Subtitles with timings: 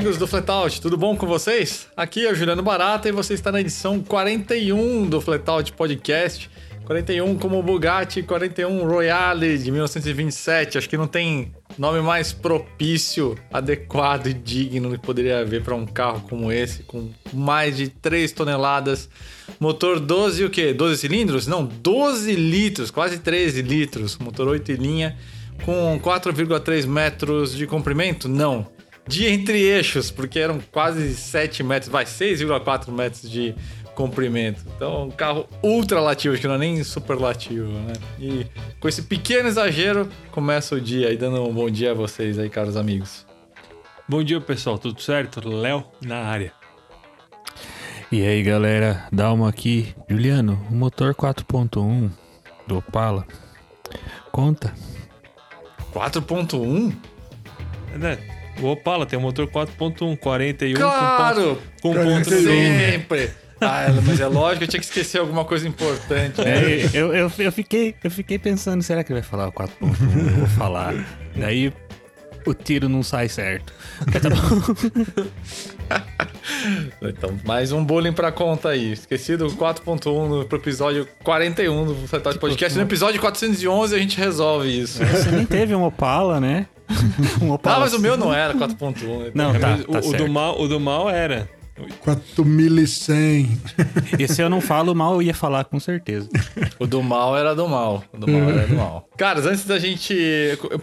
[0.00, 1.86] amigos do Flatout, tudo bom com vocês?
[1.94, 6.50] Aqui é o Juliano Barata e você está na edição 41 do Flatout Podcast.
[6.86, 10.78] 41 como Bugatti, 41 Royale de 1927.
[10.78, 15.84] Acho que não tem nome mais propício, adequado e digno que poderia haver para um
[15.84, 19.06] carro como esse, com mais de 3 toneladas.
[19.60, 20.72] Motor 12 o quê?
[20.72, 21.46] 12 cilindros?
[21.46, 24.16] Não, 12 litros, quase 13 litros.
[24.16, 25.14] Motor 8 linha
[25.62, 28.30] com 4,3 metros de comprimento?
[28.30, 28.79] Não.
[29.10, 33.56] De entre eixos, porque eram quase 7 metros, vai, 6,4 metros de
[33.92, 34.62] comprimento.
[34.76, 37.94] Então, um carro ultra lativo, que não é nem superlativo, né?
[38.20, 38.46] E
[38.78, 42.48] com esse pequeno exagero, começa o dia aí, dando um bom dia a vocês aí,
[42.48, 43.26] caros amigos.
[44.08, 45.40] Bom dia, pessoal, tudo certo?
[45.46, 46.52] Léo na área.
[48.12, 49.92] E aí, galera, Dalma aqui.
[50.08, 52.12] Juliano, o motor 4.1
[52.64, 53.26] do Opala,
[54.30, 54.72] conta?
[55.92, 56.94] 4.1?
[57.98, 58.39] Né?
[58.60, 61.58] O Opala tem um motor 4.1, 41 Claro!
[61.80, 63.30] com, ponto, com ponto Sempre!
[63.60, 66.40] Ah, mas é lógico, eu tinha que esquecer alguma coisa importante.
[66.40, 66.80] Né?
[66.80, 69.68] É, eu, eu, eu, fiquei, eu fiquei pensando, será que ele vai falar o 4.1?
[69.82, 70.94] Eu vou falar.
[71.36, 71.70] Daí
[72.46, 73.72] o tiro não sai certo.
[74.10, 74.18] Tá
[77.02, 78.92] então, mais um bullying pra conta aí.
[78.92, 82.78] Esquecido 4.1 pro episódio 41 do Fletal Podcast.
[82.78, 85.04] No episódio 411 a gente resolve isso.
[85.04, 86.66] Você nem teve um Opala, né?
[87.42, 87.76] um Opala.
[87.76, 89.32] Ah, mas o meu não era 4.1.
[89.34, 91.48] Não, tá, tá o, o, do mal, o do mal era.
[92.00, 93.58] 4100.
[94.18, 96.28] Esse eu não falo mal, eu ia falar com certeza.
[96.78, 98.04] O do mal era do mal.
[98.12, 99.08] O do mal era do mal.
[99.16, 100.14] Caras, antes da gente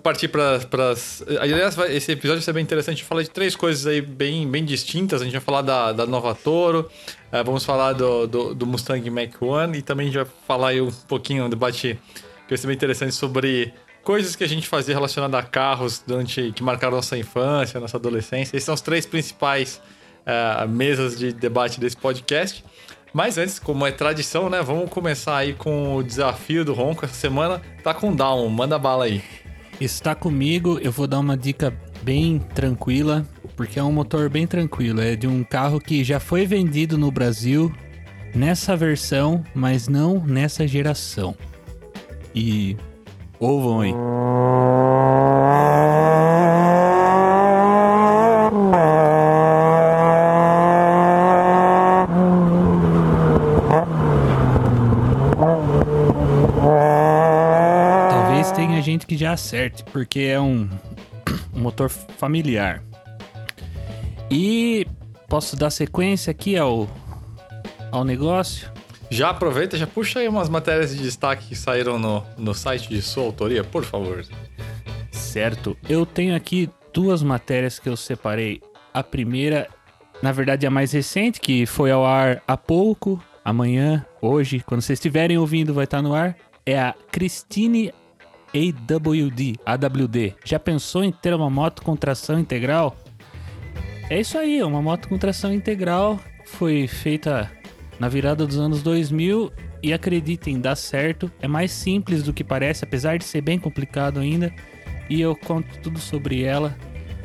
[0.01, 0.57] partir para
[0.91, 1.23] as.
[1.39, 2.95] Aliás, esse episódio vai ser bem interessante.
[2.95, 5.21] A gente falar de três coisas aí bem, bem distintas.
[5.21, 6.89] A gente vai falar da, da Nova Toro,
[7.31, 10.69] uh, vamos falar do, do, do, Mustang Mach 1 e também a gente vai falar
[10.69, 11.99] aí um pouquinho, um debate
[12.47, 13.73] que vai ser bem interessante sobre
[14.07, 18.55] coisas que a gente fazia relacionadas a carros durante que marcaram nossa infância, nossa adolescência.
[18.55, 19.81] Esses são os três principais
[20.21, 22.63] uh, mesas de debate desse podcast.
[23.11, 24.63] Mas antes, como é tradição, né?
[24.63, 27.03] Vamos começar aí com o desafio do Ronco.
[27.03, 29.21] Essa semana tá com down, manda bala aí.
[29.81, 33.25] Está comigo, eu vou dar uma dica bem tranquila,
[33.57, 35.01] porque é um motor bem tranquilo.
[35.01, 37.75] É de um carro que já foi vendido no Brasil
[38.33, 41.35] nessa versão, mas não nessa geração.
[42.33, 42.77] E
[43.39, 43.93] ouvam aí.
[58.87, 60.69] gente que já acerte, porque é um,
[61.53, 62.81] um motor familiar.
[64.31, 64.87] E
[65.27, 66.87] posso dar sequência aqui ao,
[67.91, 68.71] ao negócio?
[69.09, 73.01] Já aproveita, já puxa aí umas matérias de destaque que saíram no, no site de
[73.01, 74.25] sua autoria, por favor.
[75.11, 75.77] Certo.
[75.87, 78.61] Eu tenho aqui duas matérias que eu separei.
[78.93, 79.67] A primeira,
[80.21, 84.81] na verdade, é a mais recente, que foi ao ar há pouco, amanhã, hoje, quando
[84.81, 86.35] vocês estiverem ouvindo, vai estar no ar.
[86.65, 87.93] É a Christine
[88.53, 90.35] AWD, AWD.
[90.43, 92.95] Já pensou em ter uma moto com tração integral?
[94.09, 97.51] É isso aí, uma moto com tração integral foi feita
[97.99, 101.31] na virada dos anos 2000 e acreditem, dá certo.
[101.41, 104.53] É mais simples do que parece, apesar de ser bem complicado ainda.
[105.09, 106.77] E eu conto tudo sobre ela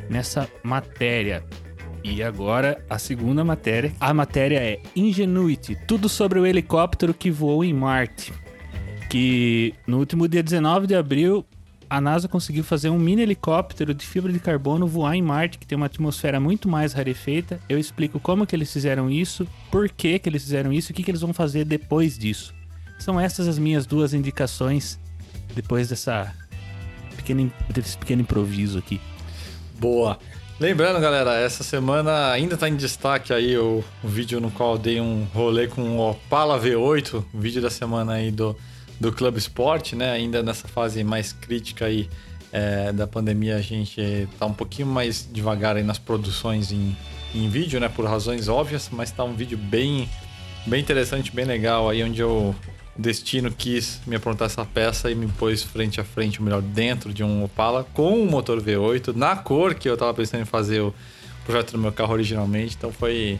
[0.09, 1.43] nessa matéria.
[2.03, 3.91] E agora a segunda matéria.
[3.99, 8.33] A matéria é Ingenuity, tudo sobre o helicóptero que voou em Marte
[9.13, 11.45] que no último dia 19 de abril
[11.93, 15.67] a NASA conseguiu fazer um mini helicóptero de fibra de carbono voar em Marte, que
[15.67, 17.59] tem uma atmosfera muito mais rarefeita.
[17.69, 20.95] Eu explico como que eles fizeram isso, por que que eles fizeram isso e o
[20.95, 22.51] que, que eles vão fazer depois disso.
[22.97, 24.99] São essas as minhas duas indicações
[25.53, 26.33] depois dessa
[27.15, 28.99] pequena, desse pequeno improviso aqui.
[29.79, 30.17] Boa.
[30.59, 34.99] Lembrando, galera, essa semana ainda está em destaque aí o, o, vídeo no qual dei
[34.99, 38.57] um rolê com o Opala V8, o vídeo da semana aí do
[38.99, 40.11] do Clube Sport, né?
[40.11, 42.09] Ainda nessa fase mais crítica aí
[42.51, 46.95] é, da pandemia, a gente tá um pouquinho mais devagar aí nas produções em,
[47.33, 47.89] em vídeo, né?
[47.89, 50.07] Por razões óbvias, mas tá um vídeo bem,
[50.65, 52.53] bem interessante, bem legal aí, onde o
[52.95, 57.11] Destino quis me aprontar essa peça e me pôs frente a frente, ou melhor, dentro
[57.11, 60.79] de um Opala com um motor V8, na cor que eu tava pensando em fazer
[60.81, 60.93] o
[61.43, 63.39] projeto do meu carro originalmente, então foi,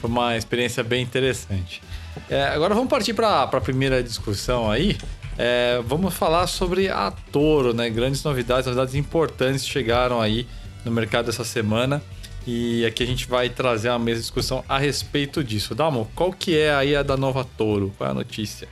[0.00, 1.80] foi uma experiência bem interessante.
[2.28, 4.96] É, agora vamos partir para a primeira discussão aí.
[5.38, 7.88] É, vamos falar sobre a Toro, né?
[7.88, 10.46] Grandes novidades, novidades importantes chegaram aí
[10.84, 12.02] no mercado essa semana.
[12.46, 15.74] E aqui a gente vai trazer mesa de discussão a respeito disso.
[15.74, 17.92] Damo, qual que é aí a da nova Toro?
[17.96, 18.68] Qual é a notícia?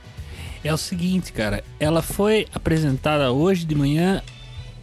[0.63, 1.63] É o seguinte, cara.
[1.79, 4.21] Ela foi apresentada hoje de manhã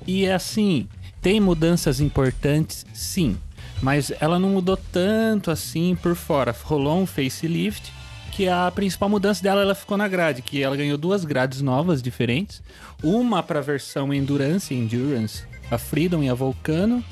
[0.07, 0.89] e é assim,
[1.21, 3.37] tem mudanças importantes, sim.
[3.83, 6.55] mas ela não mudou tanto assim por fora.
[6.65, 7.93] Rolou um facelift,
[8.38, 12.00] que a principal mudança dela ela ficou na grade, que ela ganhou duas grades novas
[12.00, 12.62] diferentes,
[13.02, 17.02] uma para a versão Endurance, Endurance, a Freedom e a Volcano,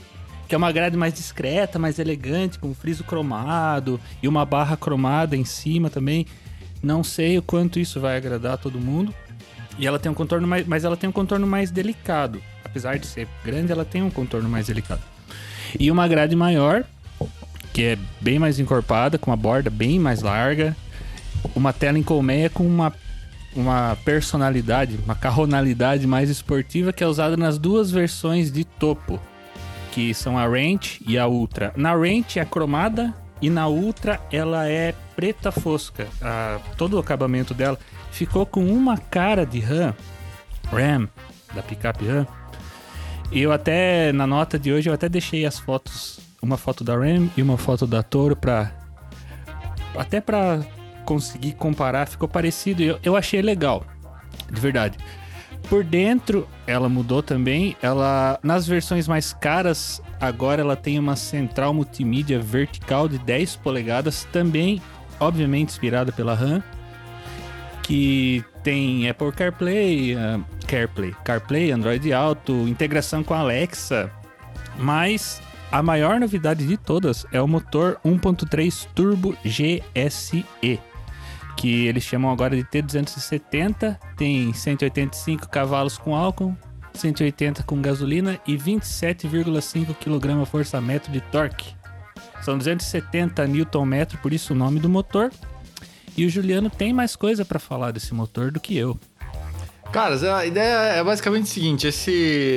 [0.47, 5.37] que é uma grade mais discreta, mais elegante, com friso cromado e uma barra cromada
[5.37, 6.29] em cima também.
[6.81, 9.13] Não sei o quanto isso vai agradar todo mundo.
[9.81, 12.41] E ela tem um contorno mais, mas ela tem um contorno mais delicado.
[12.65, 15.03] Apesar de ser grande, ela tem um contorno mais delicado.
[15.77, 16.85] E uma grade maior,
[17.73, 20.77] que é bem mais encorpada, com uma borda bem mais larga.
[21.55, 22.93] Uma tela em colmeia com uma,
[23.55, 29.21] uma personalidade, uma carronalidade mais esportiva que é usada nas duas versões de topo,
[29.93, 31.73] que são a Range e a Ultra.
[31.77, 36.07] Na Range é cromada e na Ultra ela é preta fosca.
[36.21, 37.79] A, todo o acabamento dela
[38.11, 39.95] ficou com uma cara de RAM,
[40.71, 41.09] RAM,
[41.55, 42.27] da picape RAM.
[43.33, 47.29] Eu até, na nota de hoje, eu até deixei as fotos, uma foto da RAM
[47.37, 48.71] e uma foto da Toro pra...
[49.97, 50.61] Até pra
[51.07, 52.83] conseguir comparar, ficou parecido.
[52.83, 53.87] Eu, eu achei legal,
[54.51, 54.99] de verdade.
[55.71, 57.77] Por dentro, ela mudou também.
[57.81, 64.25] Ela, nas versões mais caras, agora ela tem uma central multimídia vertical de 10 polegadas,
[64.33, 64.83] também,
[65.19, 66.63] obviamente, inspirada pela RAM
[67.87, 74.11] que tem Apple CarPlay, uh, CarPlay, CarPlay, Android Auto, integração com Alexa,
[74.77, 80.45] mas a maior novidade de todas é o motor 1.3 Turbo GSE,
[81.57, 86.57] que eles chamam agora de T270, tem 185 cavalos com álcool,
[86.95, 91.75] 180 com gasolina e 27,5 kgfm de torque.
[92.43, 95.33] São 270 Nm, por isso o nome do motor.
[96.17, 98.99] E o Juliano tem mais coisa para falar desse motor do que eu.
[99.93, 102.11] Caras, a ideia é basicamente o seguinte: esse,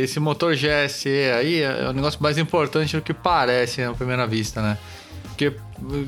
[0.04, 4.62] esse motor GSE aí é o negócio mais importante do que parece à primeira vista,
[4.62, 4.78] né?
[5.40, 5.56] Porque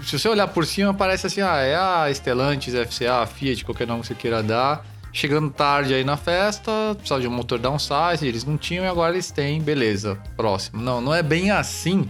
[0.03, 3.87] se você olhar por cima, parece assim: ah, é a Stellantis, FCA, a Fiat, qualquer
[3.87, 4.85] nome que você queira dar.
[5.13, 9.13] Chegando tarde aí na festa, precisava de um motor downsize, eles não tinham e agora
[9.13, 10.81] eles têm, beleza, próximo.
[10.81, 12.09] Não, não é bem assim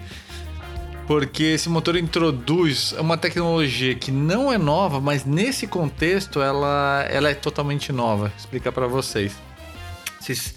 [1.08, 7.30] porque esse motor introduz uma tecnologia que não é nova, mas nesse contexto ela, ela
[7.30, 8.28] é totalmente nova.
[8.28, 9.34] Vou explicar para vocês.
[10.20, 10.54] Vocês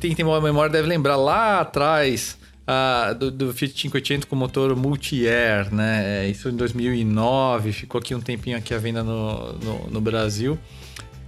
[0.00, 5.72] tem boa memória deve lembrar lá atrás uh, do, do Fiat 580 com motor multi-air,
[5.72, 6.24] né?
[6.24, 10.58] É, isso em 2009, ficou aqui um tempinho aqui à venda no, no, no Brasil.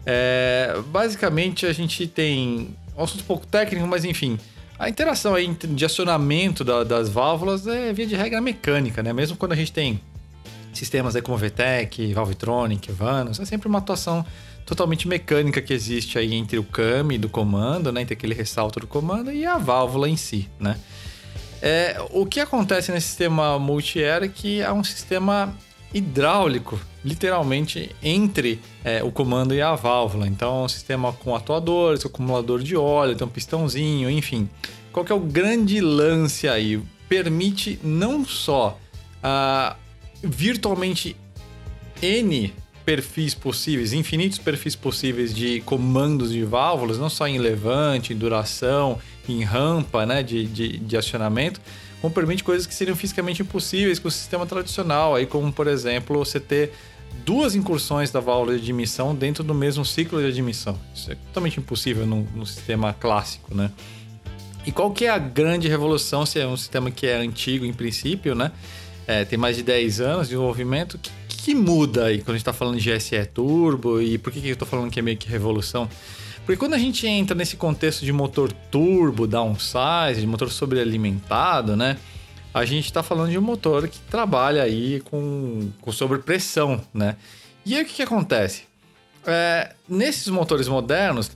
[0.05, 4.39] É, basicamente a gente tem um assunto um pouco técnico, mas enfim,
[4.79, 9.13] a interação aí de acionamento da, das válvulas é via de regra mecânica, né?
[9.13, 10.01] Mesmo quando a gente tem
[10.73, 14.25] sistemas aí como VTEC, Valvetronic, Vanos, é sempre uma atuação
[14.65, 18.03] totalmente mecânica que existe aí entre o CAMI do comando, né?
[18.03, 20.79] Entre aquele ressalto do comando e a válvula em si, né?
[21.61, 25.55] É, o que acontece nesse sistema multi-air é que é um sistema
[25.93, 30.27] hidráulico, literalmente, entre é, o comando e a válvula.
[30.27, 34.49] Então, é um sistema com atuadores, acumulador de óleo, tem um pistãozinho, enfim.
[34.93, 36.81] Qual que é o grande lance aí?
[37.09, 38.79] Permite não só
[39.23, 39.77] uh,
[40.23, 41.17] virtualmente
[42.03, 42.53] N
[42.89, 48.99] perfis possíveis, infinitos perfis possíveis de comandos de válvulas, não só em levante, em duração,
[49.29, 51.61] em rampa né, de, de, de acionamento,
[52.01, 56.25] como permite coisas que seriam fisicamente impossíveis com o sistema tradicional, aí como por exemplo
[56.25, 56.73] você ter
[57.27, 60.79] duas incursões da válvula de admissão dentro do mesmo ciclo de admissão.
[60.95, 63.71] Isso é totalmente impossível no, no sistema clássico, né?
[64.65, 67.73] E qual que é a grande revolução, se é um sistema que é antigo em
[67.75, 68.51] princípio, né?
[69.07, 71.11] É, tem mais de 10 anos de desenvolvimento, que,
[71.49, 74.49] que muda aí quando a gente está falando de GSE Turbo e por que, que
[74.49, 75.89] eu estou falando que é meio que revolução?
[76.45, 81.97] Porque quando a gente entra nesse contexto de motor turbo, downsize, de motor sobrealimentado, né?
[82.53, 87.17] A gente está falando de um motor que trabalha aí com, com sobrepressão, né?
[87.65, 88.65] E aí o que, que acontece?
[89.27, 91.31] É, nesses motores modernos,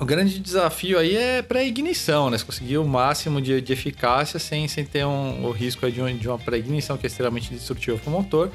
[0.00, 2.38] o grande desafio aí é pré-ignição, né?
[2.38, 6.16] Você conseguir o máximo de, de eficácia sem, sem ter um, o risco de, um,
[6.16, 8.50] de uma pré-ignição que é extremamente destrutiva para o motor.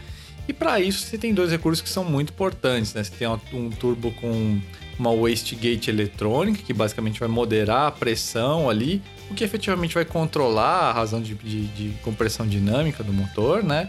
[0.51, 3.01] E para isso você tem dois recursos que são muito importantes, né?
[3.01, 4.60] Você tem um turbo com
[5.00, 10.89] uma wastegate eletrônica, que basicamente vai moderar a pressão ali, o que efetivamente vai controlar
[10.89, 13.88] a razão de, de, de compressão dinâmica do motor, né?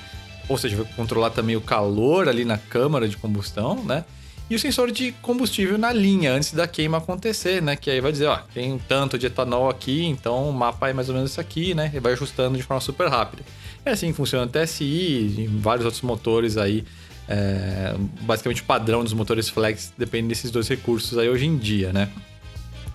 [0.49, 4.05] Ou seja, vai controlar também o calor ali na câmara de combustão, né?
[4.51, 7.75] E o sensor de combustível na linha, antes da queima acontecer, né?
[7.75, 11.09] Que aí vai dizer, ó, tem tanto de etanol aqui, então o mapa é mais
[11.09, 11.91] ou menos isso aqui, né?
[11.95, 13.43] E vai ajustando de forma super rápida.
[13.85, 16.85] É assim que funciona o TSI e vários outros motores aí
[17.29, 21.93] é, basicamente o padrão dos motores flex depende desses dois recursos aí hoje em dia,
[21.93, 22.09] né?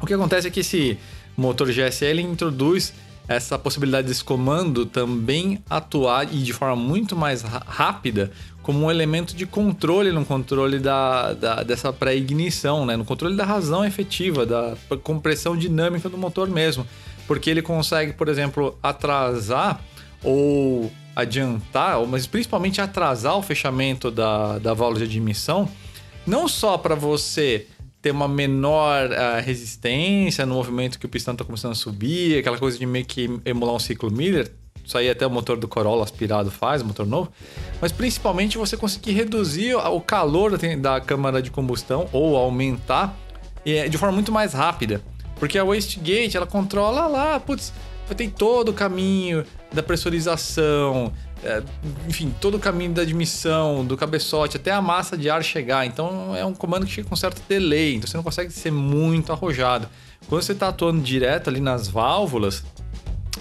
[0.01, 0.97] O que acontece é que esse
[1.35, 2.93] motor GSL introduz
[3.27, 8.31] essa possibilidade desse comando também atuar e de forma muito mais rápida
[8.67, 12.97] como um elemento de controle no controle da, da dessa pré-ignição, né?
[12.97, 16.85] no controle da razão efetiva, da compressão dinâmica do motor mesmo.
[17.25, 19.79] Porque ele consegue, por exemplo, atrasar
[20.21, 25.69] ou adiantar, mas principalmente atrasar o fechamento da, da válvula de admissão,
[26.25, 27.67] não só para você
[28.01, 32.57] ter uma menor uh, resistência no movimento que o pistão está começando a subir, aquela
[32.57, 34.51] coisa de meio que emular um ciclo Miller,
[34.87, 37.29] isso aí até o motor do Corolla aspirado faz, motor novo.
[37.81, 43.13] Mas principalmente você conseguir reduzir o calor da câmara de combustão ou aumentar
[43.65, 45.01] de forma muito mais rápida.
[45.39, 47.73] Porque a wastegate, ela controla lá, putz,
[48.15, 51.11] tem todo o caminho da pressurização,
[51.43, 51.61] é,
[52.07, 55.85] enfim, todo o caminho da admissão, do cabeçote, até a massa de ar chegar.
[55.85, 59.33] Então é um comando que chega com certo delay, então você não consegue ser muito
[59.33, 59.89] arrojado.
[60.29, 62.63] Quando você está atuando direto ali nas válvulas,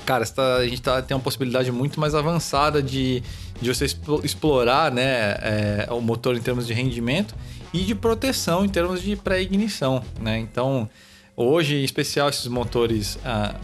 [0.06, 3.22] cara, tá, a gente tá, tem uma possibilidade muito mais avançada de,
[3.60, 3.86] de você
[4.22, 7.34] explorar né, é, o motor em termos de rendimento
[7.75, 10.02] e de proteção em termos de pré-ignição.
[10.20, 10.38] Né?
[10.38, 10.88] Então,
[11.36, 13.56] hoje, em especial, esses motores ah,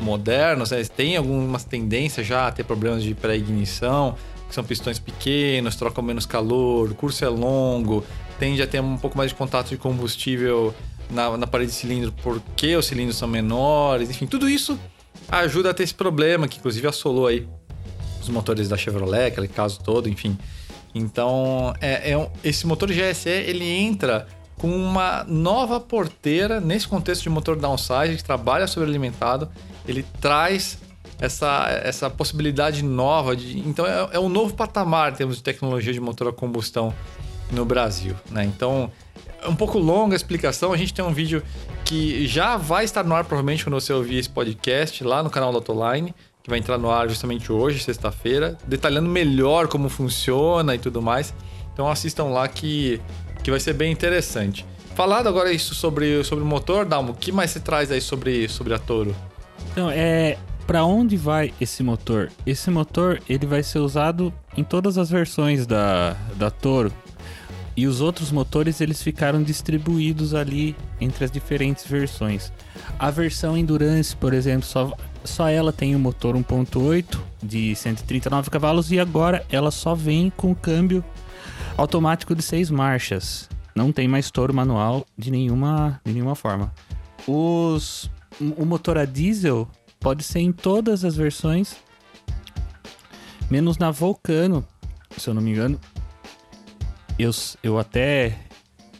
[0.00, 4.16] modernos né, têm algumas tendências já a ter problemas de pré-ignição,
[4.48, 8.04] que são pistões pequenos, trocam menos calor, o curso é longo,
[8.38, 10.74] tende a ter um pouco mais de contato de combustível
[11.10, 14.78] na, na parede de cilindro porque os cilindros são menores, enfim, tudo isso
[15.30, 17.46] ajuda a ter esse problema, que inclusive assolou aí
[18.20, 20.36] os motores da Chevrolet, aquele caso todo, enfim.
[20.94, 24.26] Então, é, é um, esse motor GSE ele entra
[24.58, 29.48] com uma nova porteira nesse contexto de motor downsize que trabalha sobrealimentado.
[29.86, 30.78] Ele traz
[31.18, 33.58] essa, essa possibilidade nova de.
[33.60, 36.92] Então, é, é um novo patamar em termos de tecnologia de motor a combustão
[37.50, 38.14] no Brasil.
[38.30, 38.44] Né?
[38.44, 38.90] Então,
[39.42, 40.72] é um pouco longa a explicação.
[40.72, 41.42] A gente tem um vídeo
[41.84, 45.50] que já vai estar no ar, provavelmente, quando você ouvir esse podcast, lá no canal
[45.52, 50.78] da Autoline, que vai entrar no ar justamente hoje, sexta-feira, detalhando melhor como funciona e
[50.78, 51.34] tudo mais.
[51.72, 53.00] Então assistam lá que,
[53.42, 54.66] que vai ser bem interessante.
[54.94, 58.48] Falado agora isso sobre, sobre o motor, Dalmo, o que mais você traz aí sobre,
[58.48, 59.14] sobre a Toro?
[59.72, 60.36] Então, é.
[60.66, 62.30] Para onde vai esse motor?
[62.46, 66.92] Esse motor ele vai ser usado em todas as versões da, da Toro.
[67.80, 72.52] E os outros motores eles ficaram distribuídos ali entre as diferentes versões.
[72.98, 74.94] A versão Endurance, por exemplo, só,
[75.24, 80.28] só ela tem o um motor 1.8 de 139 cavalos e agora ela só vem
[80.28, 81.02] com câmbio
[81.74, 83.48] automático de seis marchas.
[83.74, 86.70] Não tem mais touro manual de nenhuma, de nenhuma forma.
[87.26, 88.10] Os,
[88.58, 89.66] o motor a diesel
[89.98, 91.76] pode ser em todas as versões,
[93.50, 94.66] menos na Vulcano,
[95.16, 95.80] se eu não me engano,
[97.22, 97.30] eu,
[97.62, 98.36] eu até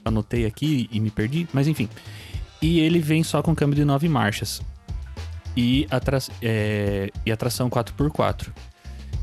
[0.04, 1.88] anotei aqui e me perdi, mas enfim.
[2.60, 4.60] E ele vem só com câmbio de 9 marchas.
[5.56, 8.48] E, atra é, e atração 4x4.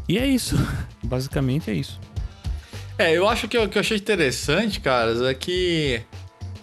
[0.10, 0.56] E é isso.
[1.04, 2.00] Basicamente é isso.
[2.98, 6.01] É, eu acho que o que eu achei interessante, caras, é que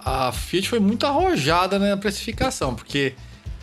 [0.05, 3.15] a Fiat foi muito arrojada na precificação, porque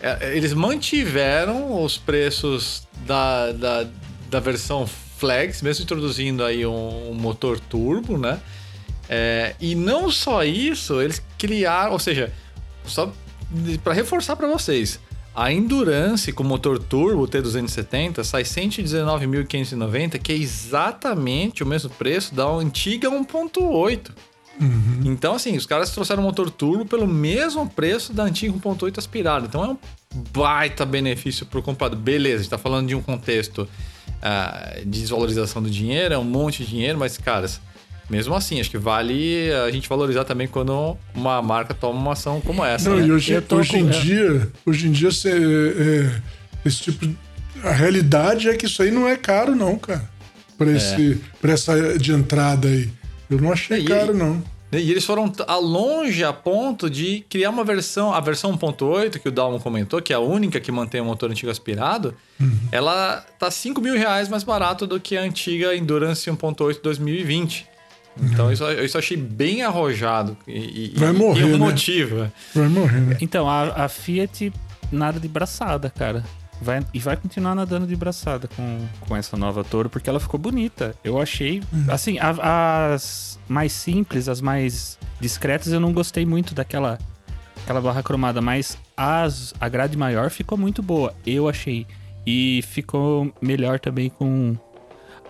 [0.02, 3.88] é, eles mantiveram os preços da, da,
[4.30, 8.40] da versão Flex, mesmo introduzindo aí um, um motor turbo, né?
[9.14, 12.32] É, e não só isso, eles criaram, ou seja,
[12.86, 13.12] só
[13.84, 15.02] para reforçar para vocês,
[15.36, 22.46] a Endurance com motor turbo T270 sai 119.590, que é exatamente o mesmo preço da
[22.46, 24.12] antiga 1.8.
[24.62, 25.02] Uhum.
[25.04, 29.46] Então, assim, os caras trouxeram motor turbo pelo mesmo preço da antiga 1.8 aspirada.
[29.46, 29.78] Então é um
[30.32, 32.00] baita benefício para o comprador.
[32.00, 36.24] Beleza, a gente está falando de um contexto uh, de desvalorização do dinheiro, é um
[36.24, 37.60] monte de dinheiro, mas, caras,
[38.12, 42.42] mesmo assim, acho que vale a gente valorizar também quando uma marca toma uma ação
[42.42, 42.90] como essa.
[42.90, 43.08] Não, né?
[43.08, 46.22] e hoje, hoje em dia, hoje em dia, você, é,
[46.66, 47.10] esse tipo.
[47.64, 50.10] A realidade é que isso aí não é caro, não, cara.
[50.58, 50.76] Pra, é.
[50.76, 51.18] esse, é.
[51.40, 52.90] pra essa de entrada aí.
[53.30, 54.44] Eu não achei e, caro, não.
[54.74, 59.28] E eles foram a longe a ponto de criar uma versão, a versão 1.8 que
[59.28, 62.60] o Dalmo comentou, que é a única que mantém o motor antigo aspirado, uhum.
[62.72, 67.71] ela tá 5 mil reais mais barato do que a antiga Endurance 1.8 2020.
[68.20, 70.38] Então isso, isso achei bem arrojado.
[70.48, 71.42] E, Vai morrer.
[71.42, 71.58] E um né?
[71.58, 72.24] motivo.
[72.24, 72.32] É.
[72.54, 73.18] Vai morrer, né?
[73.22, 74.52] Então, a, a Fiat
[74.92, 76.24] nada de braçada, cara.
[76.62, 80.40] Vai, e vai continuar nadando de braçada com, com essa nova Toro, porque ela ficou
[80.40, 80.94] bonita.
[81.04, 81.62] Eu achei.
[81.74, 81.86] Uhum.
[81.88, 87.00] Assim, a, as mais simples, as mais discretas, eu não gostei muito daquela
[87.64, 91.14] aquela barra cromada, mas as, a grade maior ficou muito boa.
[91.26, 91.88] Eu achei.
[92.26, 94.56] E ficou melhor também com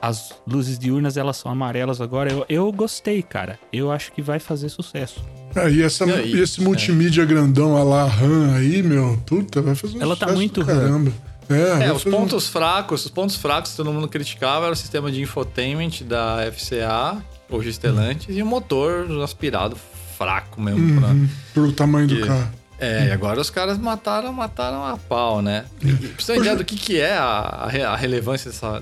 [0.02, 2.32] as luzes diurnas elas são amarelas agora.
[2.32, 3.60] Eu, eu gostei, cara.
[3.72, 5.24] Eu acho que vai fazer sucesso.
[5.56, 7.26] É, e, essa, e aí, esse multimídia é.
[7.26, 11.12] grandão a la RAM aí, meu, puta, vai fazer um Ela tá muito caramba.
[11.50, 14.74] É, É, os fazer um- pontos fracos, os pontos fracos que todo mundo criticava era
[14.74, 17.18] o sistema de infotainment da FCA,
[17.50, 19.76] hoje Stellantis, e o motor aspirado
[20.18, 21.00] fraco mesmo.
[21.02, 22.50] pra- Uhum, pro tamanho do Que- carro.
[22.80, 25.66] É, e agora os caras mataram, mataram a pau, né?
[25.84, 28.82] E, pra você ter ideia do que, que é a, a relevância dessa,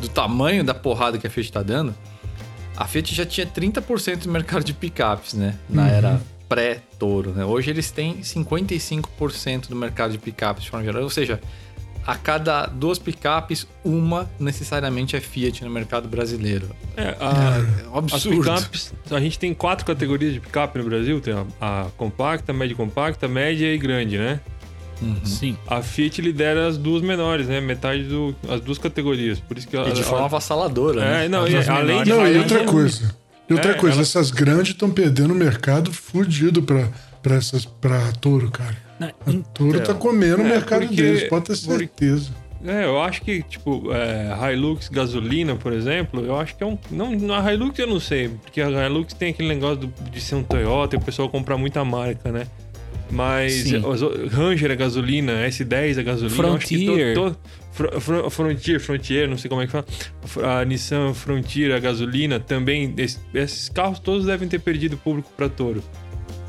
[0.00, 1.94] do, tamanho da porrada que a Fiat tá dando,
[2.76, 5.54] a Fiat já tinha 30% do mercado de picapes, né?
[5.68, 7.44] Na era pré-touro, né?
[7.44, 11.02] Hoje eles têm 55% do mercado de picapes de forma geral.
[11.02, 11.40] Ou seja,
[12.06, 16.68] a cada duas picapes, uma necessariamente é Fiat no mercado brasileiro.
[16.96, 18.38] É, a- É um as absurdo.
[18.42, 21.20] picapes, a gente tem quatro categorias de picape no Brasil.
[21.20, 24.40] Tem a, a compacta, média compacta, média e grande, né?
[25.24, 25.56] Sim.
[25.66, 27.60] A Fiat lidera as duas menores, né?
[27.60, 28.34] Metade do...
[28.48, 29.38] As duas categorias.
[29.40, 29.88] Por isso que ela...
[29.88, 31.24] E de forma ela- avassaladora, né?
[31.26, 32.10] É, não, As e além de...
[32.10, 33.14] Não, e outra coisa.
[33.48, 36.88] E outra É, coisa, ela- essas grandes estão perdendo o mercado fudido pra,
[37.22, 38.76] pra, essas, pra touro, cara.
[38.98, 42.30] Não, A touro tá comendo o É, mercado porque- deles, pode ter porque- certeza.
[42.64, 46.76] É, eu acho que, tipo, é, Hilux gasolina, por exemplo, eu acho que é um.
[46.90, 50.34] Não, a Hilux eu não sei, porque a Hilux tem aquele negócio do- de ser
[50.34, 52.48] um Toyota e o pessoal comprar muita marca, né?
[53.10, 53.82] Mas Sim.
[54.32, 56.42] Ranger é gasolina, S10 é gasolina.
[56.48, 57.14] eu acho que Frontier.
[57.14, 57.36] to- to-
[57.72, 59.84] Fro- Fro- Frontier, Frontier, não sei como é que fala.
[60.60, 62.92] A Nissan Frontier, a gasolina, também.
[62.96, 65.82] es- esses carros todos devem ter perdido público para Toro.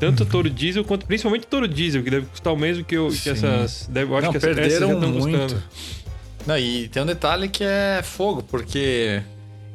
[0.00, 2.96] Tanto o Toro Diesel quanto principalmente o Toro Diesel, que deve custar o mesmo que,
[2.96, 3.88] eu, que essas.
[3.92, 5.38] Deve, eu acho Não, que essas, essas já perderam estão muito.
[5.38, 5.62] custando.
[6.46, 9.20] Não, e tem um detalhe que é fogo, porque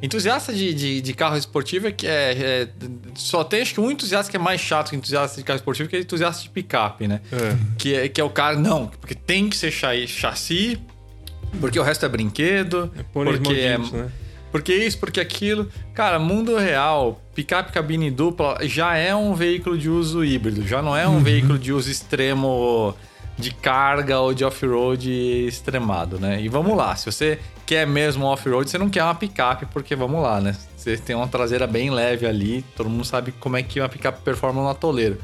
[0.06, 2.68] entusiasta de, de, de carro esportivo é que é, é-
[3.16, 5.90] Só tem acho que um entusiasta que é mais chato que entusiasta de carro esportivo,
[5.90, 7.22] que é entusiasta de picape, né?
[7.32, 7.56] É.
[7.78, 10.80] Que é, que é o cara, não, porque tem que ser cha- chassi,
[11.60, 14.12] porque o resto é brinquedo, Pôneis porque é, né?
[14.52, 15.70] porque isso, porque aquilo.
[15.94, 20.96] Cara, mundo real, picape cabine dupla já é um veículo de uso híbrido, já não
[20.98, 22.96] é um veículo de uso extremo
[23.38, 25.10] de carga ou de off-road
[25.48, 26.40] extremado, né?
[26.42, 30.22] E vamos lá, se você quer mesmo off-road, você não quer uma picape, porque vamos
[30.22, 30.56] lá, né?
[30.76, 34.22] Você tem uma traseira bem leve ali, todo mundo sabe como é que uma picape
[34.24, 35.18] performa no atoleiro.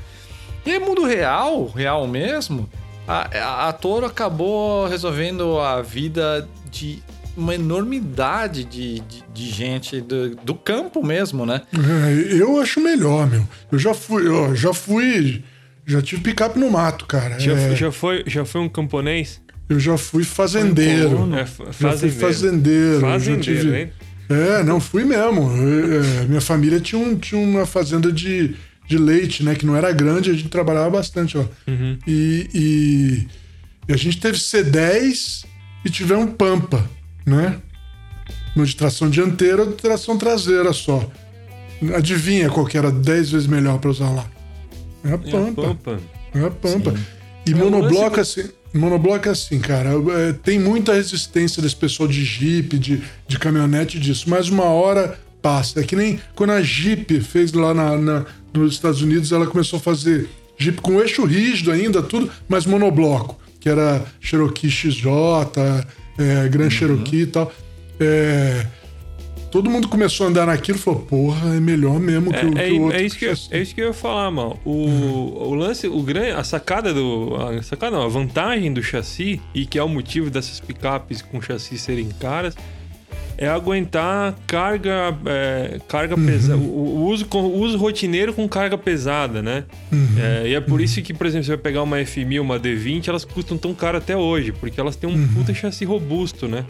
[0.65, 2.69] E aí, mundo real, real mesmo,
[3.08, 7.02] a, a, a Toro acabou resolvendo a vida de
[7.36, 11.62] uma enormidade de, de, de gente do, do campo mesmo, né?
[11.73, 13.47] É, eu acho melhor, meu.
[13.71, 15.43] Eu já fui, eu já fui.
[15.86, 17.39] Já tive picape no mato, cara.
[17.39, 19.41] Já, É, já, foi, já foi um camponês?
[19.69, 21.29] Eu já fui fazendeiro.
[21.34, 22.19] É, Já fa- fui fazendeiro.
[22.19, 22.93] fazendeiro.
[22.95, 23.89] eu já Fazendeiro, tive- hein?
[24.29, 25.49] É, não, fui mesmo.
[25.51, 28.55] É, é, minha família tinha, um- tinha uma fazenda de,
[28.88, 29.55] de leite, né?
[29.55, 31.45] Que não era grande, a gente trabalhava bastante, ó.
[31.67, 31.97] Uhum.
[32.08, 33.27] E, e-
[33.88, 35.45] e a gente teve C10
[35.86, 36.88] e tivemos um Pampa,
[37.25, 37.58] né?
[38.55, 41.10] No de tração dianteira ou de tração traseira só.
[41.95, 44.25] Adivinha qual que era 10 vezes melhor pra usar lá?
[45.03, 45.62] É a É a Pampa.
[45.62, 45.99] Pampa.
[46.36, 46.93] É a Pampa.
[47.47, 48.43] E É, monobloco assim.
[48.73, 49.89] Monobloco é assim, cara.
[50.29, 55.17] é, tem muita resistência desse pessoal de Jeep, de, de caminhonete disso, mas uma hora
[55.41, 55.79] passa.
[55.79, 59.77] É que nem quando a Jeep fez lá na, na- nos Estados Unidos, ela começou
[59.77, 60.27] a fazer
[60.58, 65.86] Jeep com eixo rígido ainda, tudo, mas monobloco, que era Cherokee XJ, é,
[66.21, 66.49] Uhum.
[66.49, 67.51] Grand Cherokee e tal.
[67.99, 68.65] É,
[69.52, 72.60] todo mundo começou a andar naquilo e falou, porra, é melhor mesmo que, o, que
[72.60, 72.98] É, o é- outro.
[72.98, 74.60] é isso que eu, é isso que eu ia falar, mal.
[74.66, 74.72] O,
[75.50, 77.36] o lance, o grande, a sacada do.
[77.36, 81.42] A sacada não, a vantagem do chassi, e que é o motivo dessas picapes com
[81.42, 82.56] chassi serem caras,
[83.41, 86.58] é aguentar carga, é, carga pesada.
[86.58, 89.63] O, o uso, o uso rotineiro com carga pesada, né?
[90.17, 93.08] É, e é por isso que, por exemplo, você vai pegar uma F1000, uma D20,
[93.08, 96.65] elas custam tão caro até hoje, porque elas têm um puta chassi robusto, né?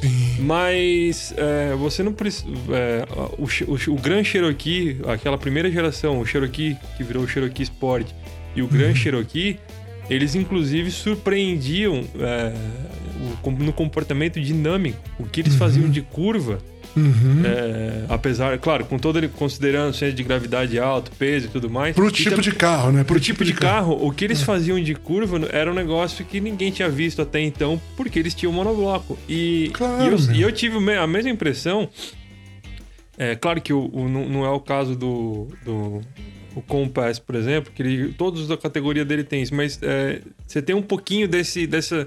[0.00, 0.36] Sim.
[0.42, 2.46] Mas é, você não precisa.
[2.70, 3.04] é,
[3.36, 8.06] o, o, o Grand Cherokee, aquela primeira geração, o Cherokee que virou o Cherokee Sport
[8.54, 9.58] e o Grand Cherokee,
[10.12, 12.52] eles inclusive surpreendiam é,
[13.44, 14.98] o no comportamento dinâmico.
[15.18, 16.58] O que eles faziam de curva,
[16.94, 17.40] Uhum.
[17.46, 21.94] é, apesar, claro, com todo ele considerando centro de gravidade alto, peso e tudo mais.
[21.94, 22.98] Pro e tipo tam- de carro, né?
[23.02, 26.38] Pro Pro tipo de carro, o que eles faziam de curva era um negócio que
[26.38, 29.18] ninguém tinha visto até então, porque eles tinham monobloco.
[29.26, 30.34] E, Claro, e, eu, meu.
[30.36, 31.88] e eu tive a mesma impressão.
[33.16, 36.00] É claro que o, o- não não é o caso do, do
[36.54, 40.60] o Compass, por exemplo, que ele, todos da categoria dele tem isso, mas é, você
[40.62, 42.06] tem um pouquinho desse, dessa,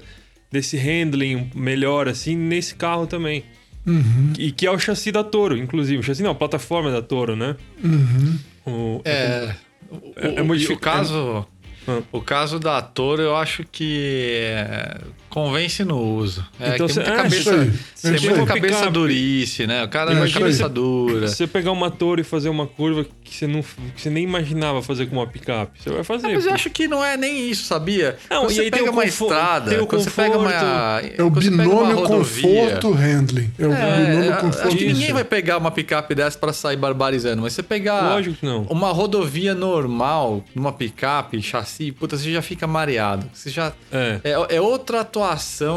[0.50, 3.44] desse handling melhor assim nesse carro também.
[3.86, 4.32] Uhum.
[4.38, 5.98] E que é o chassi da Toro, inclusive.
[6.00, 7.54] O chassi não, a plataforma da Toro, né?
[7.84, 8.38] Uhum.
[8.66, 9.54] O- É.
[9.90, 11.46] O, É- é o- modifi- e o caso.
[11.86, 12.02] Ah.
[12.10, 14.98] O caso da Toro, eu acho que é,
[15.40, 16.42] convence no uso.
[16.58, 18.16] É, Então que cê- tem muita é, isso cabeça, aí.
[18.18, 19.84] tem É muita cabeça durice, né?
[19.84, 21.28] O cara é cabeça você- dura.
[21.28, 24.24] Se você pegar uma torre e fazer uma curva que você, não, que você nem
[24.24, 26.28] imaginava fazer com uma picape, você vai fazer.
[26.28, 28.16] Mas eu acho que não é nem isso, sabia?
[28.30, 30.50] Não, quando e você aí tem uma confo- estrada, tem o quando você pega uma.
[30.50, 31.14] conforto.
[31.18, 33.50] É o você binômio conforto handling.
[33.58, 35.12] É o É, binômio é, conforto acho que ninguém Isso.
[35.12, 38.62] vai pegar uma picape dessa pra sair barbarizando, mas você pegar Lógico que não.
[38.70, 43.28] uma rodovia normal, numa picape, chassi, puta, você já fica mareado.
[43.34, 43.72] Você já.
[43.92, 44.20] É.
[44.24, 45.25] É, é outra atuação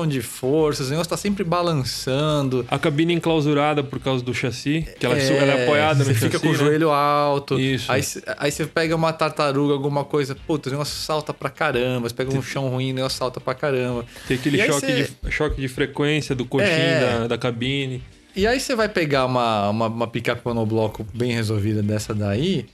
[0.08, 2.66] de forças, o negócio tá sempre balançando.
[2.70, 6.16] A cabine enclausurada por causa do chassi, que ela, é, ela é apoiada Você no
[6.16, 6.44] fica chassi.
[6.44, 6.58] com o né?
[6.58, 7.60] joelho alto.
[7.60, 7.92] Isso.
[7.92, 8.02] Aí,
[8.38, 12.08] aí você pega uma tartaruga, alguma coisa, puta, o negócio salta pra caramba.
[12.10, 14.06] Você pega um chão ruim, o negócio salta pra caramba.
[14.28, 17.00] Tem aquele choque, cê- de, choque de frequência do coxinho É.
[17.22, 18.04] da, da cabine.
[18.36, 22.66] E aí você vai pegar uma, uma, uma picape monobloco bem resolvida dessa daí.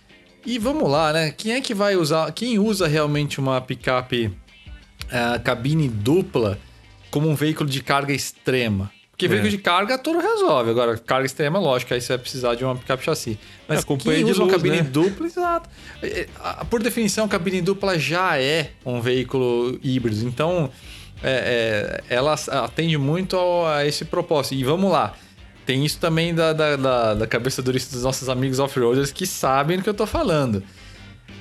[0.46, 1.34] E vamos lá, né?
[1.36, 2.32] Quem é que vai usar.
[2.34, 4.32] Quem usa realmente uma picape
[5.12, 6.58] ah, cabine dupla
[7.16, 8.92] como um veículo de carga extrema?
[9.12, 9.30] Porque É.
[9.30, 10.70] veículo de carga todo resolve.
[10.72, 13.40] Agora, carga extrema, lógico, aí você vai precisar de uma picape chassi.
[13.66, 14.84] Mas É, quem usa uma cabine né?
[14.84, 15.70] dupla, exato.
[16.04, 16.28] É, é,
[16.70, 20.28] Por definição, a cabine dupla já é um veículo híbrido.
[20.28, 20.70] Então,
[21.24, 24.56] é, é, ela atende muito ao- a esse propósito.
[24.56, 25.14] E vamos lá.
[25.66, 29.78] Tem isso também da, da, da, da cabeça durista dos nossos amigos off-roaders que sabem
[29.78, 30.62] do que eu tô falando.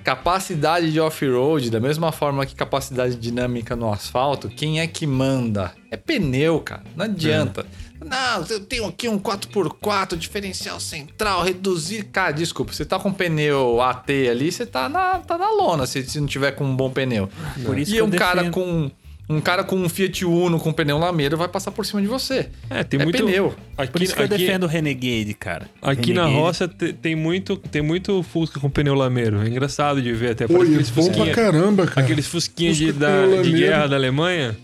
[0.05, 5.73] Capacidade de off-road, da mesma forma que capacidade dinâmica no asfalto, quem é que manda?
[5.91, 6.83] É pneu, cara.
[6.95, 7.65] Não adianta.
[8.05, 12.05] Não, eu tenho aqui um 4x4, diferencial central, reduzir.
[12.05, 16.03] Cara, desculpa, você tá com pneu AT ali, você tá na, tá na lona se,
[16.05, 17.31] se não tiver com um bom pneu.
[17.65, 18.91] Por isso e um cara defendo- com.
[19.29, 22.51] Um cara com um Fiat Uno com pneu lameiro vai passar por cima de você.
[22.69, 23.25] É, tem É muito.
[23.25, 23.55] pneu.
[23.77, 25.67] Aqui, Por isso que eu aqui- defendo o Renegade, cara.
[25.81, 26.45] Aqui na Renegade.
[26.47, 29.43] roça te- tem muito, tem muito Fusca com pneu lameiro.
[29.43, 30.47] É engraçado de ver até.
[30.47, 32.03] Pô, é aqueles bom pra Fusquinha, caramba, cara.
[32.03, 34.55] aqueles Fusquinhas de, da- de guerra da Alemanha.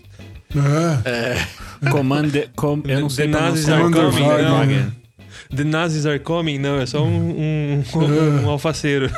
[1.05, 1.89] É.
[1.89, 4.49] Commander, com, eu não sei Nazis coming, né?
[4.49, 4.91] Wagen.
[5.55, 6.57] The Nazis are coming?
[6.57, 7.83] Não, é só um, um,
[8.43, 9.11] um alfaceiro.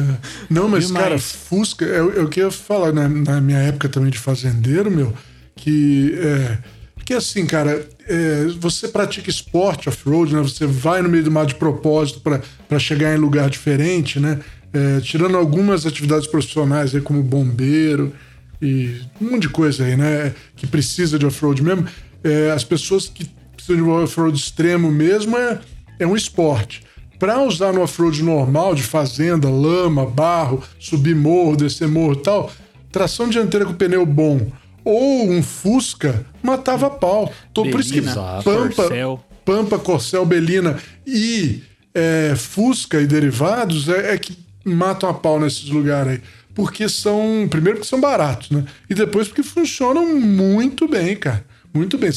[0.50, 1.04] Não, mas, Demais.
[1.04, 4.90] cara, Fusca, é, é que eu ia falar né, na minha época também de fazendeiro,
[4.90, 5.12] meu,
[5.56, 6.58] que é.
[6.94, 10.42] Porque assim, cara, é, você pratica esporte off-road, né?
[10.42, 14.40] Você vai no meio do mar de propósito para chegar em lugar diferente, né?
[14.72, 18.12] É, tirando algumas atividades profissionais aí, como bombeiro
[18.60, 20.34] e um monte de coisa aí, né?
[20.54, 21.86] Que precisa de off-road mesmo.
[22.22, 25.60] É, as pessoas que precisam de um off-road extremo mesmo é,
[25.98, 26.82] é um esporte.
[27.18, 32.50] Para usar no off-road normal, de fazenda, lama, barro, subir morro, descer morro e tal,
[32.92, 34.46] tração dianteira com pneu bom
[34.84, 37.32] ou um Fusca matava a pau.
[37.50, 39.24] Então, por isso que Pampa, Corcel.
[39.44, 41.62] Pampa, Corcel, Belina e
[41.94, 46.22] é, Fusca e derivados é, é que matam a pau nesses lugares aí.
[46.54, 47.46] Porque são.
[47.50, 48.64] Primeiro, que são baratos, né?
[48.88, 51.44] E depois, porque funcionam muito bem, cara.
[51.72, 52.10] Muito bem.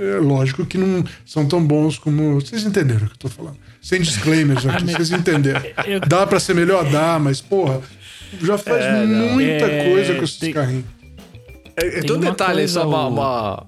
[0.00, 2.40] É lógico que não são tão bons como.
[2.40, 3.56] Vocês entenderam o que eu tô falando.
[3.80, 5.60] Sem disclaimers aqui, vocês entenderam.
[6.08, 6.88] Dá pra ser melhor?
[6.90, 7.80] Dá, mas, porra,
[8.42, 10.84] já faz muita É, coisa com esses tem- carrinhos.
[11.76, 13.66] É, tem um detalhe, coisa, só uma, uma,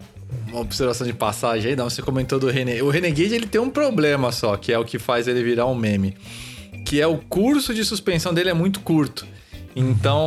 [0.49, 1.89] uma observação de passagem aí, não.
[1.89, 2.83] Você comentou do Renegade.
[2.83, 5.75] O Renegade ele tem um problema só, que é o que faz ele virar um
[5.75, 6.15] meme.
[6.85, 9.27] Que é o curso de suspensão dele é muito curto.
[9.77, 10.19] Então,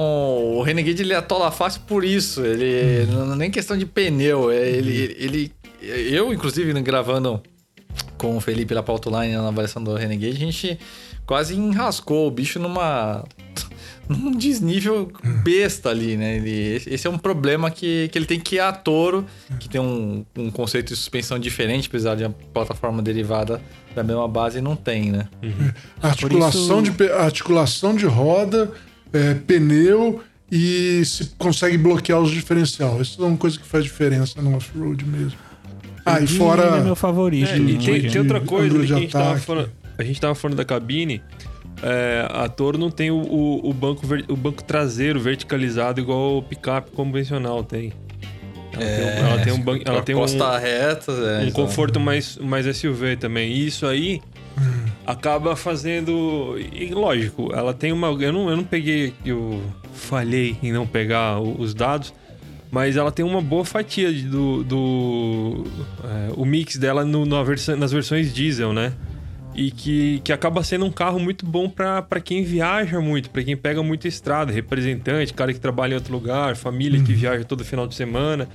[0.55, 2.43] o Renegade ele atola fácil por isso.
[2.43, 4.51] Ele não é nem questão de pneu.
[4.51, 7.41] é, Ele, ele, eu, inclusive, gravando
[8.17, 10.79] com o Felipe lá pra Autoline na avaliação do Renegade, a gente
[11.25, 13.23] quase enrascou o bicho numa.
[14.09, 15.11] num desnível
[15.43, 16.37] besta ali, né?
[16.37, 19.25] Ele, esse é um problema que, que ele tem que ir a touro,
[19.59, 23.61] que tem um, um conceito de suspensão diferente, apesar de uma plataforma derivada
[23.93, 25.27] da mesma base, não tem, né?
[26.01, 28.71] Articulação, isso- de, articulação de roda,
[29.11, 33.01] é, pneu e se consegue bloquear os diferencial.
[33.01, 35.37] Isso é uma coisa que faz diferença no off-road mesmo.
[36.15, 36.63] Ah, e fora.
[36.63, 37.49] é meu favorito.
[37.49, 39.69] É, e né, tem, tem outra coisa de que a gente tava falando.
[39.97, 41.21] A gente tava falando da cabine.
[41.83, 46.41] é, a Toro não tem o, o- o banco, o banco traseiro verticalizado igual o
[46.43, 47.93] picape convencional tem.
[48.73, 50.25] Ela tem, um- ela tem um banco, ela tem um,
[50.59, 53.51] reta, é, um conforto mais, mais SUV também.
[53.51, 54.21] E isso aí
[55.05, 56.55] acaba fazendo.
[56.73, 58.07] E lógico, ela tem uma.
[58.09, 59.13] Eu não, eu não peguei.
[59.25, 59.61] Eu
[59.93, 62.13] falhei em não pegar os dados.
[62.71, 64.63] Mas ela tem uma boa fatia do.
[64.63, 65.63] do
[66.03, 67.41] é, o mix dela no- na
[67.77, 68.93] nas versões diesel, né?
[69.55, 73.57] E que, que acaba sendo um carro muito bom pra quem viaja muito, pra quem
[73.57, 77.87] pega muita estrada, representante, cara que trabalha em outro lugar, família que viaja todo final
[77.87, 78.47] de semana.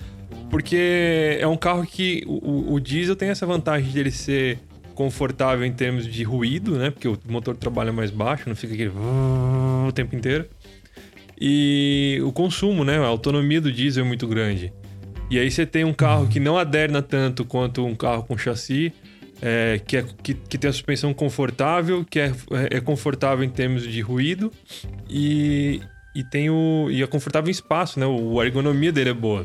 [0.49, 2.35] Porque é um carro que o,
[2.73, 4.59] o- o diesel tem essa vantagem de ele ser
[4.95, 6.91] confortável em termos de ruído, né?
[6.91, 8.93] Porque o motor trabalha mais baixo, não fica aquele
[9.89, 10.45] o tempo inteiro.
[11.45, 12.99] E o consumo, né?
[12.99, 14.73] A autonomia do diesel é muito grande.
[15.29, 18.93] E aí você tem um carro que não aderna tanto quanto um carro com chassi,
[19.41, 22.33] é, que, é, que, que, tem a suspensão confortável, que é,
[22.71, 24.53] é confortável em termos de ruído
[25.11, 25.81] e,
[26.15, 28.07] e tem o e é confortável em espaço, né?
[28.07, 29.45] O, a ergonomia dele é boa.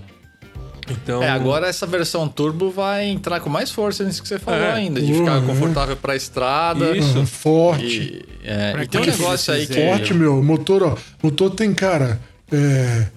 [0.90, 4.60] Então, é, agora essa versão turbo vai entrar com mais força nisso que você falou
[4.62, 4.72] é.
[4.74, 5.48] ainda, de ficar Uhum.
[5.48, 6.96] confortável pra estrada.
[6.96, 7.20] Isso.
[7.20, 7.86] Ah, forte.
[8.44, 9.74] E, é, Pra e tem um negócio aí que.
[9.74, 10.42] Forte, meu.
[10.42, 10.96] Motor, ó.
[11.22, 12.20] Motor tem, cara,
[12.52, 13.08] é,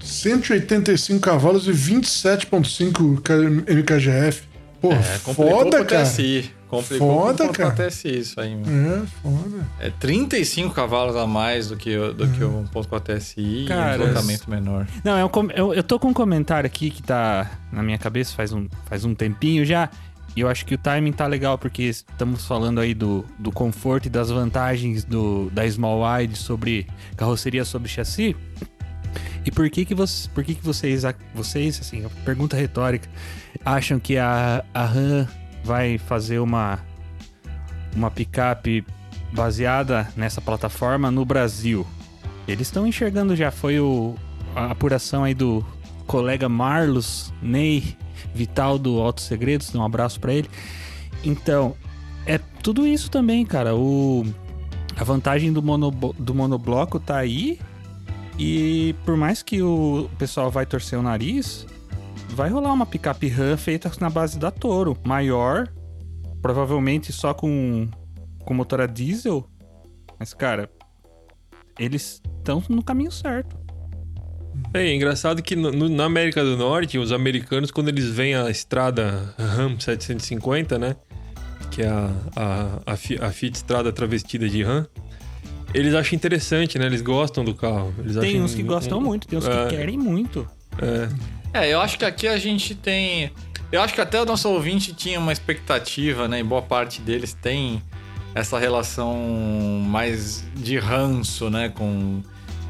[0.00, 3.34] 185 cavalos e 27,5 K-
[3.74, 4.42] MKGF.
[4.80, 6.02] Pô, É, complicou foda, pro cara.
[6.04, 6.50] TSI.
[6.68, 7.88] Complicou Foda, pro cara.
[7.90, 9.02] TSI isso aí, mano.
[9.02, 9.66] É, foda.
[9.80, 14.00] É 35 cavalos a mais do que, o- do que o 1.4 TSI Cara, e
[14.00, 14.86] um deslocamento menor.
[15.04, 18.34] Não, é um eu, eu tô com um comentário aqui que tá na minha cabeça
[18.34, 19.90] faz um, faz um tempinho já.
[20.36, 24.06] E eu acho que o timing tá legal, porque estamos falando aí do, do conforto
[24.06, 28.36] e das vantagens do, da Small Wide sobre carroceria sobre chassi.
[29.44, 31.02] E por que que, vocês, por que, que vocês,
[31.34, 33.08] vocês, assim, pergunta retórica,
[33.64, 35.26] acham que a, a RAM
[35.64, 36.78] vai fazer uma,
[37.96, 38.84] uma picape
[39.32, 41.86] baseada nessa plataforma no Brasil?
[42.46, 44.14] Eles estão enxergando já, foi o,
[44.54, 45.64] a apuração aí do
[46.06, 47.96] colega Marlos Ney
[48.34, 50.50] Vital do Auto Segredos, um abraço pra ele.
[51.24, 51.74] Então,
[52.26, 53.74] é tudo isso também, cara.
[53.74, 54.24] O,
[54.96, 57.58] a vantagem do, monobo- do monobloco tá aí.
[58.42, 61.66] E por mais que o pessoal vai torcer o nariz,
[62.30, 64.96] vai rolar uma picape RAM feita na base da Toro.
[65.04, 65.68] Maior,
[66.40, 67.86] provavelmente só com,
[68.46, 69.46] com motor a diesel.
[70.18, 70.70] Mas, cara,
[71.78, 73.58] eles estão no caminho certo.
[74.72, 78.48] É, é engraçado que no- na América do Norte, os americanos, quando eles veem a
[78.50, 80.96] estrada Ram 750, né?
[81.70, 84.86] Que é a, a, a, a Fiat Estrada travestida de Ram,
[85.74, 86.86] eles acham interessante, né?
[86.86, 87.94] Eles gostam do carro.
[87.98, 89.64] Eles Tem acham uns que um- gostam um- muito, tem uns é.
[89.68, 90.46] que querem muito.
[90.78, 91.08] É,
[91.66, 93.30] É, eu acho que aqui a gente tem.
[93.72, 96.40] Eu acho que até o nosso ouvinte tinha uma expectativa, né?
[96.40, 97.82] E boa parte deles tem
[98.34, 99.16] essa relação
[99.86, 101.68] mais de ranço, né?
[101.68, 102.22] Com,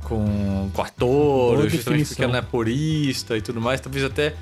[0.04, 2.14] com, com a Toro, Boa justamente definição.
[2.16, 3.80] porque ela é purista e tudo mais.
[3.80, 4.34] Talvez até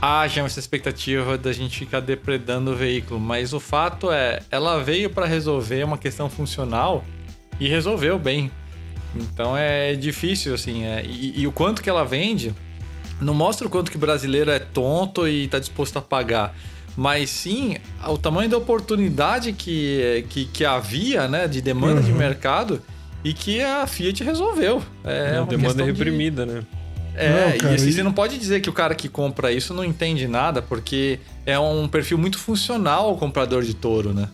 [0.00, 3.20] haja essa expectativa da gente ficar depredando o veículo.
[3.20, 7.04] Mas o fato é, ela veio para resolver uma questão funcional
[7.64, 8.50] e resolveu bem.
[9.14, 10.84] Então é difícil, assim.
[10.84, 12.54] é- e, e o quanto que ela vende
[13.20, 16.54] não mostra o quanto que brasileiro é tonto e tá disposto a pagar.
[16.96, 21.46] Mas sim o tamanho da oportunidade que, que, que havia, né?
[21.48, 22.82] De demanda de mercado
[23.24, 24.82] e que a Fiat resolveu.
[25.04, 26.62] É a uma demanda é de- reprimida, né?
[27.14, 29.52] é, Não, cara, e assim, e- você não pode dizer que o cara que compra
[29.52, 34.28] isso não entende nada, porque é um perfil muito funcional ao comprador de touro, né?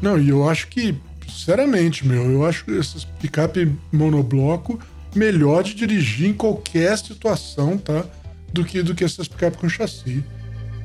[0.00, 0.94] Não, e eu acho que,
[1.42, 4.78] sinceramente, meu, eu acho essas picape monobloco
[5.14, 8.04] melhor de dirigir em qualquer situação, tá?
[8.52, 10.24] Do que, do que essas picape com chassi.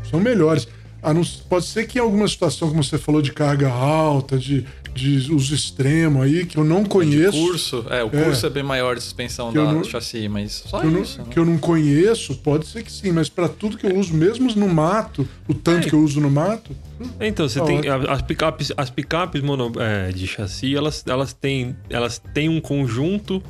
[0.10, 0.68] São melhores.
[1.04, 4.66] Não- pode ser que em alguma situação, como você falou, de carga alta, de,
[4.98, 7.38] de uso extremo aí, que eu não conheço.
[7.38, 8.24] Curso, é, o É.
[8.24, 11.20] curso é, bem maior de suspensão da não- chassi, mas só que eu, não, isso.
[11.20, 11.26] né?
[11.30, 14.52] que eu não conheço, pode ser que sim, mas para tudo que eu uso, mesmo
[14.56, 16.76] no mato, o tanto que eu uso no mato,
[17.22, 18.10] Então, você Tá tem ótimo.
[18.10, 23.42] as picapes, as picapes mono, é, de chassi, elas, elas, têm, elas têm um conjunto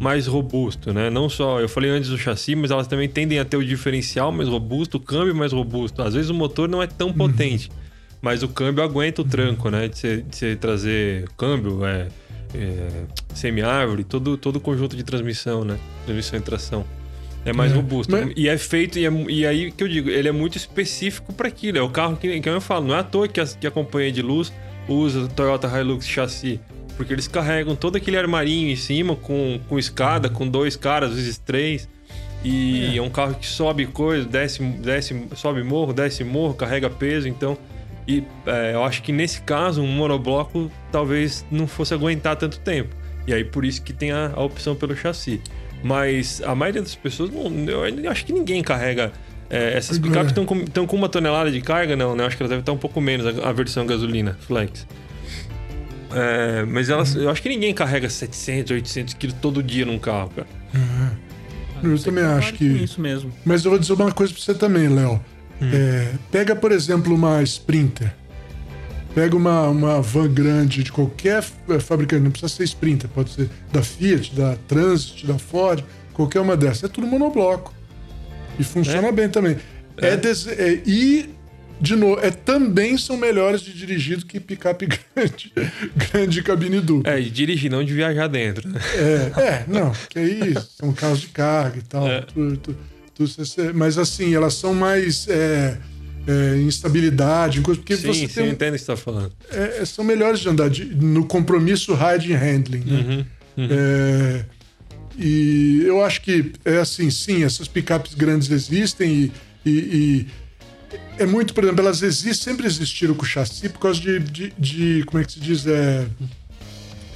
[0.00, 1.10] mais robusto, né?
[1.10, 4.30] Não só, eu falei antes do chassi, mas elas também tendem a ter o diferencial
[4.32, 6.00] mais robusto, o câmbio mais robusto.
[6.02, 7.70] Às vezes o motor não é tão potente,
[8.22, 9.88] mas o câmbio aguenta o tranco, né?
[9.88, 12.06] De você, de você trazer câmbio, é,
[12.54, 12.88] é,
[13.34, 15.76] semi-árvore, todo, todo o conjunto de transmissão, né?
[16.06, 16.84] Transmissão e tração.
[17.44, 18.12] É mais É, robusto.
[18.12, 21.32] mas- E é feito, e, é, e aí que eu digo, ele é muito específico
[21.32, 21.76] para aquilo.
[21.78, 23.70] É o carro que, que eu falo, não é à toa que a, que a
[23.70, 24.52] companhia de luz
[24.88, 26.60] usa Toyota Hilux chassi.
[26.96, 31.16] Porque eles carregam todo aquele armarinho em cima com, com escada, com dois caras, às
[31.16, 31.88] vezes três.
[32.44, 37.26] E é, um carro que sobe coisa, desce, desce, sobe morro, desce morro, carrega peso,
[37.26, 37.56] então.
[38.06, 42.94] E é, eu acho que nesse caso, um monobloco talvez não fosse aguentar tanto tempo.
[43.26, 45.40] E aí por isso que tem a, a opção pelo chassi.
[45.82, 49.12] Mas a maioria das pessoas, não, eu acho que ninguém carrega.
[49.50, 52.22] é, essas picapes estão com, estão com uma tonelada de carga, não, né?
[52.22, 54.86] Eu acho que elas devem estar um pouco menos, a, a versão gasolina, flex.
[56.14, 60.30] É, mas elas, eu acho que ninguém carrega 700, 800 quilos todo dia num carro,
[60.30, 60.48] cara.
[61.82, 62.64] eu Você também concorda acho com que.
[62.64, 63.32] Isso mesmo.
[63.44, 65.20] Mas eu vou dizer uma coisa pra você também, Léo.
[65.60, 68.12] É, pega, por exemplo, uma Sprinter.
[69.14, 73.48] Pega uma, uma van grande de qualquer f- fabricante, não precisa ser Sprinter, pode ser
[73.70, 75.84] da Fiat, da Transit, da Ford,
[76.14, 76.84] qualquer uma dessas.
[76.84, 77.74] É tudo monobloco.
[78.58, 79.56] E funciona bem também.
[79.98, 80.16] É.
[80.16, 81.28] des- é- e,
[81.78, 85.52] de novo, é, também são melhores de dirigir do que picape grande,
[86.10, 87.12] grande cabine dupla.
[87.12, 88.66] É, de dirigir, não de viajar dentro.
[88.68, 88.80] né?
[89.36, 92.08] É, é, não, que aí são carros de carga e tal.
[92.08, 92.22] É.
[92.22, 92.78] tudo, tudo.
[93.74, 95.78] Mas assim, elas são mais é,
[96.26, 99.32] é, instabilidade, porque Sim, você sim, tem entendo o que você tá falando.
[99.50, 102.84] é, são melhores de andar de- no compromisso ride and handling.
[102.84, 103.26] Né?
[103.58, 104.44] É,
[105.18, 109.30] e eu acho que é assim, sim, essas picapes grandes existem
[109.64, 110.26] e, e- e
[111.18, 115.04] é muito, por exemplo, elas existem, sempre existiram com chassi por causa de, de- de-
[115.06, 116.06] como é que se diz, é,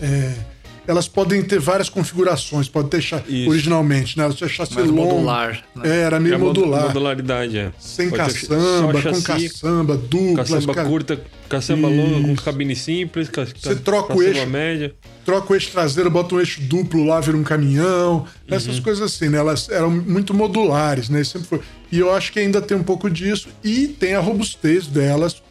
[0.02, 0.32] é,
[0.86, 3.50] elas podem ter várias configurações, pode ter cha- Isso.
[3.50, 4.24] originalmente, né?
[4.24, 5.82] Elas tinham chassi Mais longo, modular, né?
[5.88, 7.72] é, era meio É mod- modular, Modularidade, é.
[7.78, 12.42] sem Pode caçamba, só com chassi, caçamba, duplas, Caçamba ca- curta, caçamba longa com Isso.
[12.44, 14.46] cabine simples, ca, Você ca- troca o caçamba eixo.
[14.50, 14.94] média.
[15.24, 18.24] troca o eixo traseiro, bota um eixo duplo lá, vira um caminhão.
[18.48, 19.38] Essas coisas assim, né?
[19.38, 21.24] Elas eram muito modulares, né?
[21.24, 21.60] Sempre foi.
[21.90, 23.48] E eu acho que ainda tem um pouco disso.
[23.64, 25.42] E tem a robustez delas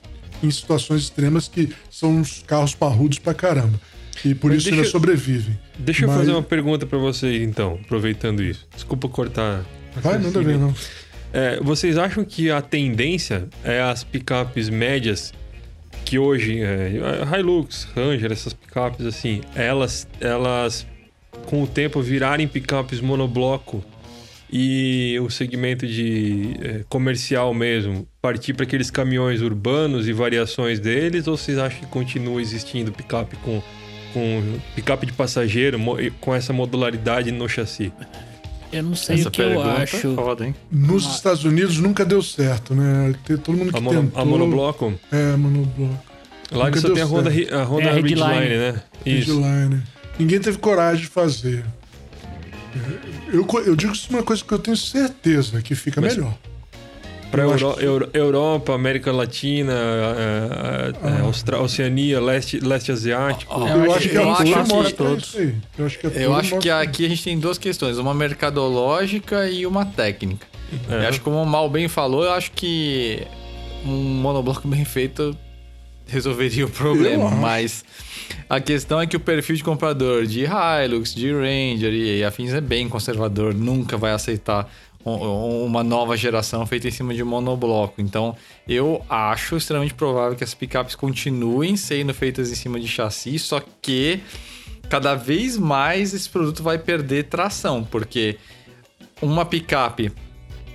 [0.44, 3.80] em situações extremas que são uns carros parrudos pra caramba.
[4.26, 5.58] E por Mas isso deixa eu- sobrevivem.
[5.78, 8.68] Deixa eu Mas- fazer uma pergunta pra vocês, então, aproveitando isso.
[8.74, 9.64] Desculpa cortar.
[10.02, 10.74] Vai, manda ver, não.
[11.32, 15.32] É, vocês acham que a tendência é as picapes médias
[16.04, 16.92] que hoje, é,
[17.38, 20.86] Hilux, Ranger, essas picapes assim, elas, elas
[21.46, 23.84] com o tempo virarem picapes monobloco
[24.52, 31.28] e o segmento de é, comercial mesmo partir para aqueles caminhões urbanos e variações deles,
[31.28, 33.62] ou vocês acham que continua existindo picape com,
[34.16, 34.42] com
[34.74, 35.78] picape de passageiro
[36.22, 37.92] com essa modularidade no chassi?
[38.72, 40.16] Eu não sei Essa o que eu é acho.
[40.16, 40.56] foda, hein?
[40.72, 43.14] Nos Estados Unidos nunca deu certo, né?
[43.26, 44.22] Tem todo mundo que A, mono- tentou.
[44.22, 44.94] a monobloco?
[45.12, 46.00] É, monobloco.
[46.52, 47.56] Lá Nunca que só tem a Honda, certo.
[47.56, 48.58] A Honda É, Ridgeline, Ridgeline.
[48.58, 48.82] né?
[49.06, 49.32] Isso.
[49.42, 49.84] Ridgeline.
[50.20, 51.64] Ninguém teve coragem de fazer.
[53.32, 56.34] Eu, eu digo isso uma coisa que eu tenho certeza que fica Mas- melhor.
[57.32, 60.75] Pra Eu Euro- Euro- Europa, América Latina, é, é, é,
[61.26, 63.54] Austra- Oceania, leste, leste asiático.
[63.54, 65.36] Eu, eu acho que eu acho que- mostra todos.
[65.36, 65.56] aí.
[65.78, 69.66] Eu acho que, Eu acho que aqui a gente tem duas questões, uma mercadológica e
[69.66, 70.48] uma técnica.
[70.90, 71.04] É.
[71.06, 73.22] Eu acho que como o Mal bem falou, eu acho que
[73.86, 75.38] um monobloco bem feito
[76.08, 77.84] resolveria o problema, mas
[78.50, 82.62] a questão é que o perfil de comprador de Hilux, de Ranger e afins é
[82.62, 84.72] bem conservador, nunca vai aceitar
[85.06, 88.02] uma nova geração feita em cima de monobloco.
[88.02, 88.36] Então,
[88.68, 93.62] eu acho extremamente provável que as picapes continuem sendo feitas em cima de chassi, só
[93.82, 94.20] que
[94.90, 98.38] cada vez mais esse produto vai perder tração, porque
[99.22, 100.12] uma picape,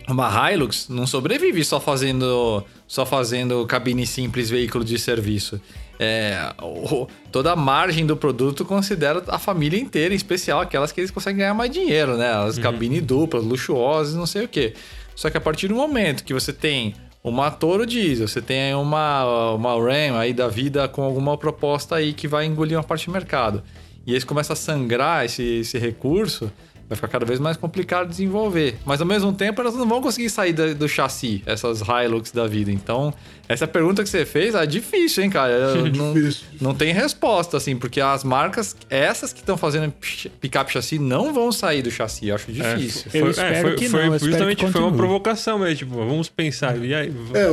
[0.09, 5.61] uma Hilux, não sobrevive só fazendo só fazendo cabine simples, veículo de serviço.
[6.03, 11.01] É, o- toda a margem do produto considera a família inteira, em especial aquelas que
[11.01, 12.33] eles conseguem ganhar mais dinheiro, né?
[12.33, 14.73] As cabine duplas, luxuosas, não sei o quê.
[15.15, 19.53] Só que a partir do momento que você tem uma Toro diesel, você tem uma,
[19.53, 23.13] uma Ram aí da vida com alguma proposta aí que vai engolir uma parte do
[23.13, 23.63] mercado,
[24.07, 26.51] e eles começam a sangrar esse, esse recurso,
[26.91, 28.77] vai ficar cada vez mais complicado de desenvolver.
[28.85, 32.49] Mas ao mesmo tempo, elas não vão conseguir sair da- do chassi, essas Hilux da
[32.49, 32.71] vida.
[32.73, 33.15] Então,
[33.49, 35.53] essa pergunta que você fez é difícil, hein, cara?
[35.79, 36.45] Eu não, difícil.
[36.61, 39.93] não tem resposta, assim, porque as marcas, essas que estão fazendo
[40.41, 42.27] picape chassi, não vão sair do chassi.
[42.29, 43.11] Eu acho difícil.
[43.15, 45.77] Eu Foi, espero foi, que foi não, eu espero justamente que foi uma provocação mesmo,
[45.77, 46.77] tipo, vamos pensar.
[46.85, 47.53] E aí, É, o,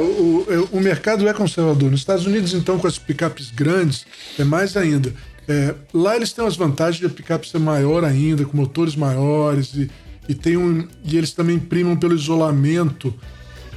[0.71, 1.91] o, o mercado é conservador.
[1.91, 4.05] Nos Estados Unidos, então, com as picapes grandes,
[4.39, 5.13] é mais ainda.
[5.47, 9.73] É, lá eles têm as vantagens de a picape ser maior ainda, com motores maiores,
[9.73, 9.89] e,
[10.27, 13.13] e, tem um, e eles também primam pelo isolamento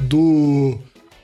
[0.01, 0.79] do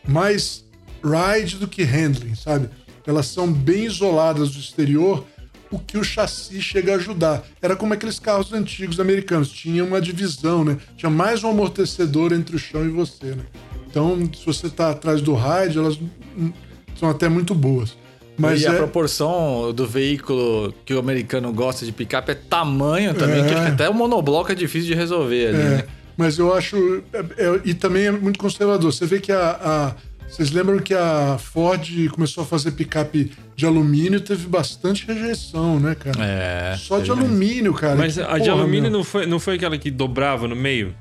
[0.07, 0.65] mais
[1.03, 2.69] ride do que handling, sabe?
[3.07, 5.25] Elas são bem isoladas do exterior,
[5.71, 7.45] o que o chassi chega a ajudar.
[7.61, 10.77] Era como aqueles carros antigos americanos, tinha uma divisão, né?
[10.97, 13.45] Tinha mais um amortecedor entre o chão e você, né?
[13.89, 15.99] Então, se você tá atrás do ride, elas
[16.37, 16.53] hum,
[16.99, 17.97] são até muito boas.
[18.39, 23.15] Mas e a é, proporção do veículo que o americano gosta de picape é tamanho
[23.15, 23.47] também, É.
[23.47, 25.85] que acho que até o monobloco é difícil de resolver ali, É, né?
[26.17, 27.03] mas eu acho.
[27.13, 28.93] é- é- e também é muito conservador.
[28.93, 29.51] Você vê que a.
[29.63, 29.95] a-
[30.29, 35.79] vocês lembram que a Ford começou a fazer picape de alumínio e teve bastante rejeição,
[35.79, 36.17] né, cara?
[36.21, 36.77] É.
[36.77, 37.95] Só de alumínio, cara.
[37.95, 38.91] Mas Que a de porra, alumínio meu.
[38.91, 40.93] não foi, não foi aquela que dobrava no meio?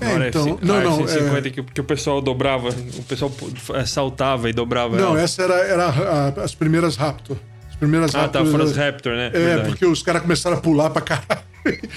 [0.00, 3.32] É, então, F- não, a não, F-150 é- que, que o pessoal dobrava, o pessoal
[3.74, 5.20] eh, saltava e dobrava Não, ela.
[5.22, 7.36] essa era, era a- as primeiras Raptor.
[7.68, 8.46] As primeiras Ah, tá, Raptor.
[8.52, 9.26] foram as era- Raptor, né?
[9.26, 9.68] É, Verdade.
[9.70, 11.48] porque os caras começaram a pular pra caralho.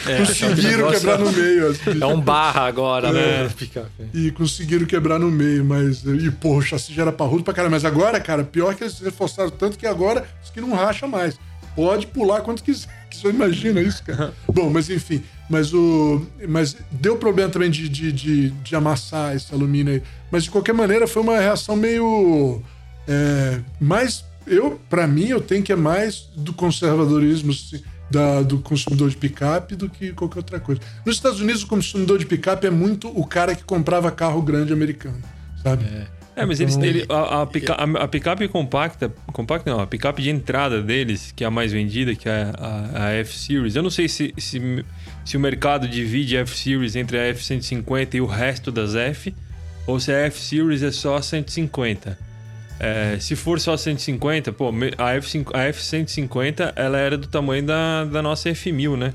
[0.08, 1.70] É, conseguiram negócio- quebrar no meio.
[1.70, 2.02] assim.
[2.02, 3.46] É um barra agora, né?
[3.46, 4.06] É.
[4.14, 6.04] E conseguiram quebrar no meio, mas.
[6.04, 7.72] E, porra, o chassi já era parrudo pra caralho.
[7.72, 11.40] Mas agora, cara, pior que eles reforçaram tanto que agora os que não racha mais.
[11.76, 12.90] Pode pular quanto quiser.
[13.12, 14.34] Que Você imagina isso, cara?
[14.52, 15.22] Bom, mas enfim.
[15.50, 16.26] Mas o.
[16.48, 20.04] Mas deu problema também de, de, de, de amassar esse alumínio aí.
[20.32, 22.64] Mas de qualquer maneira foi uma reação meio.
[23.08, 24.24] É, mais.
[24.48, 27.54] Eu, pra mim, eu tenho que é mais do conservadorismo.
[28.10, 30.82] da- do consumidor de picape do que qualquer outra coisa.
[31.06, 34.74] Nos Estados Unidos, o consumidor de picape é muito o cara que comprava carro grande
[34.74, 35.22] americano,
[35.64, 35.86] sabe?
[35.86, 36.08] É,
[36.46, 40.30] mas eles, ele, a, a, pica- a- a picape compacta, compacta não, a picape de
[40.30, 43.76] entrada deles, que é a mais vendida, que é a, a F-Series.
[43.76, 44.86] Eu não sei se, se,
[45.26, 49.34] se o mercado divide a F-Series entre a F-150 e o resto das F,
[49.88, 52.18] ou se a F-Series é só a 150.
[52.80, 57.64] É, se for só 150, pô, me- a, F5 a F-150 ela era do tamanho
[57.64, 59.14] da, da nossa F1000, né?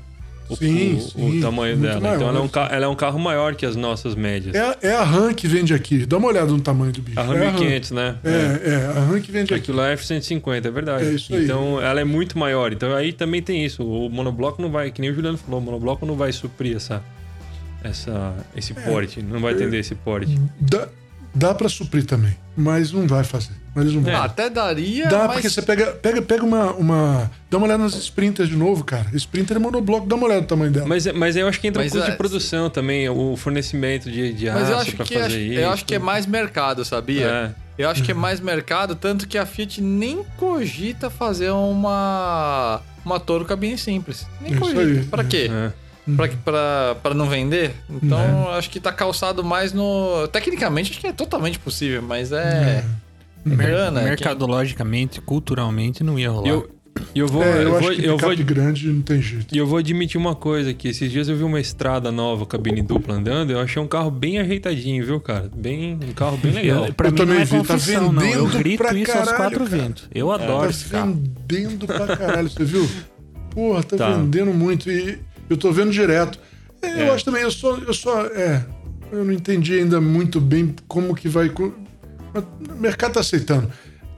[0.49, 1.97] O, Sim, o, sim, o tamanho dela.
[1.97, 2.29] Então maior.
[2.29, 4.55] ela é, um, ca- ela é um carro maior que as nossas médias.
[4.55, 6.05] É, a- é a RAM que vende aqui.
[6.05, 7.19] Dá uma olhada no tamanho do bicho.
[7.19, 8.15] A é Ram 1500, né?
[8.23, 9.61] É, é, a RAM que vende aqui.
[9.63, 11.05] Aquilo lá é F-150, é verdade.
[11.05, 11.43] É isso aí.
[11.43, 12.71] Então ela é muito maior.
[12.71, 13.83] Então aí também tem isso.
[13.83, 17.03] O monobloco não vai, que nem o Juliano falou, o monobloco não vai suprir essa,
[17.83, 19.21] essa, esse porte.
[19.21, 20.33] Não vai atender esse porte.
[20.59, 20.87] Dá,
[21.33, 23.51] dá pra suprir também, mas não vai fazer.
[23.75, 24.15] Mas eles não vão.
[24.15, 25.33] Ah, até daria, Dá, mas...
[25.33, 27.29] porque você pega, pega, pega uma, uma.
[27.49, 29.05] Dá uma olhada nas sprinters de novo, cara.
[29.13, 30.87] Sprinter é monobloco, dá uma olhada no tamanho dela.
[30.87, 34.09] Mas, mas eu acho que entra Mas, o custo é, de produção também, o fornecimento
[34.09, 35.59] de, de Mas eu aço acho, pra que, fazer acho- isso.
[35.59, 37.27] eu acho que é mais mercado, sabia?
[37.27, 37.51] É.
[37.77, 43.19] Eu acho que é mais mercado, tanto que a Fiat nem cogita fazer uma uma
[43.19, 44.25] Toro cabine simples.
[44.41, 44.81] Nem Isso cogita.
[44.81, 45.03] aí.
[45.05, 45.51] Pra quê?
[45.53, 45.71] É.
[46.15, 47.73] Pra não vender?
[47.89, 50.27] Então, acho que tá calçado mais no...
[50.31, 52.83] Tecnicamente, acho que é totalmente possível, mas é...
[53.45, 54.01] Grana.
[54.01, 56.49] Mercadologicamente, culturalmente, não ia rolar.
[56.49, 56.69] Eu,
[57.15, 57.43] e eu vou.
[57.43, 59.55] é, eu, eu acho vou, que eu vou grande não tem jeito.
[59.55, 60.89] E eu vou admitir uma coisa aqui.
[60.89, 63.51] Esses dias eu vi uma estrada nova, cabine dupla andando.
[63.51, 65.49] Eu achei um carro bem ajeitadinho, viu, cara?
[65.55, 66.87] Bem, um carro bem legal.
[66.87, 68.21] Eu, pra Eu mim também não é vi, tá confissão, não.
[68.23, 69.81] Eu vendendo grito pra isso aos caralho, quatro cara.
[69.83, 70.09] ventos.
[70.13, 71.13] Eu adoro Tá esse carro.
[71.47, 72.89] vendendo pra caralho, você viu?
[73.51, 74.11] Porra, tá, Tá.
[74.11, 75.19] vendendo muito e
[75.49, 76.39] eu tô vendo direto.
[76.81, 77.09] É, Eu É.
[77.11, 78.63] acho também, eu só, eu só, é,
[79.11, 81.73] eu não entendi ainda muito bem como que vai, o
[82.79, 83.69] mercado tá aceitando.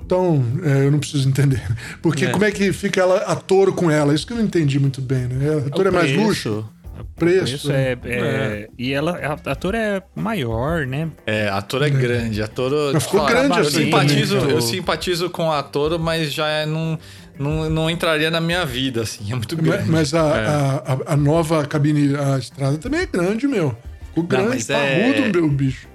[0.06, 1.62] Então, é, eu não preciso entender.
[2.02, 2.30] Porque É.
[2.32, 4.14] como é que fica ela, a Toro com ela?
[4.14, 5.64] Isso que eu não entendi muito bem, né?
[5.68, 6.68] A Toro é mais luxo,
[7.16, 7.56] preço.
[7.56, 11.10] Isso é, é- E ela, a, a Toro é maior, né?
[11.28, 12.42] É, a Toro é grande.
[12.42, 12.90] A Toro.
[12.92, 14.56] Mas ficou Fala, grande eu assim simpatizo, também.
[14.56, 16.98] eu simpatizo com a Toro, mas já é- não,
[17.40, 19.32] não, não entraria na minha vida, assim.
[19.32, 19.90] É muito grande.
[19.90, 23.76] Mas a, a, a- a nova cabine, a estrada também é grande, meu.
[24.10, 25.88] Ficou grande, mas é- parrudo, meu bicho.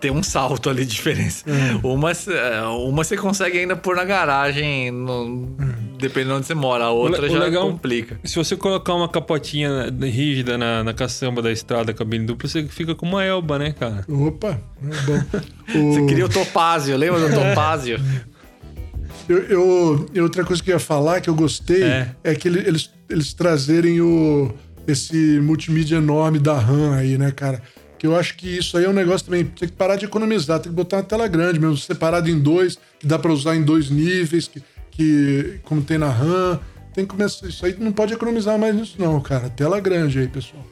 [0.00, 1.44] Tem um salto ali de diferença.
[1.50, 1.84] É.
[1.84, 5.56] Uma, é, uma você consegue ainda pôr na garagem, no-
[5.98, 6.84] dependendo de onde você mora.
[6.84, 8.16] A outra o já legal- complica.
[8.22, 12.94] Se você colocar uma capotinha rígida na, na caçamba da estrada, cabine dupla, você fica
[12.94, 14.04] com uma elba, né, cara?
[14.08, 14.50] Opa,
[14.82, 15.40] é bom.
[15.92, 18.00] Você O- queria o Topázio, lembra do Topázio?
[19.28, 19.38] Eu,
[20.14, 22.34] eu- outra coisa que eu ia falar que eu gostei é, É.
[22.34, 24.52] que ele- eles, eles trazerem o,
[24.86, 27.60] esse multimídia enorme da RAM aí, né, cara?
[27.98, 29.44] Que eu acho que isso aí é um negócio também.
[29.44, 32.78] Tem que parar de economizar, tem que botar uma tela grande mesmo, separado em dois,
[32.98, 36.60] que dá pra usar em dois níveis, que, que como tem na RAM.
[36.94, 37.46] Tem que começar.
[37.48, 39.48] Isso aí não pode economizar mais nisso, não, cara.
[39.50, 40.64] Tela grande aí, pessoal.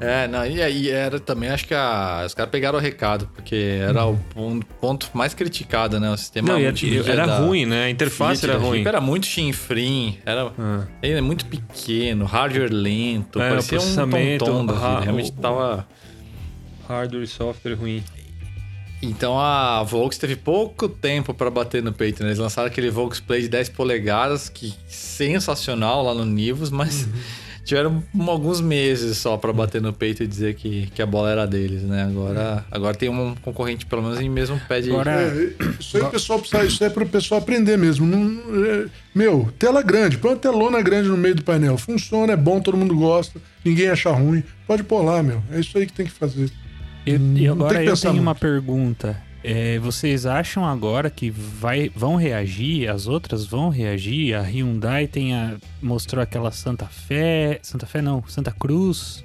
[0.00, 3.80] É, não, e aí era também, acho que a- os caras pegaram o recado, porque
[3.82, 6.08] era o pon- ponto mais criticado, né?
[6.10, 7.84] O sistema Não, multimídia era ruim, né?
[7.86, 8.86] A interface era ruim.
[8.86, 10.84] Era muito chinfrim, era Ah.
[11.02, 15.88] ele é muito pequeno, hardware lento, É, parecia um tom da vida, realmente o- tava...
[16.88, 18.02] Hardware e software ruim.
[19.02, 22.28] Então a Volks teve pouco tempo pra bater no peito, né?
[22.30, 27.12] Eles lançaram aquele Volks Play de 10 polegadas, que sensacional lá no Nivus, mas Uhum.
[27.68, 31.46] Tiveram alguns meses só pra bater no peito e dizer que, que a bola era
[31.46, 32.02] deles, né?
[32.04, 34.90] Agora, agora tem um concorrente, pelo menos em mesmo pé de...
[34.90, 38.06] Agora- É, isso aí o pessoal precisa, isso é para o pessoal aprender mesmo.
[38.06, 41.76] Não- é, meu, tela grande, põe uma telona grande no meio do painel.
[41.76, 44.42] Funciona, é bom, todo mundo gosta, ninguém acha ruim.
[44.66, 45.42] Pode pôr lá, meu.
[45.52, 46.50] É isso aí que tem que fazer.
[47.06, 48.40] E, e agora eu tenho uma muito.
[48.40, 49.27] pergunta.
[49.42, 54.34] É, vocês acham agora que vai, vão reagir, as outras vão reagir?
[54.34, 59.24] A Hyundai tem a, mostrou aquela Santa Fé, Santa Fé não, Santa Cruz.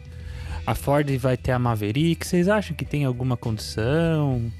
[0.65, 2.25] A Ford vai ter a Maverick.
[2.25, 4.51] Vocês acham que tem alguma condição?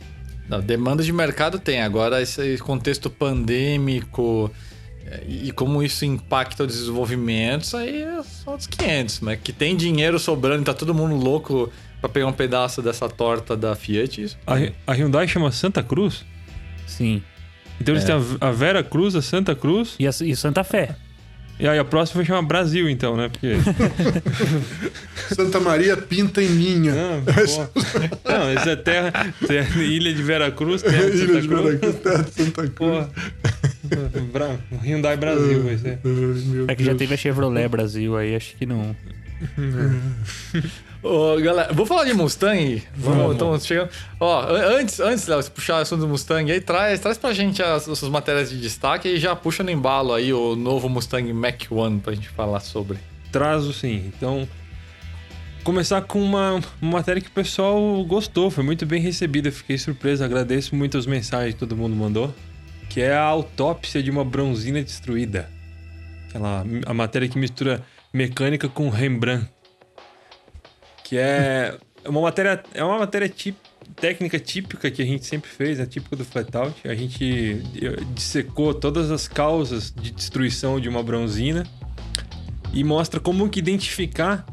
[0.50, 1.82] Não, demanda de mercado tem.
[1.82, 4.52] Agora, esse contexto pandêmico
[5.06, 9.20] é, e como isso impacta o desenvolvimento, isso aí é só outros 500.
[9.20, 11.72] Mas que tem dinheiro sobrando e tá todo mundo louco
[12.04, 14.38] pra pegar um pedaço dessa torta da Fiat, isso.
[14.46, 16.26] A, a Hyundai chama Santa Cruz?
[16.86, 17.24] Sim.
[17.80, 20.96] Então eles têm a, a Vera Cruz, a Santa Cruz, E, a, e Santa Fé?
[21.60, 23.30] e aí a próxima vai chamar Brasil, então, né?
[23.30, 23.54] Porque.
[25.34, 26.94] Santa Maria pinta em linha.
[26.94, 27.20] Não.
[27.22, 31.64] Não, isso é terra, terra- Ilha de Vera Cruz, terra de Ilha Santa de Cruz.
[31.64, 32.72] Veracruz, terra de Santa Cruz.
[32.72, 33.10] Porra.
[34.32, 36.00] Bra- Hyundai Brasil vai ser.
[36.04, 38.94] Meu É que já teve a Chevrolet Brasil aí, acho que não.
[41.04, 42.82] Ô, galera, vou falar de Mustang.
[42.96, 43.90] Vamos, estamos chegando.
[44.20, 47.34] Ó, an- antes, antes, Léo, se puxar o assunto do Mustang aí, traz, traz pra
[47.34, 50.88] gente as, as suas matérias de destaque e já puxa no embalo aí o novo
[50.88, 52.98] Mustang Mach-1 pra gente falar sobre.
[53.34, 54.14] Trazo sim.
[54.16, 54.48] Então,
[55.66, 59.52] começar com uma, uma matéria que o pessoal gostou, foi muito bem recebida.
[59.52, 62.34] Fiquei surpreso, agradeço muito as mensagens que todo mundo mandou.
[62.90, 65.50] Que é a autópsia de uma bronzina destruída.
[66.30, 67.84] Aquela, a matéria que mistura
[68.14, 69.48] mecânica com Rembrandt.
[71.04, 73.56] Que é uma matéria, é uma matéria tip,
[73.96, 76.76] técnica típica que a gente sempre fez, é típica do Flatout.
[76.88, 77.62] A gente
[78.14, 81.66] dissecou todas as causas de destruição de uma bronzina
[82.74, 84.46] e mostra como que identificar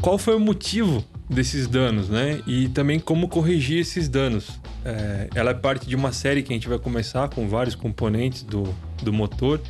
[0.00, 2.42] qual foi o motivo desses danos, né?
[2.46, 4.60] E também como corrigir esses danos.
[4.84, 8.42] É, ela é parte de uma série que a gente vai começar com vários componentes
[8.42, 9.60] do, do motor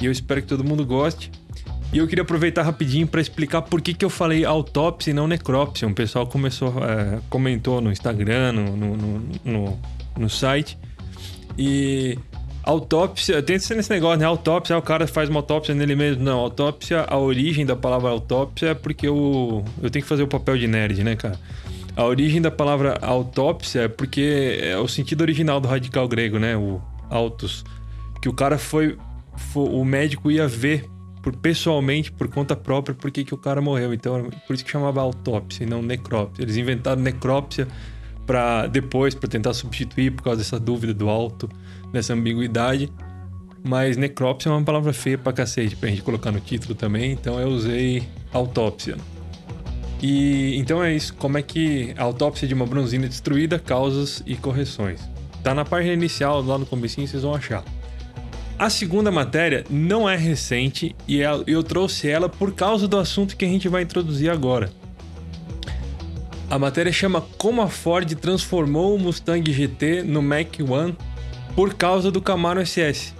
[0.00, 1.30] e eu espero que todo mundo goste.
[1.92, 5.26] E eu queria aproveitar rapidinho para explicar por que, que eu falei autópsia e não
[5.26, 5.88] necrópsia.
[5.88, 8.96] Um pessoal começou, é, comentou no Instagram, no, no,
[9.44, 9.78] no,
[10.18, 10.78] no, site.
[11.56, 12.18] E
[12.62, 14.26] autópsia, tem esse negócio, né?
[14.26, 16.22] Autópsia, o cara faz uma autópsia nele mesmo.
[16.22, 20.28] Não, autópsia, a origem da palavra autópsia é porque eu, eu tenho que fazer o
[20.28, 21.40] papel de nerd, né, cara?
[21.96, 26.54] A origem da palavra autópsia é porque é o sentido original do radical grego, né?
[26.54, 27.64] O autos.
[28.20, 28.98] Que o cara foi,
[29.36, 30.84] foi o médico ia ver
[31.28, 33.92] por, pessoalmente, por conta própria, por que, que o cara morreu.
[33.92, 36.42] Então, por isso que chamava autópsia e não necrópsia.
[36.42, 37.68] Eles inventaram necrópsia
[38.26, 41.48] para depois, para tentar substituir por causa dessa dúvida do alto,
[41.92, 42.90] dessa ambiguidade.
[43.62, 47.38] Mas necrópsia é uma palavra feia pra cacete, pra gente colocar no título também, então
[47.38, 48.96] eu usei autópsia.
[50.00, 54.36] E então é isso, como é que a autópsia de uma bronzina destruída, causas e
[54.36, 55.00] correções.
[55.42, 57.64] Tá na página inicial, lá no comecinho, vocês vão achar.
[58.58, 63.36] A segunda matéria não é recente e ela- eu trouxe ela por causa do assunto
[63.36, 64.70] que a gente vai introduzir agora.
[66.50, 70.96] A matéria chama Como a Ford transformou o Mustang GT no Mach-1
[71.54, 73.12] por causa do Camaro SS.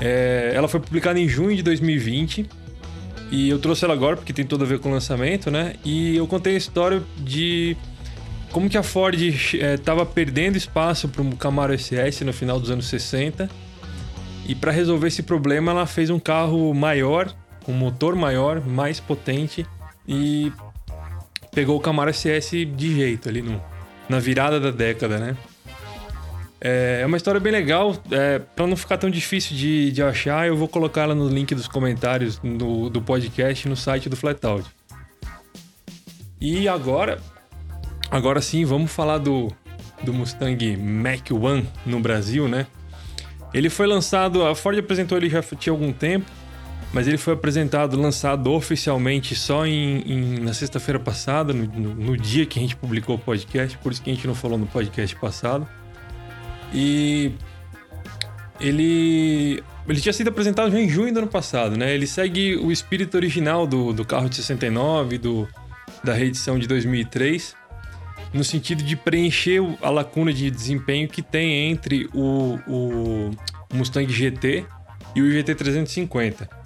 [0.00, 2.46] É, ela foi publicada em junho de 2020
[3.30, 5.74] e eu trouxe ela agora porque tem tudo a ver com o lançamento, né?
[5.84, 7.76] E eu contei a história de
[8.50, 12.86] como que a Ford estava perdendo espaço para o Camaro SS no final dos anos
[12.86, 13.48] 60
[14.46, 17.32] e para resolver esse problema ela fez um carro maior,
[17.64, 19.66] com um motor maior, mais potente
[20.06, 20.52] e
[21.54, 23.62] pegou o Camaro SS de jeito ali no,
[24.08, 25.36] na virada da década, né?
[26.60, 30.46] É é uma história bem legal, é, para não ficar tão difícil de, de achar,
[30.46, 34.64] eu vou colocar ela no link dos comentários no- do podcast no site do Flatout.
[36.40, 37.20] E agora,
[38.10, 39.48] agora sim, vamos falar do,
[40.02, 42.66] do Mustang Mach-1 no Brasil, né?
[43.54, 46.30] Ele foi lançado, a Ford apresentou ele já tinha algum tempo,
[46.92, 52.16] mas ele foi apresentado, lançado oficialmente só em, em- na sexta-feira passada, no, no- no
[52.16, 54.66] dia que a gente publicou o podcast, por isso que a gente não falou no
[54.66, 55.66] podcast passado.
[56.72, 57.32] E
[58.60, 61.94] ele, ele tinha sido apresentado já em junho do ano passado, né?
[61.94, 65.48] Ele segue o espírito original do, do carro de 69, do,
[66.04, 67.54] da reedição de 2003,
[68.32, 73.30] no sentido de preencher a lacuna de desempenho que tem entre o, o
[73.72, 74.64] Mustang GT
[75.14, 76.62] e o GT 350.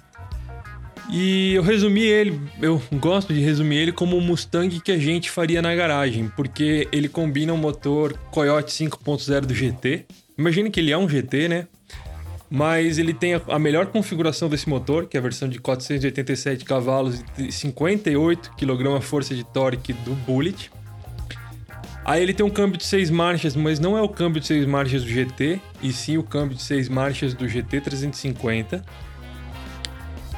[1.09, 5.31] E eu resumi ele, eu gosto de resumir ele como o Mustang que a gente
[5.31, 10.05] faria na garagem, porque ele combina o motor Coyote 5.0 do GT.
[10.37, 11.67] Imagine que ele é um GT, né?
[12.49, 17.23] Mas ele tem a melhor configuração desse motor, que é a versão de 487 cavalos
[17.37, 20.69] e 58 kg força de torque do Bullet.
[22.07, 24.65] Aí ele tem um câmbio de 6 marchas, mas não é o câmbio de 6
[24.65, 28.81] marchas do GT, e sim o câmbio de 6 marchas do GT 350.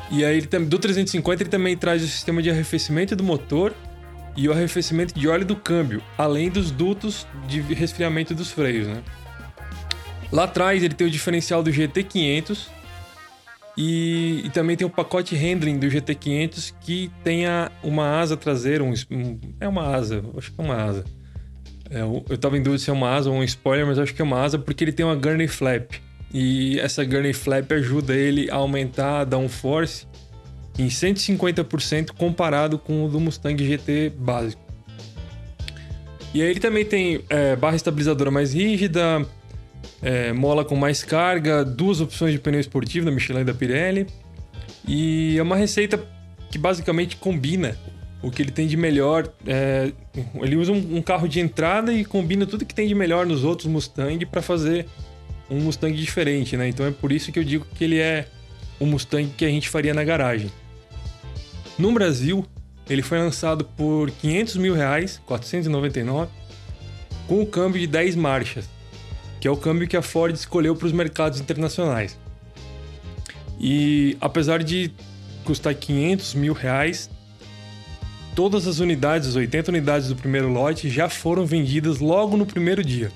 [0.09, 3.71] E aí ele do 350 ele também traz o sistema de arrefecimento do motor
[4.35, 9.03] e o arrefecimento de óleo do câmbio, além dos dutos de resfriamento dos freios, né?
[10.31, 12.67] Lá atrás ele tem o diferencial do GT500
[13.77, 18.83] e, e também tem o pacote handling do GT500 que tem a- uma asa traseira,
[18.83, 21.03] um, um- é uma asa, acho que é uma asa.
[21.89, 24.21] É, eu tava em dúvida se é uma asa ou um spoiler, mas acho que
[24.21, 25.93] é uma asa porque ele tem uma gurney flap.
[26.31, 30.05] E essa gurney flap ajuda ele a aumentar a downforce
[30.77, 34.61] em 150% comparado com o do Mustang GT básico.
[36.33, 39.25] E aí ele também tem é, barra estabilizadora mais rígida,
[40.01, 44.05] é, mola com mais carga, duas opções de pneu esportivo da Michelin e da Pirelli.
[44.87, 45.99] E é uma receita
[46.51, 47.75] que basicamente combina
[48.21, 49.31] o que ele tem de melhor.
[49.45, 49.91] é,
[50.41, 53.43] ele usa um, um carro de entrada e combina tudo que tem de melhor nos
[53.43, 54.85] outros Mustang para fazer
[55.49, 56.67] um Mustang diferente, né?
[56.67, 58.27] Então é por isso que eu digo que ele é
[58.79, 60.51] um Mustang que a gente faria na garagem.
[61.77, 62.45] No Brasil,
[62.89, 66.29] ele foi lançado por 500 mil reais, 499,
[67.27, 68.69] com o câmbio de 10 marchas,
[69.39, 72.17] que é o câmbio que a Ford escolheu para os mercados internacionais.
[73.59, 74.91] E apesar de
[75.43, 77.09] custar 500 mil reais,
[78.35, 82.83] todas as unidades, as 80 unidades do primeiro lote, já foram vendidas logo no primeiro
[82.83, 83.11] dia.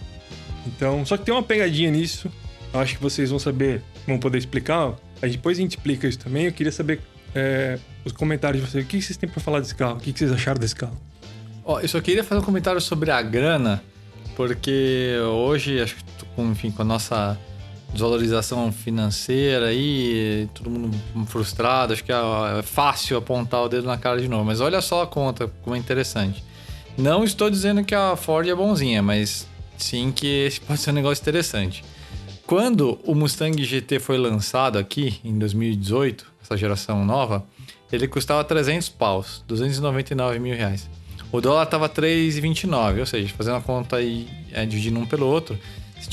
[0.65, 2.31] Então, só que tem uma pegadinha nisso.
[2.73, 4.93] Eu acho que vocês vão saber, vão poder explicar.
[5.21, 6.45] Aí depois a gente explica isso também.
[6.45, 7.01] Eu queria saber
[7.35, 8.83] é, os comentários de vocês.
[8.83, 9.97] O que vocês têm para falar desse carro?
[9.97, 10.97] O que vocês acharam desse carro?
[11.65, 13.81] Ó, eu só queria fazer um comentário sobre a grana,
[14.35, 17.39] porque hoje, acho que, enfim, com a nossa
[17.93, 24.19] desvalorização financeira aí, todo mundo frustrado, acho que é fácil apontar o dedo na cara
[24.19, 24.43] de novo.
[24.43, 26.43] Mas olha só a conta, como é interessante.
[26.97, 30.93] Não estou dizendo que a Ford é bonzinha, mas sim que esse pode ser um
[30.93, 31.83] negócio interessante.
[32.45, 37.45] Quando o Mustang GT foi lançado aqui, em 2018, essa geração nova,
[37.91, 40.89] ele custava 300 paus, 299 mil reais.
[41.31, 45.57] O dólar estava 3,29, ou seja, fazendo a conta aí, é, dividindo um pelo outro,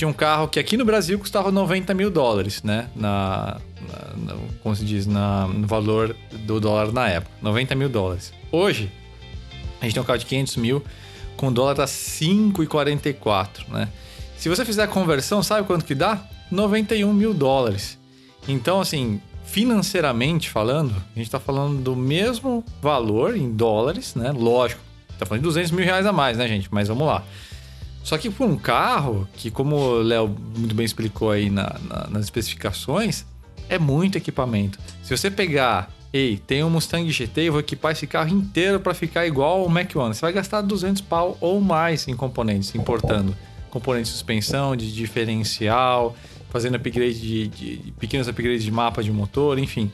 [0.01, 2.88] tinha um carro que aqui no Brasil custava 90 mil dólares, né?
[2.96, 3.61] Na,
[4.16, 8.32] na, como se diz, na, no valor do dólar na época, 90 mil dólares.
[8.51, 8.90] Hoje,
[9.78, 10.82] a gente tem um carro de 500 mil,
[11.36, 13.88] com o dólar tá 5,44, né?
[14.38, 16.22] Se você fizer a conversão, sabe quanto que dá?
[16.51, 17.98] 91 mil dólares.
[18.48, 24.32] Então, assim, financeiramente falando, a gente está falando do mesmo valor em dólares, né?
[24.32, 24.80] Lógico,
[25.18, 26.68] tá falando de 200 mil reais a mais, né, gente?
[26.72, 27.22] Mas vamos lá.
[28.03, 32.07] Só que por um carro, que como o Léo muito bem explicou aí na, na,
[32.09, 33.24] nas especificações,
[33.68, 34.78] é muito equipamento.
[35.03, 38.94] Se você pegar, ei, tem um Mustang GT, eu vou equipar esse carro inteiro para
[38.94, 43.36] ficar igual ao Mac One, você vai gastar 200 pau ou mais em componentes, importando
[43.70, 46.14] componentes de suspensão, de diferencial,
[46.51, 49.90] fazendo upgrade de, de, de pequenos upgrades de mapa de motor, enfim.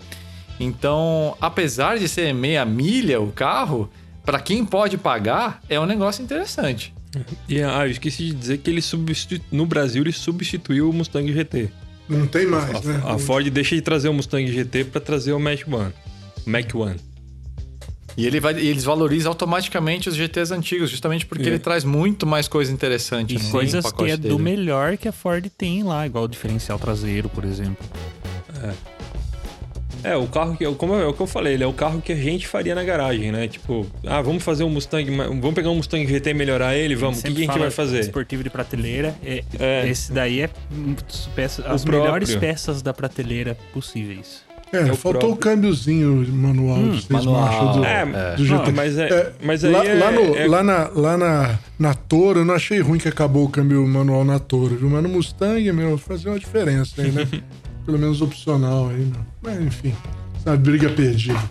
[0.58, 3.90] Então, apesar de ser meia milha o carro,
[4.24, 6.94] para quem pode pagar, é um negócio interessante.
[7.48, 9.44] E ah, eu esqueci de dizer que ele substitu...
[9.50, 11.70] no Brasil ele substituiu o Mustang GT.
[12.08, 13.02] Não tem mais, a, né?
[13.04, 15.92] A Ford deixa de trazer o Mustang GT para trazer o Mac One.
[16.46, 16.96] Mac One.
[18.16, 21.48] E ele vai, eles valorizam automaticamente os GTs antigos, justamente porque é.
[21.48, 23.34] ele traz muito mais coisa interessante.
[23.34, 23.50] E né?
[23.50, 24.34] coisas que é dele.
[24.34, 27.84] do melhor que a Ford tem lá, igual o diferencial traseiro, por exemplo.
[28.62, 28.95] É.
[30.06, 32.12] É, o carro que, como é o que eu falei, ele é o carro que
[32.12, 33.48] a gente faria na garagem, né?
[33.48, 37.18] Tipo, ah, vamos fazer um Mustang, vamos pegar um Mustang GT e melhorar ele, vamos.
[37.18, 37.98] O que, que, a gente vai fazer?
[37.98, 39.16] Esportivo de prateleira.
[39.24, 39.88] É, é.
[39.88, 40.50] Esse daí é
[41.34, 42.04] peças, as próprio.
[42.04, 44.46] melhores peças da prateleira possíveis.
[44.72, 47.72] É, é faltou o câmbiozinho manual hum, de manual.
[47.72, 48.62] do, é, do GT.
[48.62, 50.46] Não, mas, é, é, mas aí lá, é, lá, no, é...
[50.46, 54.24] lá, na, lá na, na Toro, eu não achei ruim que acabou o câmbio manual
[54.24, 54.88] na Toro, viu?
[54.88, 57.26] Mas no Mustang, meu, fazia uma diferença aí, né?
[57.86, 59.24] Pelo menos opcional aí, meu.
[59.40, 59.94] Mas, enfim
[60.46, 61.50] a briga perdida.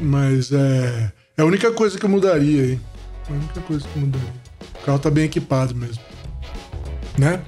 [0.00, 1.12] Mas é.
[1.38, 2.80] É a única coisa que eu mudaria aí.
[3.28, 4.32] É a única coisa que eu mudaria.
[4.80, 6.02] O carro tá bem equipado mesmo.
[7.18, 7.42] Né?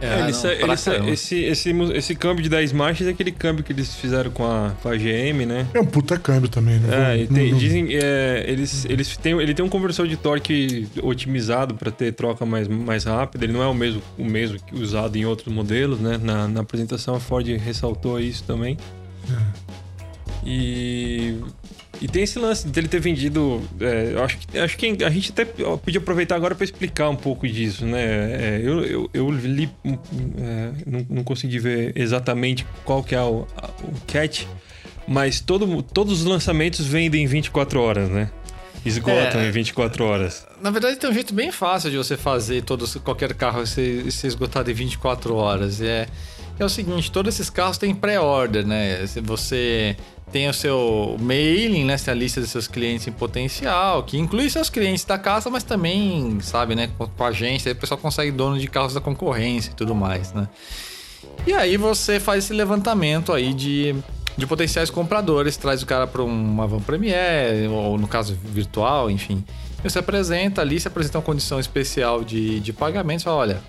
[0.00, 3.70] É, ele, não, ele, esse, esse, esse câmbio de 10 marchas é aquele câmbio que
[3.70, 5.66] eles fizeram com a, com a GM, né?
[5.74, 7.22] É um puta câmbio também, né?
[7.22, 11.90] É, tem, dizem, é, eles, eles têm, ele tem um conversor de torque otimizado para
[11.90, 13.44] ter troca mais, mais rápida.
[13.44, 16.18] Ele não é o mesmo, o mesmo usado em outros modelos, né?
[16.22, 18.78] Na, na apresentação a Ford ressaltou isso também.
[19.30, 19.80] É.
[20.44, 21.36] E,
[22.00, 23.62] e tem esse lance dele ter vendido.
[23.78, 27.16] É, eu acho que, acho que a gente até podia aproveitar agora para explicar um
[27.16, 28.02] pouco disso, né?
[28.02, 29.70] É, eu, eu, eu, li.
[29.84, 33.46] É, não, não, consegui ver exatamente qual que é o,
[33.82, 34.44] o catch,
[35.06, 38.30] mas todo, todos os lançamentos vendem em 24 horas, né?
[38.84, 40.46] Esgotam é, em 24 horas.
[40.62, 44.28] Na verdade, tem um jeito bem fácil de você fazer todos, qualquer carro ser, ser
[44.28, 45.82] esgotado em 24 horas.
[45.82, 46.06] É,
[46.58, 49.06] é o seguinte: todos esses carros têm pré-order, né?
[49.06, 49.96] Se você
[50.32, 51.96] tem o seu mailing, né?
[52.06, 56.38] A lista dos seus clientes em potencial, que inclui seus clientes da casa, mas também,
[56.40, 56.90] sabe, né?
[56.96, 59.94] Com, com a agência, aí o pessoal consegue dono de carros da concorrência e tudo
[59.94, 60.48] mais, né?
[61.46, 63.94] E aí você faz esse levantamento aí de,
[64.36, 69.44] de potenciais compradores, traz o cara para uma van premier, ou no caso virtual, enfim.
[69.82, 73.60] Você apresenta ali, você apresenta uma condição especial de, de pagamento, você fala, olha,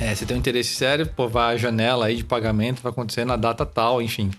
[0.00, 3.24] é, você tem um interesse sério, pô, vai a janela aí de pagamento, vai acontecer
[3.24, 4.30] na data tal, enfim.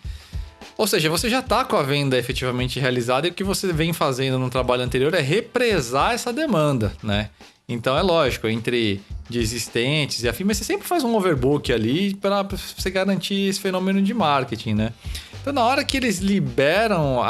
[0.77, 3.93] Ou seja, você já está com a venda efetivamente realizada e o que você vem
[3.93, 7.29] fazendo no trabalho anterior é represar essa demanda, né?
[7.67, 12.13] Então é lógico, entre de existentes e afim, mas você sempre faz um overbook ali
[12.15, 14.93] para você garantir esse fenômeno de marketing, né?
[15.47, 17.21] Então, na hora que eles liberam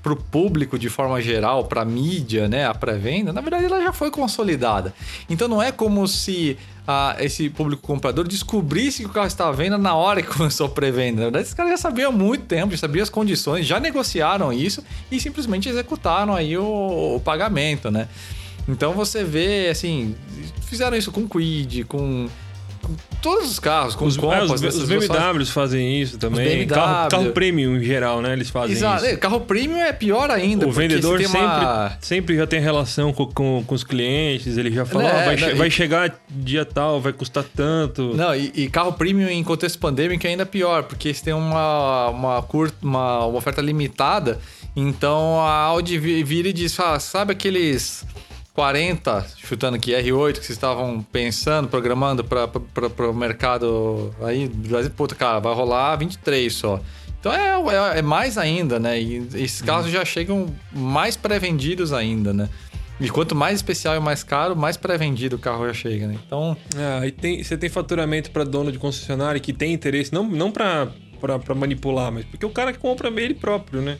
[0.00, 3.82] para o público de forma geral, para a mídia, né, a pré-venda, na verdade ela
[3.82, 4.94] já foi consolidada.
[5.28, 9.52] Então, não é como se ah, esse público comprador descobrisse que o carro estava à
[9.52, 11.16] venda na hora que começou a pré-venda.
[11.16, 14.52] Na verdade, esses caras já sabiam há muito tempo, já sabiam as condições, já negociaram
[14.52, 18.06] isso e simplesmente executaram aí o, o pagamento, né?
[18.68, 20.14] Então você vê, assim,
[20.68, 22.28] fizeram isso com Quid, com
[23.22, 26.66] todos os carros, com os, Compass, é, os, os BMWs fazem isso também.
[26.66, 28.32] Carro, carro premium em geral, né?
[28.32, 29.04] Eles fazem Exato.
[29.04, 29.14] isso.
[29.14, 30.66] É, Carro premium é pior ainda.
[30.66, 34.84] O vendedor sempre, uma- sempre já tem relação com, com, com os clientes, ele já
[34.86, 38.14] fala, É, ó, vai, não, che- e- vai chegar dia tal, vai custar tanto.
[38.14, 42.08] Não, e, e carro premium em contexto pandêmico é ainda pior, porque você tem uma,
[42.08, 44.38] uma, curta, uma, uma oferta limitada,
[44.74, 48.04] então a Audi vi- vira e diz, ah, sabe aqueles
[48.60, 54.90] 40, chutando aqui, R8 que vocês estavam pensando, programando para o mercado aí, do Brasil,
[54.90, 56.78] puta, cara, vai rolar 23 só.
[57.18, 59.00] Então é, é, é mais ainda, né?
[59.00, 62.50] E esses carros já chegam mais pré-vendidos ainda, né?
[63.00, 66.18] E quanto mais especial e mais caro, mais pré-vendido o carro já chega, né?
[66.26, 70.24] Então, É, aí tem, você tem faturamento para dono de concessionário que tem interesse, não,
[70.24, 70.92] não para
[71.56, 73.96] manipular, mas porque o cara que compra ele próprio, né?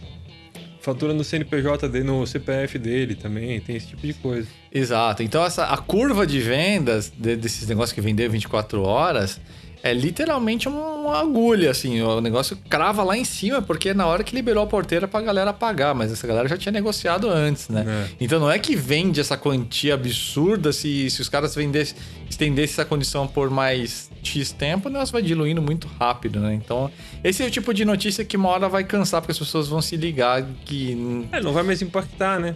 [0.80, 4.48] Fatura no CNPJ dele, no CPF dele também, tem esse tipo de coisa.
[4.72, 5.22] Exato.
[5.22, 9.38] Então essa, a curva de vendas de- desses negócios que vender 24 horas
[9.82, 12.02] é literalmente uma agulha, assim.
[12.02, 15.22] O negócio crava lá em cima, porque é na hora que liberou a porteira pra
[15.22, 15.94] galera pagar.
[15.94, 17.84] Mas essa galera já tinha negociado antes, né?
[17.86, 18.08] É.
[18.20, 21.96] Então não é que vende essa quantia absurda se, se os caras vendessem,
[22.28, 26.54] estendessem essa condição por mais X tempo, o negócio vai diluindo muito rápido, né?
[26.54, 26.90] Então,
[27.24, 29.80] esse é o tipo de notícia que uma hora vai cansar, porque as pessoas vão
[29.80, 31.26] se ligar que.
[31.32, 32.54] É, não vai mais impactar, né?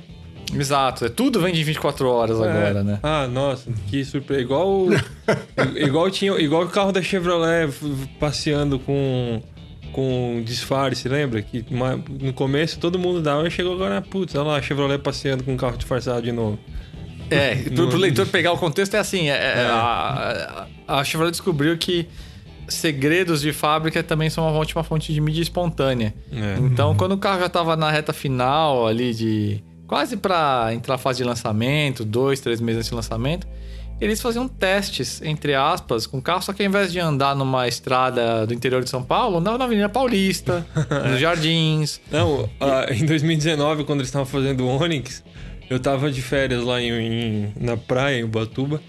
[0.54, 2.82] Exato, é tudo vende em 24 horas agora, É.
[2.82, 2.98] né?
[3.02, 4.42] Ah, nossa, que surpresa.
[4.42, 4.88] Igual, o-
[5.76, 7.72] igual tinha, igual o carro da Chevrolet
[8.20, 9.40] passeando com
[9.92, 11.40] com disfarce, lembra?
[11.40, 14.98] Que uma- no começo todo mundo dava e chegou agora, putz, olha lá, a Chevrolet
[14.98, 16.58] passeando com um carro disfarçado de novo.
[17.30, 21.30] É, pro, pro leitor pegar o contexto é assim, é, é, a, a a Chevrolet
[21.30, 22.06] descobriu que
[22.68, 26.14] segredos de fábrica também são uma ótima fonte de mídia espontânea.
[26.32, 26.58] É.
[26.60, 30.98] Então, quando o carro já estava na reta final ali de quase para entrar na
[30.98, 33.46] fase de lançamento, dois, três meses antes de lançamento,
[34.00, 37.68] eles faziam testes, entre aspas, com o carro, só que ao invés de andar numa
[37.68, 40.66] estrada do interior de São Paulo, andava na Avenida Paulista,
[41.08, 42.00] nos jardins.
[42.10, 45.22] Não, ah, em 2019, quando eles estavam fazendo o Onix,
[45.70, 48.80] eu tava de férias lá em, em- na praia, em Ubatuba.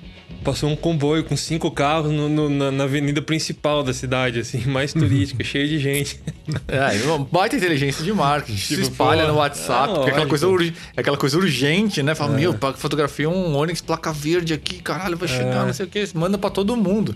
[0.43, 4.59] Passou um comboio com cinco carros no- no- na, na avenida principal da cidade, assim,
[4.69, 6.19] mais turística, cheio de gente.
[6.67, 6.97] É,
[7.31, 8.57] baita inteligência de marketing.
[8.57, 10.47] se Tipo, espalha pô, no WhatsApp, é porque é aquela, coisa
[10.95, 12.13] é aquela coisa urgente, né?
[12.13, 15.89] Fala, meu, pa- fotografia um Onix placa verde aqui, caralho, vai chegar, não sei o
[15.89, 16.05] que.
[16.13, 17.15] Manda pra todo mundo.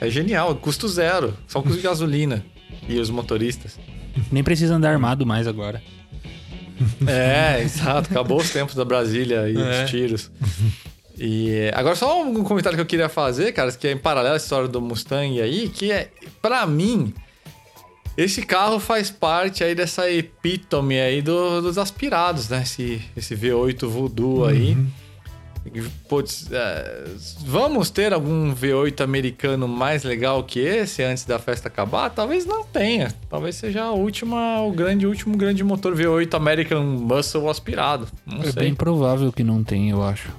[0.00, 1.34] É genial, custo zero.
[1.46, 2.44] Só custo de gasolina.
[2.88, 3.78] E os motoristas.
[4.30, 5.80] Nem precisa andar armado mais agora.
[7.06, 8.10] É, exato.
[8.10, 9.84] Acabou os tempos da Brasília e É.
[9.84, 10.30] os tiros.
[11.18, 14.36] E agora só um comentário que eu queria fazer, cara, que é em paralelo à
[14.38, 16.08] história do Mustang aí, que é,
[16.40, 17.12] pra mim,
[18.16, 22.62] esse carro faz parte aí dessa epítome aí do- dos aspirados, né?
[22.62, 24.72] Esse, esse V8 Voodoo aí.
[24.72, 24.86] E,
[26.08, 27.04] Putz, é,
[27.44, 32.08] vamos ter algum V8 americano mais legal que esse antes da festa acabar?
[32.10, 33.12] Talvez não tenha.
[33.28, 38.08] Talvez seja a última, o grande, último grande motor V8 American Muscle aspirado.
[38.26, 38.62] Não É sei.
[38.64, 40.30] bem provável que não tem, eu acho.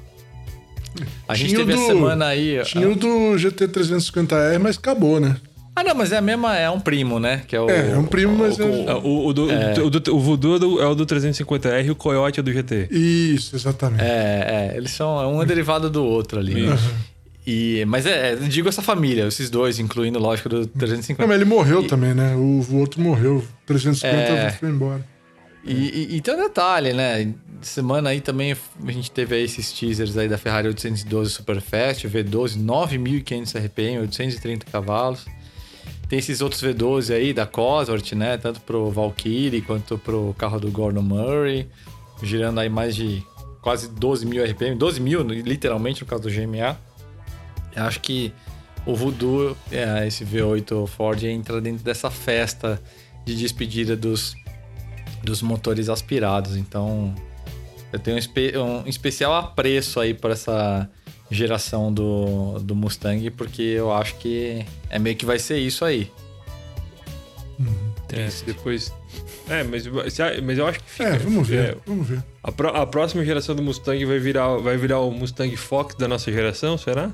[1.27, 2.61] A gente Tinha teve a do- semana aí.
[2.65, 5.37] Tinha o do É GT350R, mas acabou, né?
[5.75, 7.43] Ah, não, mas é a mesma, é um primo, né?
[7.47, 9.47] Que é, o, É, é um primo, mas o, é- O, o, do,
[9.85, 12.51] o, do- o Voodoo é do- é o do 350R e o Coyote é do
[12.51, 12.87] GT.
[12.91, 14.03] Isso, exatamente.
[14.03, 16.67] É, é, eles são um é derivado do outro ali.
[16.67, 16.77] né?
[17.47, 21.25] E, mas é, é, digo essa família, esses dois, incluindo, lógico, do Não, 350.
[21.27, 22.35] mas ele morreu também, né?
[22.35, 23.37] O, o outro morreu.
[23.37, 24.51] O 350 É.
[24.51, 25.03] foi embora.
[25.63, 25.73] E,
[26.11, 27.33] e, e tem um detalhe, né?
[27.61, 28.51] Semana aí também
[28.85, 34.65] a gente teve aí esses teasers aí da Ferrari 812 Superfast, V12, 9.500 RPM, 830
[34.71, 35.25] cavalos.
[36.11, 38.37] Tem esses outros V12 aí da Cosworth, né?
[38.37, 41.69] Tanto pro Valkyrie quanto pro carro do Gordon Murray,
[42.21, 43.23] girando aí mais de
[43.61, 46.77] quase 12 mil RPM, 12 mil literalmente no caso do GMA.
[47.73, 48.33] Eu acho que
[48.85, 52.81] o Voodoo, é, esse V8 Ford, entra dentro dessa festa
[53.23, 54.35] de despedida dos,
[55.23, 56.57] dos motores aspirados.
[56.57, 57.15] Então,
[57.93, 60.89] eu tenho um, espe- um especial apreço aí por essa
[61.31, 66.11] geração do, do Mustang, porque eu acho que é meio que vai ser isso aí.
[68.13, 68.91] É, depois.
[69.49, 69.83] É, mas,
[70.43, 71.09] mas eu acho que fica.
[71.09, 71.69] É, vamos ver.
[71.69, 72.23] É, Vamos ver.
[72.43, 76.07] a, pró- a próxima geração do Mustang vai virar, vai virar o Mustang Fox da
[76.07, 77.11] nossa geração, será?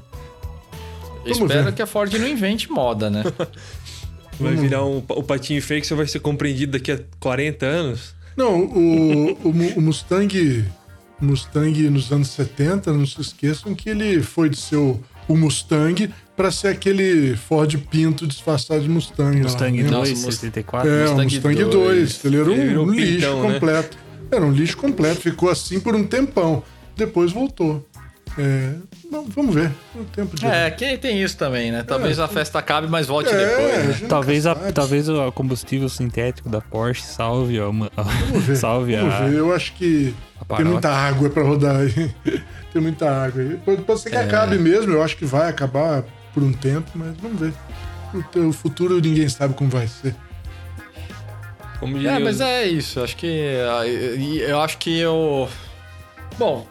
[1.23, 1.73] Vamos espero ver.
[1.73, 3.23] que a Ford não invente moda, né?
[4.39, 8.13] Vai virar um, o patinho fake só vai ser compreendido daqui a 40 anos?
[8.37, 10.63] Não, o, o, o Mustang
[11.19, 14.99] Mustang nos anos 70, não se esqueçam que ele foi de ser o,
[15.29, 19.41] Mustang para ser aquele Ford Pinto disfarçado de Mustang.
[19.41, 20.89] Mustang lá, 2, Nossa, 74.
[20.89, 21.71] É, Mustang Mustang 2.
[21.73, 22.25] 2.
[22.25, 23.53] Ele era um, Ele um lixo pintão, né?
[23.53, 23.97] completo.
[24.31, 25.21] Era um lixo completo.
[25.21, 26.63] Ficou assim por um tempão.
[26.95, 27.85] Depois voltou.
[28.39, 28.73] É,
[29.35, 29.71] vamos ver.
[29.95, 30.45] O tempo de.
[30.45, 31.83] É, que tem isso também, né?
[31.83, 32.23] Talvez É.
[32.23, 34.01] a festa acabe, mas volte É, depois.
[34.01, 34.07] Né?
[34.07, 38.55] Talvez, a, talvez o combustível sintético da Porsche salve a, uma- Vamos ver.
[38.55, 39.37] salve Vamos a, ver.
[39.37, 40.13] Eu acho que
[40.55, 42.13] tem muita água para rodar aí.
[42.71, 43.57] tem muita água aí.
[43.65, 44.21] Pode, pode ser que É.
[44.21, 44.93] acabe mesmo.
[44.93, 47.53] Eu acho que vai acabar por um tempo, mas vamos ver.
[48.35, 50.15] O, futuro ninguém sabe como vai ser.
[51.79, 53.01] Como É, mas é isso.
[53.01, 53.57] Acho que.
[53.67, 55.49] ah, Eu acho que eu.
[56.37, 56.67] Bom,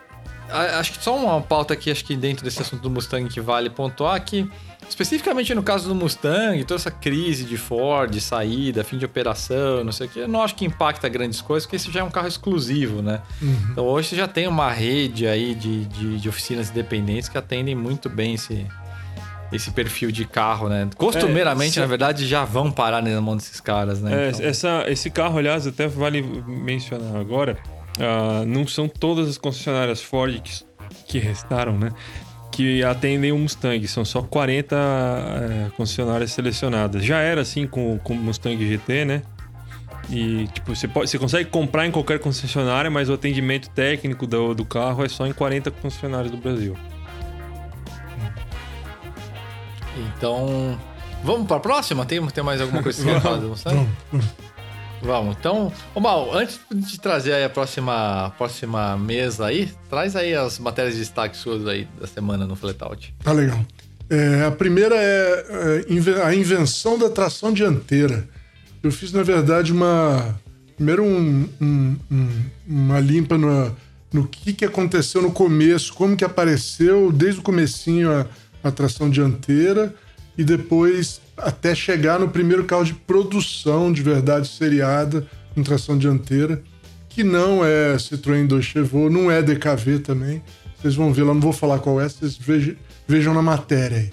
[0.51, 3.69] acho que só uma pauta aqui, acho que dentro desse assunto do Mustang que vale
[3.71, 4.49] pontuar que.
[4.89, 9.91] Especificamente no caso do Mustang, toda essa crise de Ford, saída, fim de operação, não
[9.91, 12.11] sei o que, eu não acho que impacta grandes coisas, porque esse já é um
[12.11, 13.21] carro exclusivo, né?
[13.73, 17.75] Então hoje você já tem uma rede aí de, de, de oficinas independentes que atendem
[17.75, 18.65] muito bem esse,
[19.53, 20.89] esse perfil de carro, né?
[20.97, 24.27] Costumeiramente, se- na verdade, já vão parar na mão desses caras, né?
[24.27, 27.59] É, Então- essa, esse carro, aliás, até vale mencionar agora,
[27.99, 30.65] ah, não são todas as concessionárias Ford que,
[31.07, 31.91] que restaram, né?
[32.53, 37.05] Que atendem o Mustang, são só 40 eh, concessionárias selecionadas.
[37.05, 39.23] Já era assim com, com o Mustang GT, né?
[40.09, 44.55] E tipo, você, pode, você consegue comprar em qualquer concessionária, mas o atendimento técnico do,
[44.55, 46.77] do carro é só em 40 concessionárias do Brasil.
[50.17, 50.79] Então,
[51.25, 52.07] vamos para a próxima?
[52.07, 53.77] Tem, tem mais alguma coisa que você quer falar do Mustang?
[53.77, 54.46] Vamos, vamos.
[55.03, 55.37] Vamos.
[55.39, 60.95] Então, ô Mal, antes de trazer a próxima, próxima mesa aí, traz aí as matérias
[60.95, 63.15] de destaque suas aí da semana no Flatout.
[63.23, 63.65] Tá legal.
[64.09, 68.27] É, a primeira é, é, a invenção da tração dianteira.
[68.83, 70.39] Eu fiz, na verdade, uma.
[70.77, 73.75] Primeiro, um- um- um- uma limpa no,
[74.13, 78.27] no que, que aconteceu no começo, como que apareceu desde o comecinho a,
[78.63, 79.95] a tração dianteira
[80.39, 86.63] e depois até chegar no primeiro carro de produção de verdade seriada com tração dianteira,
[87.09, 90.43] que não é Citroën 2 Chevaux, não é DKV também.
[90.79, 92.39] Vocês vão ver lá, não vou falar qual é, vocês
[93.09, 94.11] vejam, na matéria aí.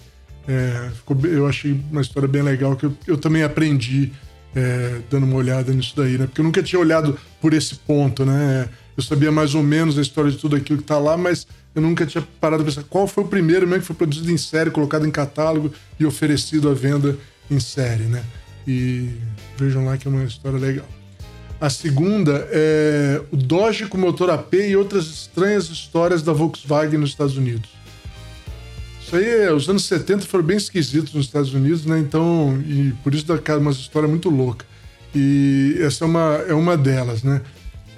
[0.48, 0.92] É,
[1.26, 4.12] eu achei uma história bem legal que eu, eu também aprendi
[4.56, 6.26] é, dando uma olhada nisso daí, né?
[6.26, 8.70] Porque eu nunca tinha olhado por esse ponto, né?
[8.96, 11.82] Eu sabia mais ou menos a história de tudo aquilo que tá lá, mas eu
[11.82, 14.70] nunca tinha parado pra pensar qual foi o primeiro mesmo que foi produzido em série,
[14.70, 17.18] colocado em catálogo e oferecido à venda
[17.50, 18.24] em série, né?
[18.68, 19.10] E
[19.58, 20.88] vejam lá que é uma história legal.
[21.60, 27.12] A segunda é o Dodge com motor AP e outras estranhas histórias da Volkswagen nos
[27.12, 27.70] Estados Unidos.
[29.02, 32.00] Isso aí, é- os anos 70 foram bem esquisitos nos Estados Unidos, né?
[32.00, 34.68] Então, e por isso dá cara, umas histórias muito loucas.
[35.16, 37.42] E essa é uma, é uma delas, né?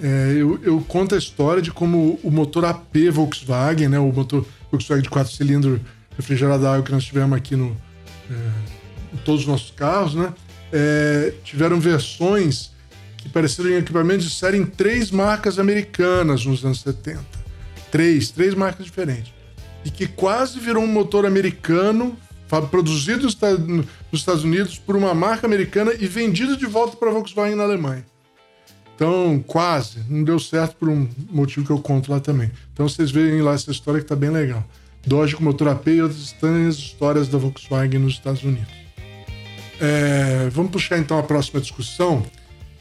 [0.02, 4.00] É, eu, eu conto a história de como o motor AP Volkswagen, né?
[4.00, 5.80] O motor Volkswagen de quatro cilindros
[6.18, 7.76] refrigerado a água que nós tivemos aqui no,
[9.14, 10.34] em todos os nossos carros, né?
[10.72, 12.72] É, tiveram versões
[13.18, 17.24] que pareceram em equipamentos de série em três marcas americanas nos anos 70.
[17.92, 19.34] Três, três marcas diferentes.
[19.86, 22.18] E que quase virou um motor americano,
[22.70, 27.56] produzido nos Estados Unidos por uma marca americana e vendido de volta para a Volkswagen
[27.56, 28.06] na Alemanha.
[28.96, 30.00] Então, quase.
[30.10, 32.50] Não deu certo por um motivo que eu conto lá também.
[32.74, 34.64] Então, vocês veem lá essa história que tá bem legal.
[35.06, 38.74] Dodge com motor AP e outras estranhas histórias da Volkswagen nos Estados Unidos.
[39.80, 42.26] É, vamos puxar então a próxima discussão,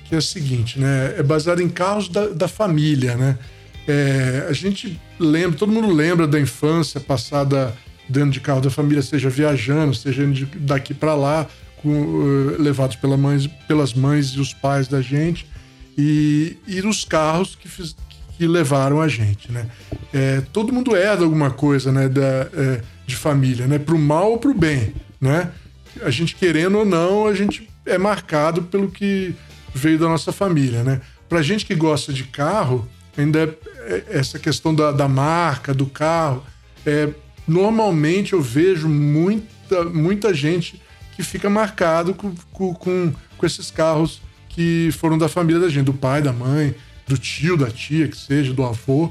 [0.04, 1.16] que é a seguinte, né?
[1.18, 3.36] É baseada em carros da, da família, né?
[3.86, 7.76] É, a gente lembra, todo mundo lembra da infância passada
[8.08, 11.46] dentro de carro da família, seja viajando, seja indo daqui para lá,
[11.76, 15.46] com, eh, levados pela mães, pelas mães e os pais da gente,
[15.96, 17.96] e, e os carros que, fiz-
[18.36, 19.66] que levaram a gente, né?
[20.12, 23.78] É, todo mundo herda alguma coisa, né, da, é, de família, né?
[23.78, 25.50] Pro mal ou pro bem, né?
[26.02, 29.34] A gente querendo ou não, a gente é marcado pelo que
[29.74, 31.00] veio da nossa família, né?
[31.28, 35.86] Pra gente que gosta de carro, ainda é, é essa questão da, da marca, do
[35.86, 36.44] carro,
[36.84, 37.08] é,
[37.46, 40.80] normalmente eu vejo muita, muita gente
[41.14, 44.20] que fica marcado com, com, com esses carros
[44.54, 46.74] que foram da família da gente, do pai, da mãe,
[47.06, 49.10] do tio, da tia, que seja, do avô.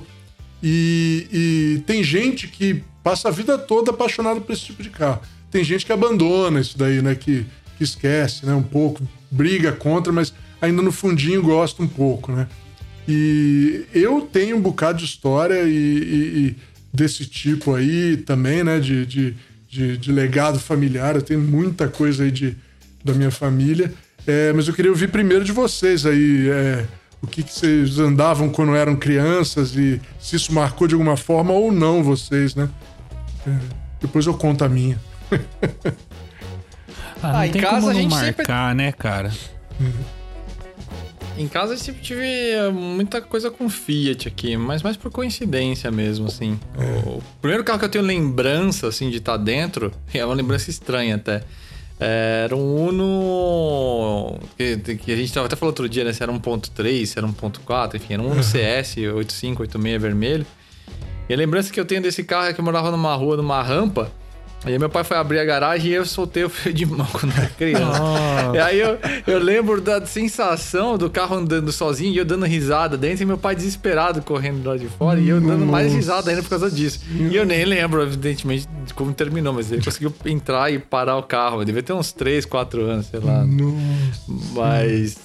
[0.61, 5.21] E, e tem gente que passa a vida toda apaixonado por esse tipo de carro.
[5.51, 7.13] Tem gente que abandona isso daí, né?
[7.15, 7.45] Que,
[7.77, 8.53] que esquece, né?
[8.53, 12.47] Um pouco, briga contra, mas ainda no fundinho gosta um pouco, né?
[13.07, 16.55] E eu tenho um bocado de história e, e- e
[16.93, 18.79] desse tipo aí também, né?
[18.79, 19.35] De, de,
[19.69, 21.15] de, de legado familiar.
[21.15, 22.55] Eu tenho muita coisa aí de,
[23.03, 23.93] da minha família.
[24.25, 26.49] É, mas eu queria ouvir primeiro de vocês aí.
[26.49, 26.85] É,
[27.21, 31.53] o que, que vocês andavam quando eram crianças e se isso marcou de alguma forma
[31.53, 32.67] ou não vocês, né?
[33.47, 33.51] É,
[34.01, 34.99] depois eu conto a minha.
[37.25, 39.31] Ah, não Ah, em casa como a gente sempre- marcar, né, cara?
[41.37, 45.89] Em casa eu sempre tive eh, muita coisa com Fiat aqui, mas mais por coincidência
[45.89, 46.59] mesmo, assim.
[47.07, 51.15] O primeiro carro que eu tenho lembrança, assim, de estar dentro, é uma lembrança estranha
[51.15, 51.43] até.
[51.99, 54.39] Era um Uno.
[54.57, 56.11] Que, que a gente até falou outro dia, né?
[56.13, 60.45] Se era 1.3, se era 1.4, enfim, era um Uno CS 85, 86 vermelho.
[61.29, 63.61] E a lembrança que eu tenho desse carro é que eu morava numa rua, numa
[63.61, 64.11] rampa.
[64.65, 67.33] Aí meu pai foi abrir a garagem e eu soltei o freio de mão quando
[67.35, 68.01] era criança.
[68.53, 68.97] E aí eu,
[69.27, 73.37] eu lembro da sensação do carro andando sozinho e eu dando risada dentro e meu
[73.37, 77.01] pai desesperado correndo lá de fora e eu dando mais risada ainda por causa disso.
[77.11, 81.23] E eu nem lembro, evidentemente, de como terminou, mas ele conseguiu entrar e parar o
[81.23, 81.61] carro.
[81.61, 83.43] Eu devia ter uns 3, 4 anos, sei lá.
[83.43, 84.53] Nossa.
[84.55, 85.17] Mas.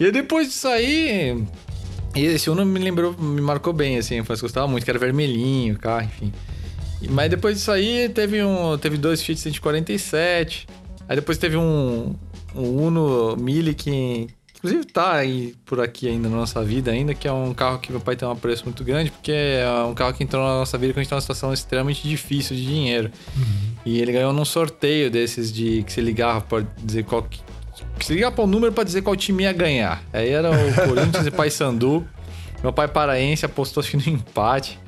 [0.00, 1.44] E depois disso aí.
[2.12, 5.78] Esse Uno me lembrou, me marcou bem, assim, eu gostava muito, que era vermelhinho, o
[5.78, 6.32] carro, enfim.
[7.08, 8.76] Mas depois disso aí teve um.
[8.78, 10.66] Teve dois Fiat 147.
[11.08, 12.14] Aí depois teve um,
[12.54, 14.28] um Uno Mille que.
[14.56, 17.90] Inclusive tá aí por aqui ainda na nossa vida ainda, que é um carro que
[17.90, 20.76] meu pai tem um apreço muito grande, porque é um carro que entrou na nossa
[20.76, 23.10] vida quando a gente tá numa situação extremamente difícil de dinheiro.
[23.86, 27.40] E ele ganhou num sorteio desses de que você ligava pra dizer qual que,
[27.98, 30.02] que você ligava para o número pra dizer qual time ia ganhar.
[30.12, 32.06] Aí era o Corinthians e Paysandu.
[32.62, 34.78] Meu pai paraense apostou acho que no empate.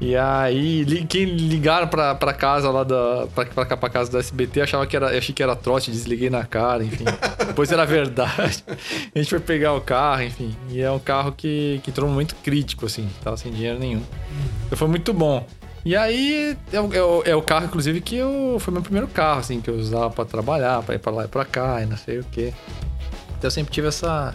[0.00, 3.26] E aí, li- quem ligaram pra, pra casa lá da.
[3.34, 5.16] Pra, pra cá, pra casa da SBT, achava que era.
[5.16, 7.04] Achei que era trote, desliguei na cara, enfim.
[7.46, 8.64] Depois era verdade.
[9.14, 10.54] A gente foi pegar o carro, enfim.
[10.70, 14.02] E é um carro que, que entrou momento crítico, assim, tava sem dinheiro nenhum.
[14.66, 15.46] Então foi muito bom.
[15.84, 19.06] E aí, é o, é o- é o carro, inclusive, que eu, foi meu primeiro
[19.06, 21.86] carro, assim, que eu usava pra trabalhar, pra ir pra lá e pra cá, e
[21.86, 22.54] não sei o quê.
[23.36, 24.34] Então eu sempre tive essa,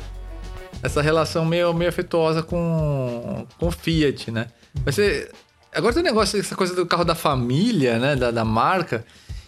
[0.84, 4.46] essa relação meio, meio afetuosa com, com o Fiat, né?
[4.86, 5.30] Mas você,
[5.74, 8.16] agora tem um negócio, essa coisa do carro da família, né?
[8.16, 9.06] Da, da marca.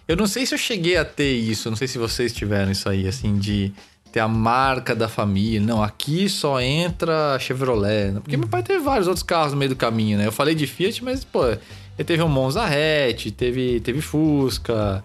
[0.08, 2.90] Eu não sei se eu cheguei a ter isso, não sei se vocês tiveram isso
[2.90, 3.72] aí, assim, de
[4.12, 5.62] ter a marca da família.
[5.62, 8.12] Não, aqui só entra Chevrolet.
[8.12, 8.20] né?
[8.20, 10.28] Porque meu pai teve vários outros carros no meio do caminho, né?
[10.28, 15.04] Eu falei de Fiat, mas, pô, ele teve um Monza hatch, teve, teve Fusca,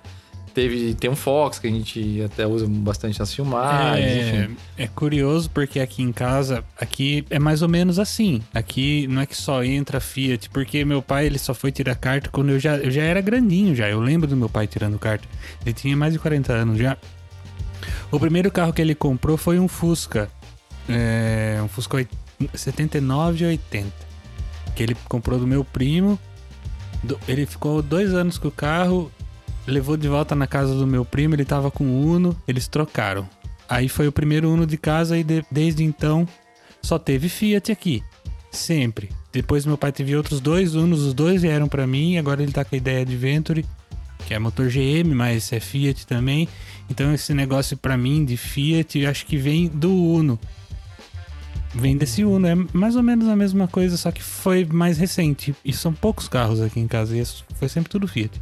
[0.56, 4.56] teve, tem um Fox que a gente até usa bastante nas filmagens, é, enfim.
[4.78, 8.40] é curioso porque aqui em casa, aqui é mais ou menos assim.
[8.54, 12.30] Aqui não é que só entra Fiat, porque meu pai ele só foi tirar carta
[12.30, 13.86] quando eu já, eu já era grandinho já.
[13.88, 15.28] Eu lembro do meu pai tirando carta.
[15.64, 16.96] Ele tinha mais de 40 anos já.
[18.10, 20.28] O primeiro carro que ele comprou foi um Fusca.
[20.88, 22.10] É, um Fusca oit-
[22.54, 23.92] 79 e 80.
[24.74, 26.18] Que ele comprou do meu primo.
[27.02, 29.12] Do- ele ficou dois anos com o carro,
[29.66, 33.28] levou de volta na casa do meu primo, ele tava com o Uno, eles trocaram.
[33.68, 36.26] Aí foi o primeiro Uno de casa e de- desde então
[36.82, 38.02] só teve Fiat aqui.
[38.52, 39.10] Sempre.
[39.32, 42.64] Depois meu pai teve outros dois Unos, os dois vieram pra mim, agora ele tá
[42.64, 43.66] com a ideia de Venturi,
[44.26, 46.48] que é motor GM, mas é Fiat também.
[46.88, 50.38] Então esse negócio pra mim de Fiat, eu acho que vem do Uno.
[51.74, 55.54] Vem desse Uno, é mais ou menos a mesma coisa, só que foi mais recente.
[55.64, 58.40] E são poucos carros aqui em casa, e isso foi sempre tudo Fiat.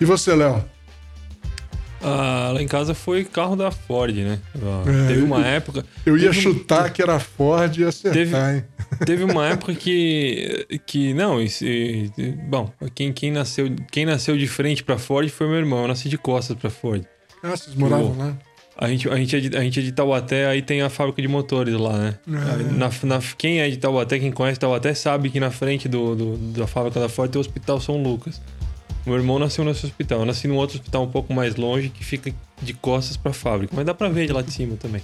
[0.00, 0.64] E você, Léo?
[2.02, 4.38] Ah, lá em casa foi carro da Ford, né?
[4.54, 5.84] É, teve uma eu- época.
[6.04, 8.64] Eu ia um- chutar que era Ford e ia acertar, Teve- hein?
[9.04, 10.66] Teve uma época que.
[10.86, 12.10] que não, isso, e-
[12.48, 15.82] bom, quem, quem, nasceu, quem nasceu de frente pra Ford foi meu irmão.
[15.82, 17.02] Eu nasci de costas pra Ford.
[17.42, 18.36] Ah, vocês moravam lá?
[18.78, 21.22] A gente, a, gente é de, a gente é de Taubaté, aí tem a fábrica
[21.22, 22.14] de motores lá, né?
[22.28, 26.14] Aí Na, na- quem é de Taubaté, quem conhece Taubaté, sabe que na frente do,
[26.14, 28.38] do- da fábrica da Ford tem o Hospital São Lucas.
[29.06, 30.20] Meu irmão nasceu nesse hospital.
[30.20, 33.72] Eu nasci num outro hospital um pouco mais longe que fica de costas pra fábrica.
[33.76, 35.00] Mas dá pra ver de lá de cima também.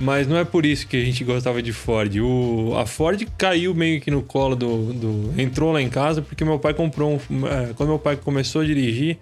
[0.00, 2.14] Mas não é por isso que a gente gostava de Ford.
[2.20, 6.44] O, a Ford caiu meio que no colo do, do- Entrou lá em casa porque
[6.44, 7.46] meu pai comprou um.
[7.46, 9.18] é, quando meu pai começou a dirigir.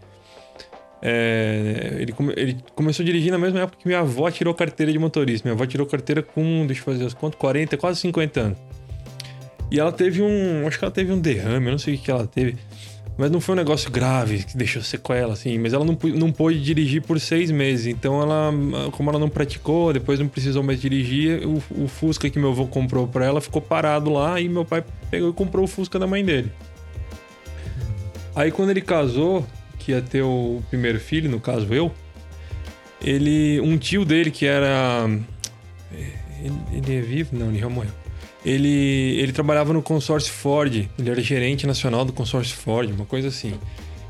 [1.00, 4.90] é, ele, come- ele começou a dirigir na mesma época que minha avó tirou carteira
[4.92, 5.46] de motorista.
[5.48, 8.58] Minha avó tirou carteira com, deixa eu fazer as contas, 40, quase 50 anos.
[9.70, 10.66] E ela teve um.
[10.66, 12.56] Acho que ela teve um derrame, eu não sei o que ela teve.
[13.16, 15.58] Mas não foi um negócio grave que deixou sequela, assim.
[15.58, 17.86] Mas ela não, não pôde dirigir por seis meses.
[17.86, 18.52] Então ela,
[18.92, 22.66] como ela não praticou, depois não precisou mais dirigir, o, o Fusca que meu avô
[22.66, 26.06] comprou pra ela ficou parado lá e meu pai pegou e comprou o Fusca da
[26.06, 26.50] mãe dele.
[28.34, 29.46] Aí quando ele casou,
[29.78, 31.92] que ia ter o primeiro filho, no caso eu,
[33.04, 33.60] ele.
[33.60, 35.08] Um tio dele que era.
[35.90, 37.36] Ele, ele é vivo?
[37.36, 38.01] Não, ele já morreu.
[38.44, 43.28] Ele, ele trabalhava no consórcio Ford, ele era gerente nacional do consórcio Ford, uma coisa
[43.28, 43.54] assim.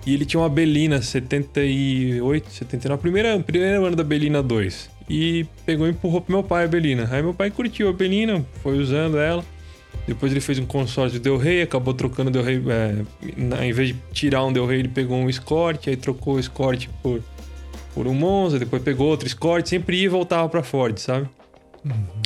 [0.07, 4.91] E ele tinha uma Belina 78, 79, primeira, primeiro ano da Belina 2.
[5.09, 7.09] E pegou e empurrou pro meu pai a Belina.
[7.11, 9.45] Aí meu pai curtiu a Belina, foi usando ela.
[10.07, 12.63] Depois ele fez um consórcio de Del Rey, acabou trocando Del Rey.
[12.69, 16.41] É, em vez de tirar um Del Rey, ele pegou um Escort, aí trocou o
[16.41, 17.23] Escort por,
[17.95, 21.29] por um Monza, depois pegou outro Escort, sempre ia e voltava pra Ford, sabe?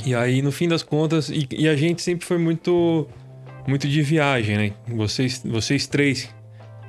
[0.05, 3.07] E aí, no fim das contas, e, e a gente sempre foi muito
[3.67, 4.71] muito de viagem, né?
[4.87, 6.29] Vocês, vocês três,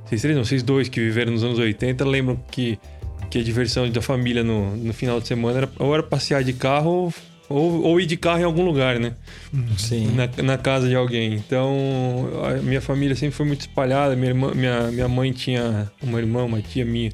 [0.05, 2.79] vocês três não, vocês dois que viveram nos anos 80 lembram que,
[3.29, 6.53] que a diversão da família no, no final de semana era ou era passear de
[6.53, 7.13] carro
[7.49, 9.15] ou, ou ir de carro em algum lugar, né?
[9.77, 10.15] Sim.
[10.15, 11.35] na, na casa de alguém.
[11.35, 11.75] Então,
[12.45, 14.15] a minha família sempre foi muito espalhada.
[14.15, 17.11] Minha, irmã, minha, minha mãe tinha uma irmã, uma tia minha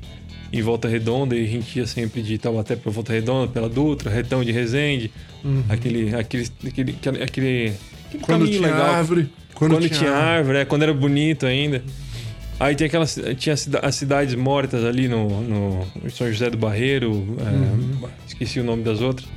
[0.55, 4.09] em Volta Redonda e a gente ia sempre de Taubaté para Volta Redonda, pela Dutra,
[4.09, 5.11] Retão de Resende,
[5.69, 7.73] aquele, aquele, aquele, aquele, aquele,
[8.23, 8.95] Quando tinha legal.
[8.95, 9.29] árvore.
[9.53, 11.83] Quando, tinha árvore, é, quando era bonito ainda.
[12.59, 13.19] Aí tinha aquelas.
[13.37, 18.85] Tinha as cidades mortas ali no, no São José do Barreiro, é, esqueci o nome
[18.85, 19.29] das outras.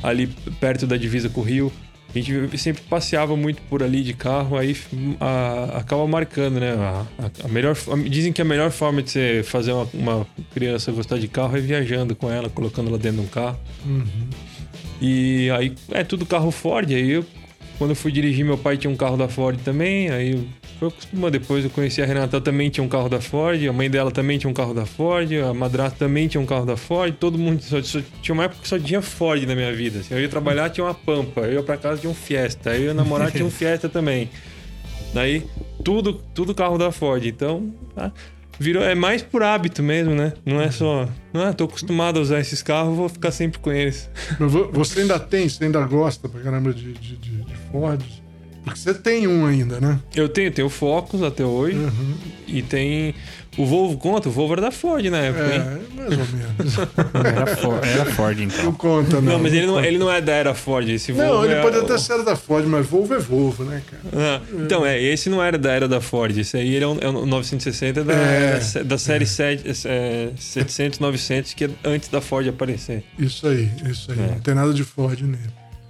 [0.00, 0.28] Ali
[0.60, 1.72] perto da divisa com o Rio.
[2.14, 4.76] A gente sempre passeava muito por ali de carro, aí
[5.20, 6.72] a- acaba marcando, né?
[6.72, 7.06] A,
[7.44, 7.74] a- melhor,
[8.08, 11.60] dizem que a melhor forma de você fazer uma, uma criança gostar de carro é
[11.60, 13.58] viajando com ela, colocando ela dentro de um carro.
[15.00, 16.90] E aí é tudo carro Ford.
[16.92, 17.24] Aí eu,
[17.82, 20.08] quando eu fui dirigir, meu pai tinha um carro da Ford também.
[20.08, 20.44] Aí eu
[20.78, 21.36] foi acostumando.
[21.36, 23.60] Depois eu conheci a Renata, também tinha um carro da Ford.
[23.66, 25.32] A mãe dela também tinha um carro da Ford.
[25.32, 27.12] A madrasta também tinha um carro da Ford.
[27.18, 27.60] Todo mundo.
[27.60, 29.98] Só, só- tinha uma época que só tinha Ford na minha vida.
[29.98, 30.14] assim.
[30.14, 31.40] eu ia trabalhar, tinha uma Pampa.
[31.40, 32.70] Eu ia pra casa, tinha um Fiesta.
[32.70, 34.30] Aí eu ia namorar, tinha um Fiesta também.
[35.12, 35.42] Daí,
[35.84, 37.26] tudo, tudo carro da Ford.
[37.26, 38.12] Então, tá?
[38.62, 40.32] Virou, é mais por hábito mesmo, né?
[40.46, 41.08] Não é só.
[41.32, 44.08] Não é, tô acostumado a usar esses carros, vou ficar sempre com eles.
[44.38, 48.02] Mas vo- você ainda tem, você ainda gosta pra caramba de, de, de Ford?
[48.64, 49.98] Porque você tem um ainda, né?
[50.14, 51.76] Eu tenho, tenho o Focus até hoje.
[51.76, 52.14] Uhum.
[52.46, 53.14] E tem.
[53.58, 55.60] O Volvo conta, o Volvo era da Ford na época, hein?
[55.60, 56.78] É, mais ou menos.
[57.22, 58.64] Era, For- era Ford, então.
[58.64, 59.32] Não conta, não.
[59.32, 60.88] Não, mas ele não, ele não é da era Ford.
[60.88, 63.64] Esse Não, Volvo ele é pode o- até ser da Ford, mas Volvo é Volvo,
[63.64, 64.02] né, cara?
[64.16, 66.34] Ah, então, é, esse não era da era da Ford.
[66.38, 68.58] Esse aí ele é um, é um 960 da, É.
[68.58, 73.04] da, da série 7, é, 700, 900, que é antes da Ford aparecer.
[73.18, 74.18] Isso aí, isso aí.
[74.18, 74.26] É.
[74.28, 75.38] Não tem nada de Ford nele.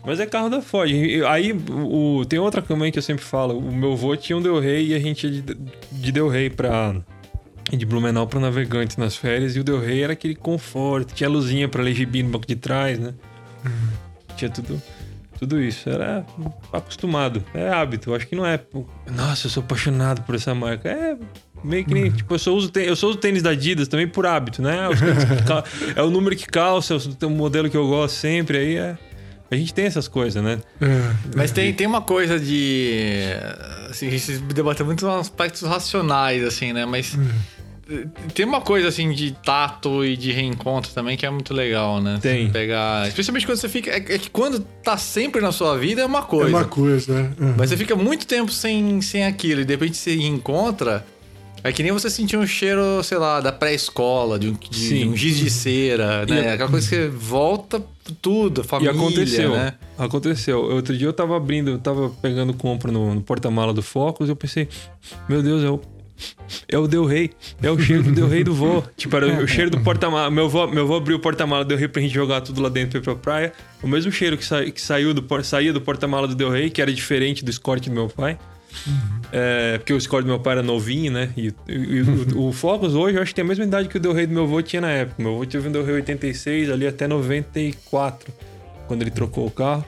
[0.05, 0.90] Mas é carro da Ford.
[1.28, 3.57] Aí o, tem outra também que eu sempre falo.
[3.59, 5.57] O meu avô tinha um Del Rey e a gente ia de,
[5.92, 6.96] de Del Rey pra.
[7.70, 9.55] De Blumenau pra Navegante nas férias.
[9.55, 11.14] E o Del Rey era aquele conforto.
[11.14, 13.14] Tinha luzinha pra ler gibi no banco de trás, né?
[14.36, 14.82] Tinha tudo.
[15.38, 15.88] Tudo isso.
[15.88, 16.26] Era
[16.72, 17.42] acostumado.
[17.55, 18.11] É hábito.
[18.11, 18.59] Eu acho que não é.
[19.14, 20.88] Nossa, eu sou apaixonado por essa marca.
[20.88, 21.16] É.
[21.62, 22.11] Meio que nem.
[22.11, 24.88] Tipo, eu só uso, tê- eu só uso tênis da Adidas também por hábito, né?
[24.98, 28.59] Tênis cal- é o número que calça, é o modelo que eu gosto sempre.
[28.59, 28.98] Aí é.
[29.53, 30.59] A gente tem essas coisas, né?
[30.80, 30.86] É,
[31.36, 33.26] Mas tem, tem uma coisa de.
[33.90, 36.86] Assim, a gente debateu muito aspectos racionais, assim, né?
[36.86, 37.18] Mas.
[38.32, 42.18] Tem uma coisa assim de tato e de reencontro também que é muito legal, né?
[42.22, 42.46] Tem.
[42.46, 43.07] Você Pegar.
[43.07, 43.90] Especialmente quando você fica.
[43.90, 46.57] É, é que quando tá sempre na sua vida é uma é coisa.
[46.57, 47.30] uma coisa, né?
[47.38, 47.55] Uhum.
[47.59, 51.05] Mas você fica muito tempo sem, sem aquilo e de repente você reencontra.
[51.65, 55.17] É que nem você sentir um cheiro, sei lá, da pré-escola, de um, de, um
[55.17, 56.51] giz de cera, E né?
[56.51, 57.81] a- Aquela coisa que volta
[58.21, 59.51] tudo, E família, aconteceu.
[59.53, 59.75] né?
[59.97, 60.59] Aconteceu.
[60.61, 64.33] Outro dia eu tava abrindo, eu tava pegando compra no, no porta-mala do Focus e
[64.33, 64.69] eu pensei,
[65.29, 65.81] meu Deus, é o.
[66.69, 67.31] É o Del Rey.
[67.63, 68.83] É o cheiro do Del Rey do vô.
[68.97, 70.31] Tipo, era o cheiro do porta-mala.
[70.31, 72.69] Meu vô, meu vô abriu o porta-mala do Del Rey pra gente jogar tudo lá
[72.69, 73.53] dentro pra ir pra praia.
[73.83, 76.81] O mesmo cheiro que, sa, que saiu do, saía do porta-mala do Del Rey, que
[76.83, 78.39] era diferente do Escort do meu pai.
[79.33, 81.31] É, porque o Escort do meu pai era novinho, né?
[81.37, 82.03] E, e- e
[82.35, 84.27] o, o Focus hoje eu acho que tem a mesma idade que o Del Rey
[84.27, 85.23] do meu avô tinha na época.
[85.23, 88.33] Meu avô teve um Del Rey 86 ali até 94,
[88.87, 89.85] quando ele trocou o carro.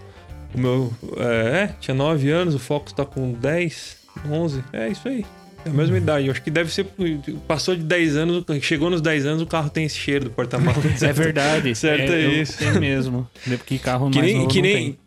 [0.54, 0.92] O meu.
[1.18, 3.96] É, é, tinha 9 anos, o Focus tá com 10,
[4.30, 4.62] 11.
[4.72, 5.24] É isso aí.
[5.66, 6.26] É a mesma idade.
[6.26, 6.86] Eu acho que deve ser.
[7.48, 11.02] Passou de 10 anos, chegou nos 10 anos, o carro tem esse cheiro do porta-malas.
[11.02, 11.72] É verdade.
[11.76, 12.58] Certo é eu- isso.
[12.58, 13.26] Tem mesmo.
[13.44, 14.98] Porque carro Que mais nem, novo que, não nem, tem.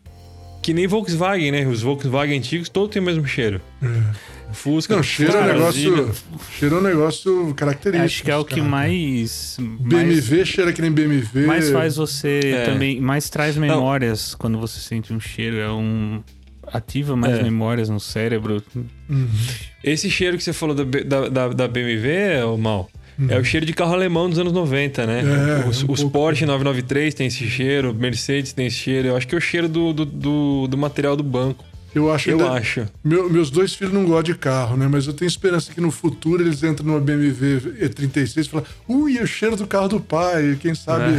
[0.68, 1.66] Que nem Volkswagen, né?
[1.66, 3.58] Os Volkswagen antigos todos têm o mesmo cheiro.
[4.52, 6.10] Fusca, Não, cheiro é um negócio.
[6.58, 8.04] Cheiro é um negócio característico.
[8.04, 9.56] Acho que é o dos que mais...
[9.58, 11.46] mais BMW cheira que nem BMW.
[11.46, 12.64] mais faz você É.
[12.66, 13.00] também...
[13.00, 15.56] Mais traz memórias quando você sente um cheiro.
[15.56, 16.22] É um...
[16.70, 17.42] Ativa mais É.
[17.42, 18.62] memórias no cérebro.
[19.82, 22.90] Esse cheiro que você falou da, da, da, da BMW, o Mal,
[23.28, 25.22] é o cheiro de carro alemão dos anos 90, né?
[25.64, 26.10] É, os um os pouco.
[26.10, 29.08] Porsche 993 tem esse cheiro, Mercedes tem esse cheiro.
[29.08, 31.64] Eu acho que é o cheiro do, do, do, do material do banco.
[31.94, 32.86] Eu acho Eu ainda- acho.
[33.02, 34.86] Meu- meus dois filhos não gostam de carro, né?
[34.88, 39.16] Mas eu tenho esperança que no futuro eles entram numa BMW E36 e falam, ui,
[39.18, 41.14] é o cheiro do carro do pai, quem sabe.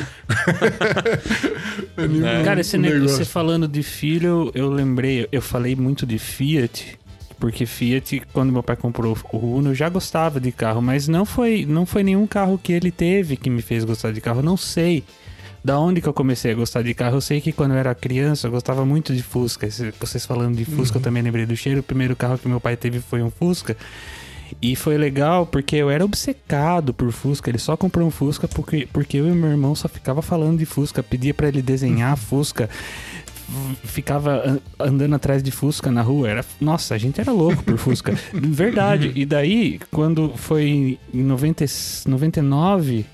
[1.97, 2.01] É.
[2.05, 3.17] um- Cara, esse negócio, negócio.
[3.17, 6.97] você falando de filho, eu lembrei, eu falei muito de Fiat,
[7.39, 11.23] Porque Fiat, quando meu pai comprou o Uno, eu já gostava de carro, mas não
[11.25, 14.39] foi, não foi nenhum carro que ele teve que me fez gostar de carro.
[14.39, 15.03] Eu não sei
[15.63, 17.17] da onde que eu comecei a gostar de carro.
[17.17, 19.67] Eu sei que quando eu era criança eu gostava muito de Fusca.
[19.99, 21.79] Vocês falando de Fusca, eu também lembrei do cheiro.
[21.79, 23.75] O primeiro carro que meu pai teve foi um Fusca.
[24.61, 27.49] E foi legal porque eu era obcecado por Fusca.
[27.49, 30.65] Ele só comprou um Fusca porque, porque eu e meu irmão só ficava falando de
[30.65, 31.03] Fusca.
[31.03, 32.69] Pedia para ele desenhar Fusca.
[33.83, 36.29] Ficava andando atrás de Fusca na rua.
[36.29, 38.13] Era, nossa, a gente era louco por Fusca.
[38.33, 39.11] Verdade.
[39.15, 41.65] E daí, quando foi em 90,
[42.07, 43.05] 99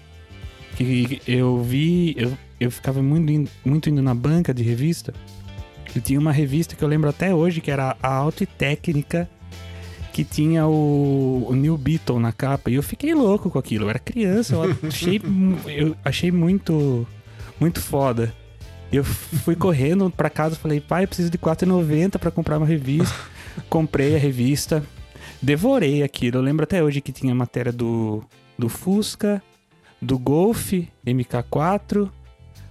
[0.75, 5.13] que eu vi, eu, eu ficava muito indo, muito indo na banca de revista.
[5.95, 9.29] E tinha uma revista que eu lembro até hoje, que era a Auto e Técnica
[10.15, 12.71] que tinha o, o New Beetle na capa.
[12.71, 13.83] E eu fiquei louco com aquilo.
[13.83, 15.21] Eu era criança, eu achei,
[15.67, 17.05] eu achei muito,
[17.59, 18.33] muito foda.
[18.95, 23.15] Eu fui correndo para casa falei, pai, eu preciso de R$4,90 para comprar uma revista.
[23.69, 24.83] Comprei a revista,
[25.41, 26.37] devorei aquilo.
[26.37, 28.23] Eu lembro até hoje que tinha matéria do,
[28.57, 29.41] do Fusca,
[30.01, 30.73] do Golf
[31.05, 32.09] MK4,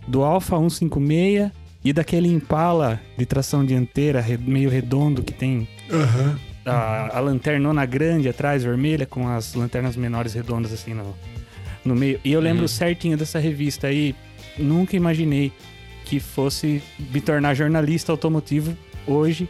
[0.06, 1.51] do Alfa 156
[1.82, 6.38] e daquele Impala de tração dianteira meio redondo que tem Aham.
[6.64, 11.14] a, a lanternona grande atrás, vermelha, com as lanternas menores redondas assim no,
[11.84, 12.20] no meio.
[12.24, 14.14] E eu lembro certinho dessa revista aí.
[14.56, 15.52] Nunca imaginei
[16.05, 16.82] que fosse
[17.12, 18.76] me tornar jornalista automotivo
[19.06, 19.48] hoje.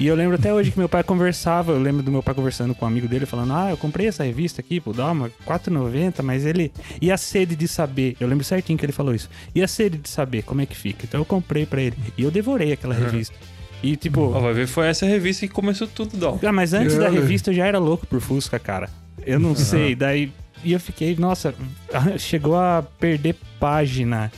[0.00, 2.72] E eu lembro até hoje que meu pai conversava, eu lembro do meu pai conversando
[2.72, 6.22] com um amigo dele, falando: Ah, eu comprei essa revista aqui, pô, dá uma 4,90,
[6.22, 6.72] mas ele.
[7.02, 9.28] E a sede de saber, eu lembro certinho que ele falou isso.
[9.52, 11.04] E a sede de saber como é que fica.
[11.04, 11.96] Então eu comprei pra ele.
[12.16, 13.34] E eu devorei aquela revista.
[13.82, 14.20] E tipo.
[14.20, 16.38] Ó, vai ver, foi essa revista que começou tudo, Dal.
[16.44, 18.88] Ah, mas antes da revista eu já era louco por Fusca, cara.
[19.26, 20.32] Eu não sei, daí.
[20.64, 21.54] E eu fiquei, nossa,
[22.18, 24.30] chegou a perder página.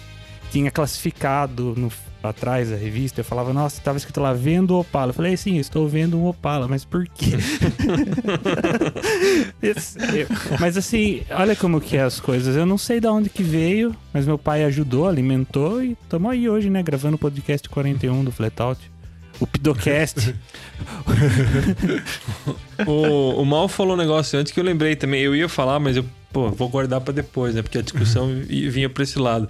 [0.51, 3.21] Tinha classificado no, atrás da revista.
[3.21, 5.11] Eu falava, nossa, tava escrito lá, vendo Opala.
[5.11, 7.37] Eu falei, sim, eu estou vendo um Opala, mas por quê?
[9.63, 10.27] Esse- eu-
[10.59, 12.57] mas assim, olha como que é as coisas.
[12.57, 16.49] Eu não sei de onde que veio, mas meu pai ajudou, alimentou e estamos aí
[16.49, 16.83] hoje, né?
[16.83, 18.81] Gravando o podcast 41 do Flatout.
[19.39, 20.35] O Pidocast.
[22.87, 25.21] O, o Mal falou um negócio antes que eu lembrei também.
[25.21, 27.63] Eu ia falar, mas eu pô, vou guardar pra depois, né?
[27.63, 29.49] Porque a discussão i- vinha pra esse lado.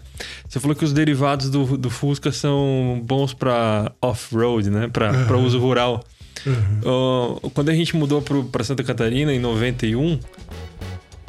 [0.49, 4.89] Você falou que os derivados do, do Fusca são bons pra off-road, né?
[4.93, 6.03] Pra, pra uso rural.
[6.85, 10.19] Ó, quando a gente mudou pro, pra Santa Catarina em 91,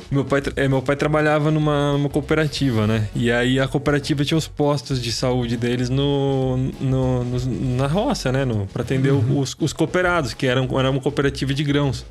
[0.09, 3.07] meu pai, é, meu pai trabalhava numa, numa cooperativa, né?
[3.15, 8.31] E aí a cooperativa tinha os postos de saúde deles no, no- nos- na roça,
[8.31, 8.43] né?
[8.43, 12.05] No, pra atender os, os cooperados, que eram, era uma cooperativa de grãos.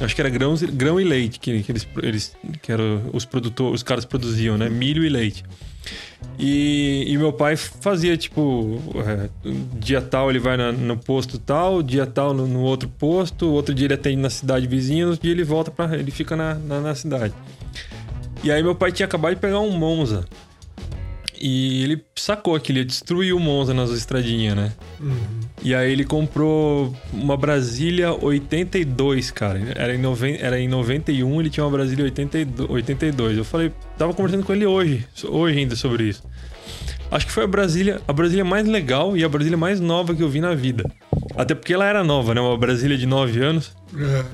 [0.00, 3.74] Acho que era grãos, grão e leite que, que eles, eles que eram os produtores,
[3.76, 4.68] os caras produziam, né?
[4.68, 5.44] Milho e leite.
[6.38, 9.28] E, e meu pai fazia, tipo, é,
[9.78, 13.74] dia tal ele vai na- no posto tal, dia tal no, no outro posto, outro
[13.74, 16.80] dia ele atende na cidade vizinha, outro dia ele volta para ele fica na, na,
[16.80, 17.34] na cidade.
[18.42, 20.24] E aí meu pai tinha acabado de pegar um Monza.
[21.40, 24.72] E ele sacou que ele ia destruir o Monza nas estradinhas, né?
[25.62, 29.58] E aí ele comprou uma Brasília 82, cara.
[29.74, 30.36] Era em, noven...
[30.38, 32.68] Era em 91, ele tinha uma Brasília 82.
[32.70, 33.38] 82.
[33.38, 36.22] Eu falei, tava conversando com ele hoje, hoje ainda sobre isso.
[37.10, 40.22] Acho que foi a Brasília, a Brasília mais legal e a Brasília mais nova que
[40.22, 40.84] eu vi na vida.
[41.34, 42.40] Até porque ela era nova, né?
[42.40, 43.72] Uma Brasília de 9 anos.
[43.98, 44.24] É.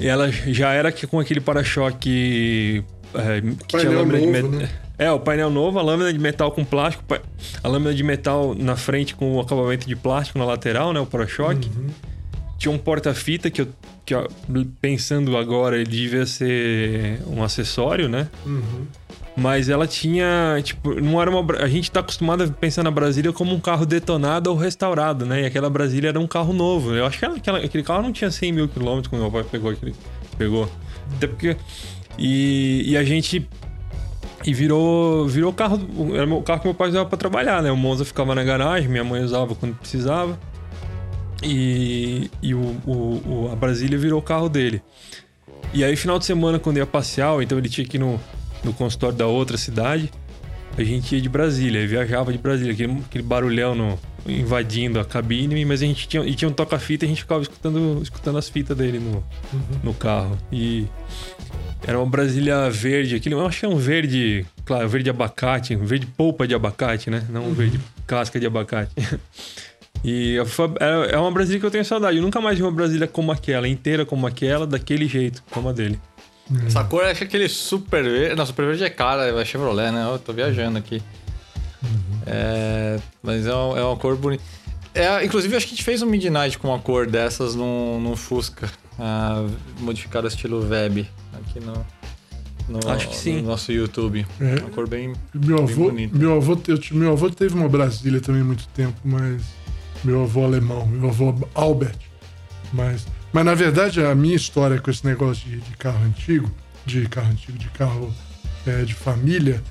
[0.00, 2.84] E ela já era que- com aquele para-choque
[3.14, 4.68] é, que Painel lâmina de novo, met- né?
[4.98, 7.02] É, o painel novo, a lâmina de metal com plástico,
[7.62, 11.00] a lâmina de metal na frente com o acabamento de plástico na lateral, né?
[11.00, 11.68] O para-choque.
[11.76, 11.86] Uhum.
[12.58, 13.68] Tinha um porta-fita que eu,
[14.06, 14.28] que eu-
[14.80, 18.28] pensando agora, ele devia ser um acessório, né?
[18.46, 18.86] Uhum.
[19.34, 21.56] Mas ela tinha, tipo, não era uma.
[21.56, 25.42] A gente tá acostumado a pensar na Brasília como um carro detonado ou restaurado, né?
[25.42, 26.92] E aquela Brasília era um carro novo.
[26.94, 29.42] Eu acho que ela- aquela- aquele carro não tinha 100 mil quilômetros quando meu pai
[29.42, 29.94] pegou aquele.
[30.36, 30.70] Pegou.
[31.16, 31.56] Até porque.
[32.18, 33.48] E, e a gente.
[34.44, 35.78] E virou, virou carro.
[36.14, 37.70] Era o carro que meu pai usava pra trabalhar, né?
[37.70, 40.38] O Monza ficava na garagem, minha mãe usava quando precisava.
[41.42, 44.82] E, e o, o- o- a Brasília virou o carro dele.
[45.74, 48.20] E aí, final de semana, quando ia passear, então ele tinha que ir no,
[48.62, 50.10] no consultório da outra cidade,
[50.76, 55.64] a gente ia de Brasília, viajava de Brasília, aquele, aquele barulhão no- invadindo a cabine,
[55.64, 58.48] mas a gente tinha, e tinha um toca-fita e a gente ficava escutando, escutando as
[58.48, 59.24] fitas dele no,
[59.82, 60.38] no carro.
[60.52, 60.86] E
[61.86, 65.84] era uma Brasília verde, aquele, eu acho que é um verde, claro, verde abacate, um
[65.84, 67.26] verde polpa de abacate, né?
[67.28, 68.92] Não um verde casca de abacate.
[70.04, 72.16] E é é uma Brasília que eu tenho saudade.
[72.16, 75.72] Eu nunca mais vi uma Brasília como aquela, inteira como aquela, daquele jeito, como a
[75.72, 76.00] dele.
[76.66, 78.34] Essa cor acho que aquele super verde.
[78.34, 80.04] Não, super verde é cara, é Chevrolet, né?
[80.04, 81.00] Eu tô viajando aqui.
[82.26, 84.42] É, mas é uma, é uma cor bonita.
[84.94, 88.16] É, inclusive, acho que a gente fez um Midnight com uma cor dessas no, no
[88.16, 88.68] Fusca,
[89.80, 91.84] modificado estilo web, aqui no,
[92.68, 93.42] no, Acho que sim.
[93.42, 94.26] no nosso YouTube.
[94.40, 94.60] É.
[94.60, 96.16] Uma cor bem, Meu bem avô, bonita.
[96.16, 99.42] meu, avô, eu, meu avô teve uma Brasília também muito tempo, mas.
[100.04, 101.96] Meu avô alemão, meu avô Albert.
[102.72, 106.50] Mas, mas na verdade, a minha história com esse negócio de, de carro antigo,
[106.84, 108.12] de carro antigo, de carro
[108.66, 109.62] é, de família,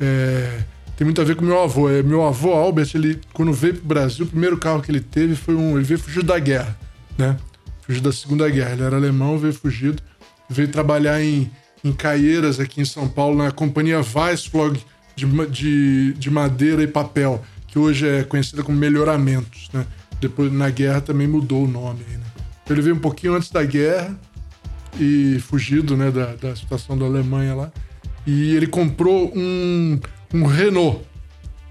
[0.00, 0.62] é,
[0.96, 1.90] tem muito a ver com meu avô.
[1.90, 5.34] É, meu avô Albert, ele, quando veio pro Brasil, o primeiro carro que ele teve
[5.34, 5.76] foi um.
[5.76, 6.78] Ele veio fugido da guerra,
[7.18, 7.36] né?
[7.90, 8.70] Fugiu da Segunda Guerra.
[8.70, 10.00] Ele era alemão, veio fugido,
[10.48, 11.50] veio trabalhar em,
[11.82, 14.80] em Caieiras, aqui em São Paulo, na companhia Weissflog
[15.16, 19.84] de, de, de madeira e papel, que hoje é conhecida como Melhoramentos, né?
[20.20, 22.04] Depois, na guerra, também mudou o nome.
[22.08, 22.20] né?
[22.62, 24.16] Então, ele veio um pouquinho antes da guerra
[25.00, 27.72] e fugido, né, da, da situação da Alemanha lá.
[28.24, 29.98] E ele comprou um,
[30.32, 31.04] um Renault,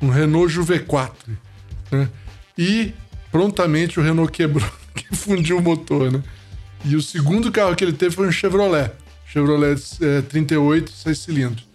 [0.02, 1.32] um Renault Juve 4,
[1.94, 2.10] né?
[2.58, 2.94] E
[3.32, 4.79] prontamente o Renault quebrou, que
[5.16, 6.24] fundiu o motor, né?
[6.86, 8.92] E o segundo carro que ele teve foi um Chevrolet,
[9.26, 11.68] Chevrolet é, 38, 6 cilindros.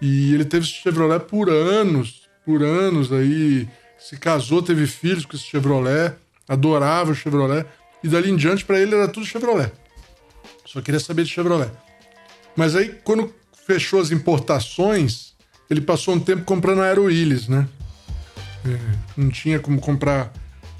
[0.00, 5.36] E ele teve esse Chevrolet por anos, por anos aí, se casou, teve filhos com
[5.36, 6.14] esse Chevrolet,
[6.48, 7.66] adorava o Chevrolet.
[8.02, 9.72] E dali em diante, para ele, era tudo Chevrolet.
[10.64, 11.70] Só queria saber de Chevrolet.
[12.54, 13.32] Mas aí, quando
[13.66, 15.34] fechou as importações,
[15.68, 17.68] ele passou um tempo comprando Aeroilhas, né?
[18.64, 18.78] É,
[19.16, 20.32] não tinha como comprar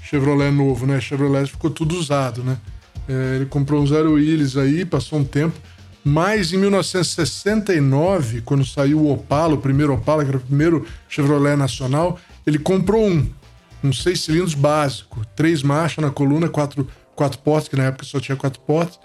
[0.09, 0.99] Chevrolet novo, né?
[0.99, 2.57] Chevrolet ficou tudo usado, né?
[3.07, 5.55] É, ele comprou uns Aeroilhas aí, passou um tempo.
[6.03, 11.55] Mas em 1969, quando saiu o Opala, o primeiro Opala, que era o primeiro Chevrolet
[11.55, 13.29] nacional, ele comprou um,
[13.83, 18.19] um seis cilindros básico, três marchas na coluna, quatro, quatro portas, que na época só
[18.19, 18.99] tinha quatro portas.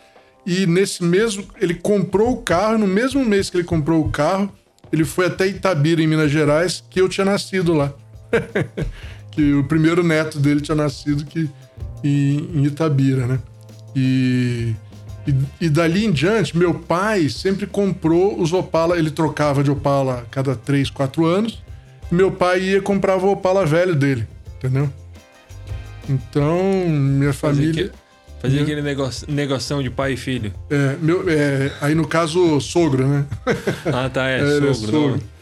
[0.46, 4.50] E nesse mesmo, ele comprou o carro, no mesmo mês que ele comprou o carro,
[4.90, 7.92] ele foi até Itabira, em Minas Gerais, que eu tinha nascido lá.
[9.34, 11.48] que o primeiro neto dele tinha nascido que,
[12.02, 13.38] em, em Itabira, né?
[13.96, 14.74] E,
[15.26, 20.20] e, e dali em diante, meu pai sempre comprou os Opala, ele trocava de Opala
[20.20, 21.62] a cada 3, 4 anos.
[22.10, 24.26] E meu pai ia e comprava o Opala velho dele,
[24.58, 24.88] entendeu?
[26.08, 26.58] Então,
[26.88, 27.88] minha família.
[27.88, 27.92] que-
[28.40, 28.62] fazia Né?
[28.64, 30.52] aquele negocio, negoção de pai e filho.
[30.68, 33.24] É, meu, é, aí no caso, sogro, né?
[33.86, 34.36] Ah, tá, é,
[34.68, 34.92] é sogro.
[35.12, 35.33] não.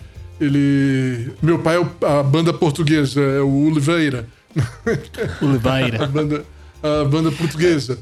[0.44, 1.30] Ele.
[1.42, 4.26] Meu pai é a banda portuguesa, é o Oliveira.
[4.56, 6.06] a, Oliveira.
[6.06, 6.44] banda,
[6.82, 7.98] a banda portuguesa.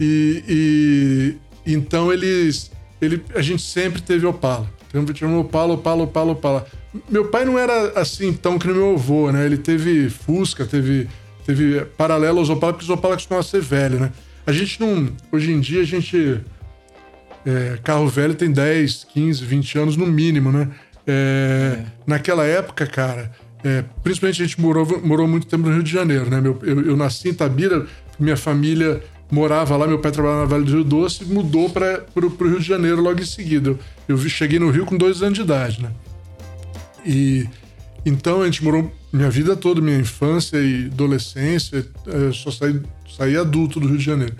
[0.00, 0.42] E,
[1.66, 2.70] e- então eles.
[3.00, 4.68] Ele, a gente sempre teve Opala.
[4.92, 6.66] Sempre tivemos Opala, Opala, Opala, Opala.
[7.08, 9.44] Meu pai não era assim tão que nem meu avô, né?
[9.44, 11.06] Ele teve Fusca, teve,
[11.44, 14.12] teve paralelo aos Opala, porque os Opala costumavam ser velho, né?
[14.46, 15.08] A gente não.
[15.30, 16.40] Hoje em dia a gente.
[17.46, 20.68] é, carro velho tem 10, 15, 20 anos no mínimo, né?
[21.10, 23.32] É, Naquela época, cara,
[23.64, 26.38] é, principalmente a gente morou, morou muito tempo no Rio de Janeiro, né?
[26.40, 27.86] Meu- eu, eu nasci em Itabira,
[28.20, 32.04] minha família morava lá, meu pai trabalhava na Vale do Rio Doce e mudou para
[32.14, 33.70] o Rio de Janeiro logo em seguida.
[33.70, 33.78] Eu,
[34.08, 35.90] eu cheguei no Rio com dois anos de idade, né?
[37.06, 37.46] E
[38.04, 42.80] então a gente morou minha vida toda, minha infância e adolescência, eu só saí,
[43.16, 44.34] saí adulto do Rio de Janeiro.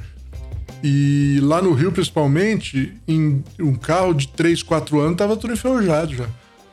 [0.83, 6.15] E lá no Rio, principalmente, em um carro de 3, 4 anos tava tudo enferrujado
[6.15, 6.27] já.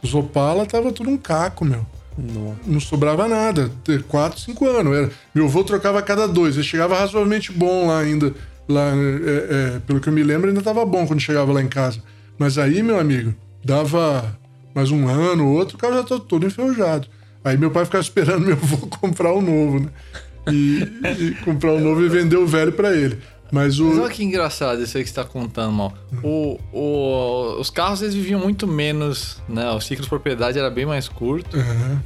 [0.06, 1.84] Os Opala tava tudo um caco, meu.
[2.16, 2.56] Não.
[2.64, 3.72] Não sobrava nada.
[3.84, 4.96] Ter 4, 5 anos.
[4.96, 6.56] Era, meu avô trocava a cada dois.
[6.56, 8.32] Ele chegava razoavelmente bom lá ainda.
[8.70, 11.68] Lá, é, é, pelo que eu me lembro, ainda tava bom quando chegava lá em
[11.68, 12.00] casa.
[12.38, 13.34] Mas aí, meu amigo,
[13.64, 14.38] dava
[14.76, 17.08] mais um ano, outro, o carro já tá todo enferrujado.
[17.44, 19.90] Aí meu pai ficava esperando meu avô comprar o novo, né?
[20.52, 20.84] E,
[21.20, 23.18] e comprar o novo e vender o velho pra ele.
[23.52, 23.86] Mas o.
[23.86, 25.94] Mas olha que engraçado isso aí que você tá contando, mal.
[26.24, 29.70] O, o- os carros eles viviam muito menos, né?
[29.72, 31.58] O ciclo de propriedade era bem mais curto.
[31.58, 32.02] Aham.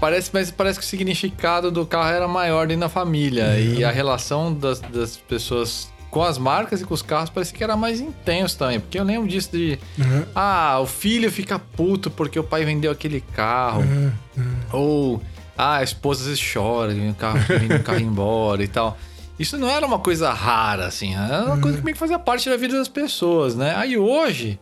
[0.00, 3.58] Parece, mas parece que o significado do carro era maior dentro da família.
[3.60, 7.62] E a relação das, das pessoas com as marcas e com os carros parecia que
[7.62, 8.80] era mais intenso também.
[8.80, 9.78] Porque eu lembro disso de.
[10.00, 10.26] Aham.
[10.34, 13.82] Ah, o filho fica puto porque o pai vendeu aquele carro.
[14.72, 15.22] Ou,
[15.58, 18.96] ah, a esposa às vezes chora, o carro, vem o carro embora e tal.
[19.40, 21.14] Isso não era uma coisa rara, assim.
[21.14, 23.74] Era uma coisa que meio que fazia parte da vida das pessoas, né?
[23.74, 24.60] Aí hoje,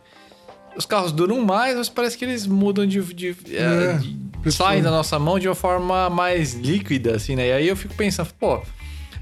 [0.77, 3.01] os carros duram mais, mas parece que eles mudam de.
[3.13, 7.47] de, é, É, de- saem da nossa mão de uma forma mais líquida, assim, né?
[7.49, 8.61] E aí eu fico pensando, pô,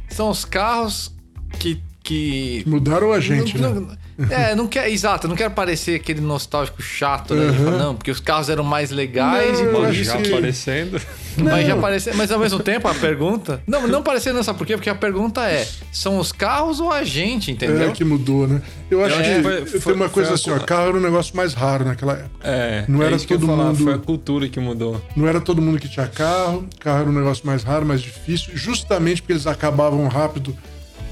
[0.09, 1.11] são os carros
[1.59, 1.81] que.
[2.03, 3.79] que Mudaram a gente, não, né?
[3.79, 3.97] não-
[4.29, 7.45] É, não quer, exato, não quero parecer aquele nostálgico chato, né?
[7.45, 7.65] Uhum.
[7.65, 10.03] Fala, não, porque os carros eram mais legais não, e por isso.
[10.05, 10.33] Já que...
[10.33, 11.01] aparecendo.
[11.37, 12.15] Mas já apareceu.
[12.15, 13.61] Mas ao mesmo tempo a pergunta.
[13.67, 14.75] Não, não parecendo, sabe por quê?
[14.75, 17.89] Porque a pergunta é: são os carros ou a gente, entendeu?
[17.89, 18.59] É que mudou, né?
[18.89, 21.53] Eu acho que foi, foi, tem uma coisa assim, ó, carro era um negócio mais
[21.53, 22.29] raro naquela época.
[22.43, 22.85] É.
[22.87, 23.83] Não é era todo falar, mundo.
[23.83, 24.99] Foi a cultura que mudou.
[25.15, 28.51] Não era todo mundo que tinha carro, carro era um negócio mais raro, mais difícil,
[28.55, 30.57] justamente porque eles acabavam rápido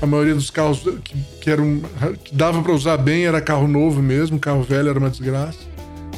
[0.01, 1.81] a maioria dos carros que, que eram
[2.23, 5.59] que dava para usar bem era carro novo mesmo, carro velho era uma desgraça.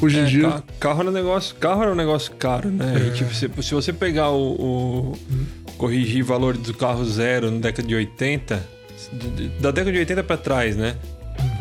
[0.00, 0.42] Hoje em é, dia.
[0.42, 3.08] Carro, carro, era um negócio, carro era um negócio caro, né?
[3.08, 3.10] É.
[3.10, 5.18] tipo, se, se, você pegar o, o
[5.76, 8.66] corrigir valor do carro zero na década de 80,
[9.60, 10.96] da década de 80 para trás, né?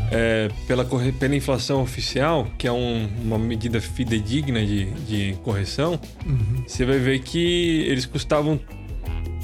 [0.09, 0.85] É, pela,
[1.19, 6.63] pela inflação oficial, que é um, uma medida fidedigna de, de correção, uhum.
[6.65, 8.59] você vai ver que eles custavam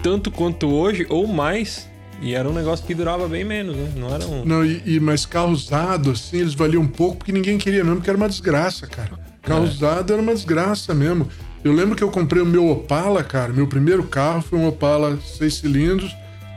[0.01, 1.89] tanto quanto hoje ou mais
[2.21, 3.91] e era um negócio que durava bem menos, né?
[3.95, 4.45] Não era um.
[4.45, 7.97] Não, e, e mas carro usado, assim, eles valiam um pouco porque ninguém queria mesmo,
[7.97, 9.11] porque era uma desgraça, cara.
[9.41, 9.69] Carro é.
[9.69, 11.27] usado era uma desgraça mesmo.
[11.63, 13.53] Eu lembro que eu comprei o meu Opala, cara.
[13.53, 16.15] Meu primeiro carro foi um Opala 6 cilindros,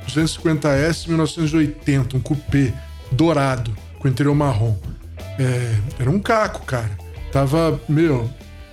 [0.09, 2.73] 250S 1980, um coupé
[3.11, 4.77] dourado, com interior marrom.
[5.39, 6.91] É, era um caco, cara.
[7.33, 8.29] Tava, meu,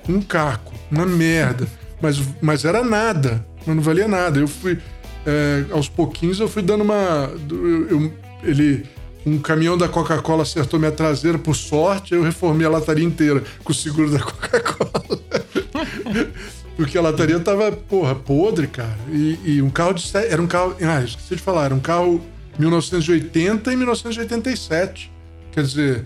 [0.07, 1.67] um caco, uma merda.
[2.01, 4.39] Mas, mas era nada, mas não valia nada.
[4.39, 4.77] Eu fui
[5.25, 7.31] é, aos pouquinhos eu fui dando uma.
[7.49, 8.13] Eu, eu,
[8.43, 8.85] ele.
[9.25, 13.71] Um caminhão da Coca-Cola acertou minha traseira, por sorte, eu reformei a lataria inteira com
[13.71, 15.21] o seguro da Coca-Cola.
[16.75, 18.97] Porque a lataria tava, porra, podre, cara.
[19.09, 20.03] E, e, um carro de.
[20.17, 20.75] Era um carro.
[20.81, 22.21] Ah, esqueci de falar, era um carro
[22.59, 25.11] 1980 e 1987.
[25.53, 26.05] Quer dizer,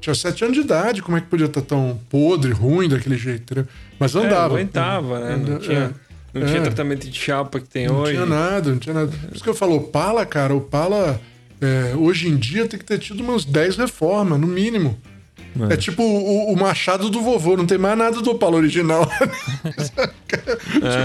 [0.00, 3.54] tinha sete anos de idade, como é que podia estar tão podre, ruim daquele jeito,
[3.54, 3.64] né?
[3.98, 4.58] Mas andava.
[4.58, 5.36] É, aguentava, né?
[5.36, 5.94] Não tinha.
[6.04, 6.07] É.
[6.32, 6.46] Não é.
[6.46, 8.16] tinha tratamento de chapa que tem não hoje.
[8.16, 9.08] Não tinha nada, não tinha nada.
[9.08, 11.20] Por isso que eu falo, o Pala, cara, o Pala,
[11.60, 14.98] é, hoje em dia tem que ter tido umas 10 reformas, no mínimo.
[15.70, 19.08] É, é tipo o, o, machado do vovô, não tem mais nada do Opala original.
[19.64, 20.08] é.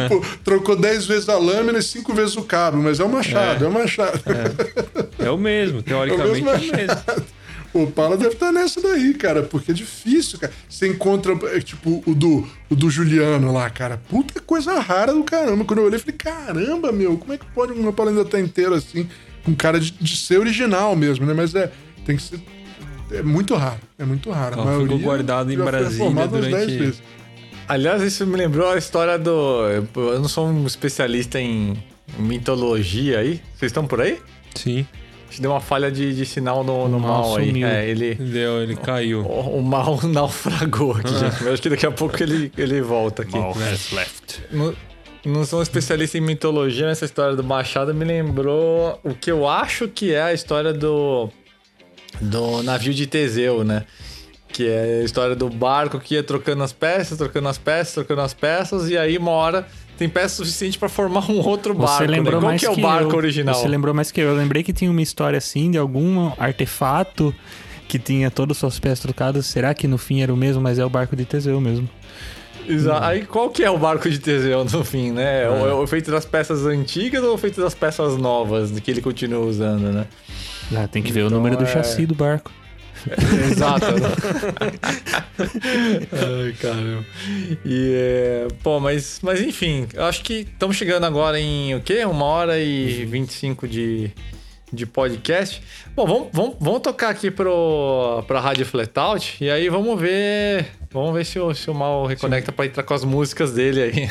[0.03, 3.63] Tipo, trocou 10 vezes a lâmina e 5 vezes o cabo, mas é o machado,
[3.63, 4.21] é, é o machado.
[5.23, 5.29] É.
[5.29, 7.23] o mesmo, teoricamente é o mesmo.
[7.73, 7.79] O mesmo.
[7.79, 10.53] O Opala deve estar nessa daí, cara, porque é difícil, cara.
[10.69, 14.01] Você encontra, é, tipo, o do, o do Juliano lá, cara.
[14.09, 15.65] Puta coisa rara do caramba.
[15.65, 18.37] Quando eu olhei, eu falei, caramba, meu, como é que pode um Opala ainda estar
[18.37, 19.07] tá inteiro assim?
[19.43, 21.33] Com cara de, de ser original mesmo, né?
[21.33, 21.71] Mas é,
[22.05, 22.39] tem que ser.
[23.11, 23.79] É muito raro.
[23.97, 24.55] É muito raro.
[24.55, 27.01] Não, ficou guardado em Brasília durante.
[27.67, 29.67] Aliás, isso me lembrou a história do.
[29.95, 31.77] Eu não sou um especialista em
[32.17, 33.41] mitologia aí.
[33.55, 34.19] Vocês estão por aí?
[34.55, 34.85] Sim
[35.41, 37.63] deu uma falha de, de sinal no, no mal, mal aí.
[37.63, 39.21] É, ele, Deu, ele caiu.
[39.21, 41.29] O, o mal naufragou aqui, ah.
[41.29, 41.43] gente.
[41.43, 43.37] Eu acho que daqui a pouco ele, ele volta aqui.
[43.37, 44.41] Mal has left.
[44.51, 44.75] Não,
[45.25, 49.47] não sou um especialista em mitologia, essa história do Machado me lembrou o que eu
[49.47, 51.29] acho que é a história do,
[52.19, 53.85] do navio de Teseu, né?
[54.49, 58.21] Que é a história do barco que ia trocando as peças, trocando as peças, trocando
[58.21, 59.65] as peças, e aí uma hora
[59.97, 61.97] tem peça suficiente para formar um outro barco.
[61.97, 62.17] Você né?
[62.17, 62.39] lembrou né?
[62.41, 63.55] Qual mais que é o barco eu, original?
[63.55, 64.29] Você lembrou mais que eu.
[64.29, 67.33] Eu lembrei que tinha uma história assim de algum artefato
[67.87, 69.45] que tinha todas as suas peças trocadas.
[69.45, 71.87] Será que no fim era o mesmo, mas é o barco de Teseu mesmo?
[72.67, 73.03] Exato.
[73.03, 75.43] Aí qual que é o barco de Teseu no fim, né?
[75.43, 75.49] É.
[75.49, 80.07] O, feito das peças antigas ou feito das peças novas que ele continua usando, né?
[80.75, 81.67] Ah, tem que ver então, o número do é...
[81.67, 82.51] chassi do barco.
[83.51, 83.85] Exato.
[86.11, 87.05] Ai, caramba.
[87.65, 92.05] E, é, pô, mas, mas enfim, eu acho que estamos chegando agora em o quê?
[92.05, 94.11] Uma hora e 25 de,
[94.71, 95.61] de podcast.
[95.95, 100.67] Bom, vamos, vamos, vamos tocar aqui pro, pra Rádio Flatout e aí vamos ver.
[100.91, 104.09] Vamos ver se o, se o Mal reconecta para entrar com as músicas dele aí.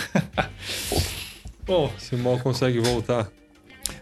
[1.64, 3.31] Bom, se o Mal consegue voltar.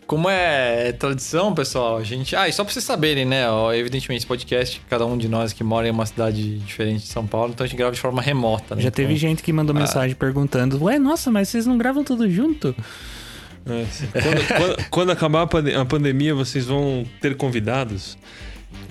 [0.07, 2.35] Como é tradição, pessoal, a gente.
[2.35, 3.48] Ah, e só pra vocês saberem, né?
[3.48, 7.07] Ó, evidentemente, esse podcast, cada um de nós que mora em uma cidade diferente de
[7.07, 8.82] São Paulo, então a gente grava de forma remota, né?
[8.82, 9.05] Já então...
[9.05, 9.78] teve gente que mandou ah.
[9.78, 12.74] mensagem perguntando: Ué, nossa, mas vocês não gravam tudo junto?
[13.66, 13.86] É,
[14.20, 18.19] quando, quando, quando, acabar a pandemia, vocês vão ter convidados.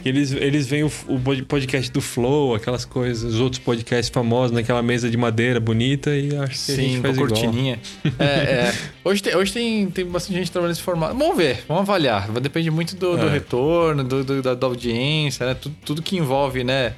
[0.03, 4.81] Eles, eles veem o, o, podcast do Flow, aquelas coisas, os outros podcasts famosos naquela
[4.81, 7.41] mesa de madeira bonita e acho que Sim, a gente faz com igual.
[7.41, 7.79] cortininha.
[8.17, 8.73] é, é.
[9.03, 11.17] Hoje, tem, hoje tem, tem bastante gente trabalhando nesse formato.
[11.17, 12.31] Vamos ver, vamos avaliar.
[12.31, 13.29] Vai depender muito do, do é.
[13.29, 15.53] retorno, do, do, da, da, audiência, né?
[15.53, 16.93] Tudo, tudo que envolve, né?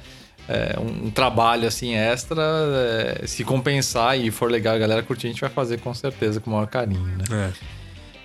[0.48, 5.28] É, um, um, trabalho assim extra, é, se compensar e for legal a galera curtir,
[5.28, 7.24] a gente vai fazer com certeza com o maior carinho, né?
[7.30, 7.50] É.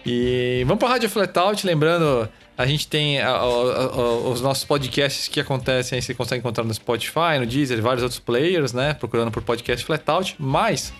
[0.09, 2.27] E vamos para a Rádio Flatout, lembrando
[2.57, 6.73] a gente tem a, a, a, os nossos podcasts que acontecem você consegue encontrar no
[6.73, 8.95] Spotify, no Deezer, vários outros players, né?
[8.95, 10.35] Procurando por podcast Flatout.
[10.39, 10.91] Mas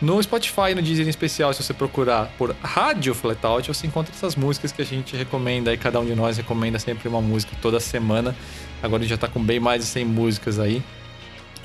[0.00, 4.36] No Spotify, no Deezer em especial, se você procurar por Rádio Flatout, você encontra essas
[4.36, 7.80] músicas que a gente recomenda aí, cada um de nós recomenda sempre uma música toda
[7.80, 8.34] semana.
[8.82, 10.82] Agora a gente já tá com bem mais de 100 músicas aí.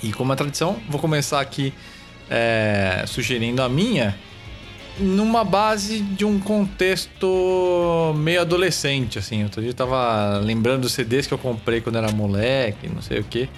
[0.01, 1.73] E como é tradição, vou começar aqui
[2.29, 4.17] é, sugerindo a minha,
[4.99, 9.43] numa base de um contexto meio adolescente, assim.
[9.43, 13.19] Outro dia eu tava lembrando dos CDs que eu comprei quando era moleque, não sei
[13.19, 13.49] o que.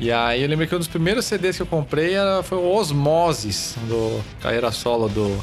[0.00, 2.74] E aí eu lembrei que um dos primeiros CDs que eu comprei era, foi o
[2.74, 5.38] Osmosis, do carreira solo do,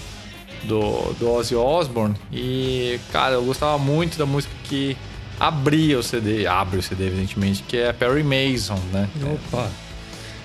[0.64, 2.16] do, do Ozzy Osbourne.
[2.32, 4.98] E, cara, eu gostava muito da música que
[5.40, 9.10] abria o CD, abre o CD, evidentemente, que é Perry Mason, né?
[9.34, 9.70] Opa.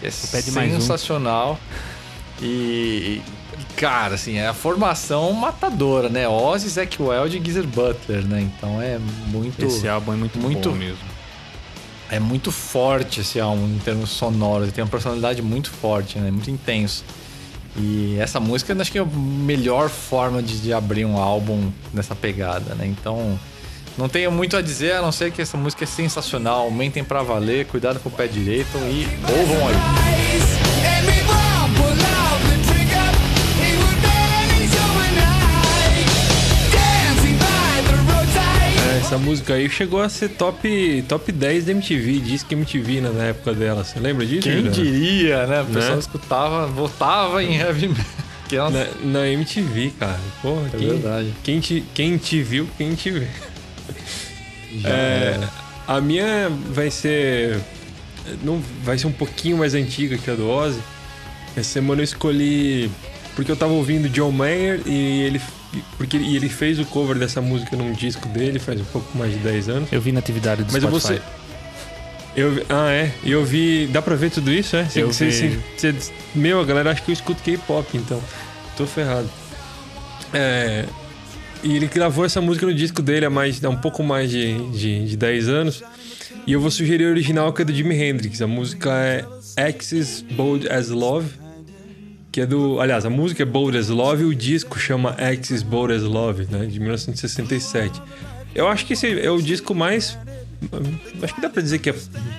[0.03, 0.81] É pede mais um.
[0.81, 1.59] sensacional.
[2.41, 3.21] E,
[3.77, 6.29] cara, assim, é a formação matadora, né?
[6.29, 8.41] Ozzy, Zack Wild e Geezer Butler, né?
[8.41, 9.65] Então é muito...
[9.65, 11.17] Esse álbum é muito, muito- bom mesmo.
[12.09, 14.65] É muito forte esse álbum em termos sonoros.
[14.65, 16.31] Ele tem uma personalidade muito forte, né?
[16.31, 17.05] Muito intenso.
[17.77, 22.15] E essa música acho que é a melhor forma de, de abrir um álbum nessa
[22.15, 22.87] pegada, né?
[22.87, 23.39] Então,
[23.99, 26.61] não tenho muito a dizer, a não ser que essa música é sensacional.
[26.63, 29.07] Aumentem pra valer, cuidado com o pé direito e
[29.39, 30.56] ouvam aí.
[39.07, 43.23] Essa música aí chegou a ser top, top 10 da MTV, diz que MTV na
[43.25, 43.85] época dela.
[43.85, 44.43] Você lembra disso?
[44.43, 44.73] Quem Juliano?
[44.73, 45.63] diria, né?
[45.63, 45.99] O pessoal Né?
[46.01, 48.05] escutava, votava em heavy metal.
[48.71, 48.87] Na,
[49.21, 50.21] na MTV, cara.
[50.41, 51.35] Porra, É quem, verdade.
[51.43, 53.27] Quem te, quem te viu, quem te vê.
[54.85, 55.41] É,
[55.87, 57.59] a minha vai ser.
[58.45, 60.79] Não, vai ser um pouquinho mais antiga que a do Ozzy.
[61.57, 62.89] Essa semana eu escolhi.
[63.37, 65.41] Porque eu tava ouvindo John Mayer e ele.
[65.99, 69.31] Porque e ele fez o cover dessa música num disco dele faz um pouco mais
[69.33, 69.93] de 10 anos.
[69.93, 71.07] Eu vi na atividade do Mas Spotify.
[71.07, 71.23] ser.
[72.35, 73.13] Eu, ah, é?
[73.23, 73.87] E eu vi.
[73.87, 74.87] Dá pra ver tudo isso, é?
[74.87, 75.59] Cê- Eu vi.
[76.35, 78.21] meu, a galera acha que eu escuto K-pop, então.
[78.77, 79.29] Tô ferrado.
[80.33, 80.87] É.
[81.63, 84.55] E ele gravou essa música no disco dele há, mais, há um pouco mais de,
[84.71, 85.83] de, de 10 anos.
[86.47, 88.41] E eu vou sugerir a original, que é do Jimi Hendrix.
[88.41, 89.25] A música é
[89.69, 91.29] Axis Bold as Love.
[92.37, 92.79] Que é do.
[92.83, 96.47] Aliás, a música é Bold as Love e o disco chama Axis Bold as Love,
[96.51, 96.67] né?
[96.67, 98.03] De 1967.
[98.55, 100.19] Eu acho que esse é o disco mais.
[101.23, 101.95] Acho que dá pra dizer que é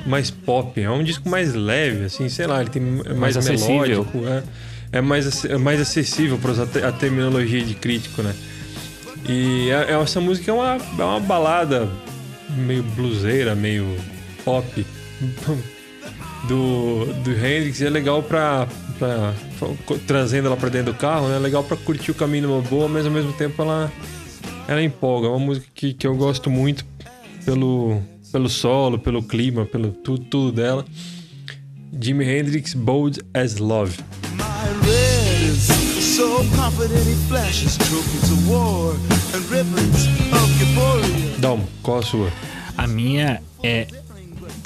[0.05, 0.79] mais pop.
[0.79, 3.81] É um disco mais leve, assim, sei lá, ele tem é mais, Mais acessível.
[3.81, 4.19] melódico.
[4.27, 4.43] É,
[4.99, 8.35] é mais, é mais acessível para usar a terminologia de crítico, né?
[9.27, 11.89] E é- é- essa música é uma, é uma balada
[12.55, 13.97] meio bluseira, meio
[14.45, 14.85] pop
[16.47, 17.79] do, do Hendrix.
[17.81, 18.67] E é legal pra,
[18.97, 21.35] pra, pra- trazendo ela pra dentro do carro, né?
[21.35, 23.91] É legal pra curtir o caminho numa boa, mas ao mesmo tempo ela,
[24.67, 25.27] ela empolga.
[25.27, 26.85] É uma música que, que eu gosto muito
[27.45, 28.01] pelo,
[28.31, 30.85] pelo solo, pelo clima, pelo tudo, tudo dela.
[31.99, 33.97] Jimi Hendrix, Bold as Love.
[34.33, 35.67] My red is
[36.15, 38.93] so confident he flashes trophies of war
[39.33, 41.37] and ribbons of Geboria.
[41.39, 42.29] Dalmo, qual a sua?
[42.77, 43.87] A minha é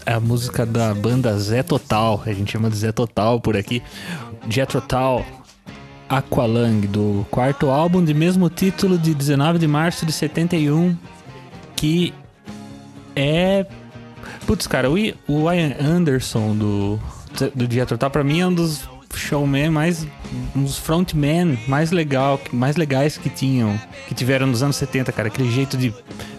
[0.06, 2.22] a música da banda Zé Total.
[2.26, 3.82] A gente chama de Zé Total por aqui.
[4.49, 5.26] Jethro Tull,
[6.10, 10.98] Aqualung, do quarto álbum de mesmo título de 19 de março de 71,
[11.76, 12.14] que
[13.15, 13.65] é...
[14.45, 16.99] Putz, cara, o Ian Anderson do,
[17.53, 20.07] do Jethro Tull, pra mim, é um dos showman mais...
[20.56, 25.28] Dos frontmen mais, legal, mais legais que tinham, que tiveram nos anos 70, cara.
[25.28, 25.94] Aquele jeito de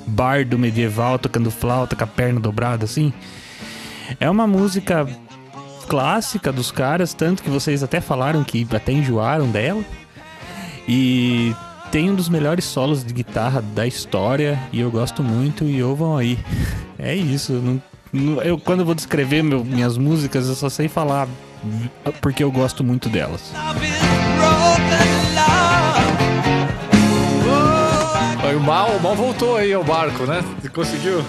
[0.06, 3.12] bardo medieval tocando flauta com a perna dobrada, assim.
[4.20, 5.06] É uma música
[5.88, 9.82] clássica dos caras, tanto que vocês até falaram que até enjoaram dela.
[10.88, 11.54] E
[11.90, 16.16] tem um dos melhores solos de guitarra da história e eu gosto muito e ouvam
[16.16, 16.38] aí.
[16.98, 17.52] É isso.
[17.54, 21.26] não- não- eu, quando eu vou descrever meu- minhas músicas, eu só sei falar
[22.20, 23.50] porque eu gosto muito delas.
[28.54, 30.42] O mal, o mal voltou aí ao barco, né?
[30.72, 31.24] Conseguiu?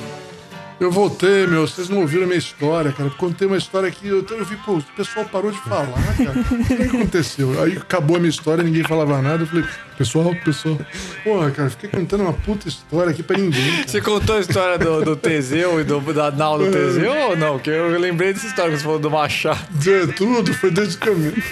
[0.79, 1.67] Eu voltei, meu.
[1.67, 3.09] Vocês não ouviram a minha história, cara.
[3.11, 4.07] Contei uma história aqui.
[4.07, 5.87] Eu, eu vi, pô, o pessoal parou de falar,
[6.17, 6.39] cara.
[6.39, 7.61] O que aconteceu?
[7.63, 9.43] Aí acabou a minha história, ninguém falava nada.
[9.43, 9.65] Eu falei,
[9.97, 10.77] pessoal, pessoal.
[11.23, 13.71] Porra, cara, fiquei contando uma puta história aqui pra ninguém.
[13.71, 13.87] cara.
[13.87, 17.59] Você contou a história do, do Teseu e do, da nau do Teseu ou não?
[17.59, 19.59] Que eu lembrei dessa história que você falou do Machado.
[19.87, 21.33] É, tudo, foi desde o caminho.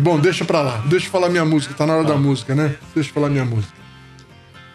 [0.00, 0.82] Bom, deixa pra lá.
[0.86, 1.74] Deixa eu falar minha música.
[1.74, 2.76] Tá na hora da música, né?
[2.94, 3.83] Deixa eu falar minha música.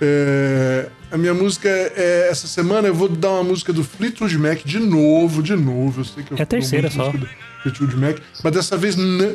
[0.01, 2.27] É, a minha música é.
[2.29, 6.01] Essa semana eu vou dar uma música do Fleetwood Mac de novo, de novo.
[6.01, 7.11] Eu sei que eu É a terceira só.
[7.63, 9.33] Fleetwood Mac, mas dessa vez não.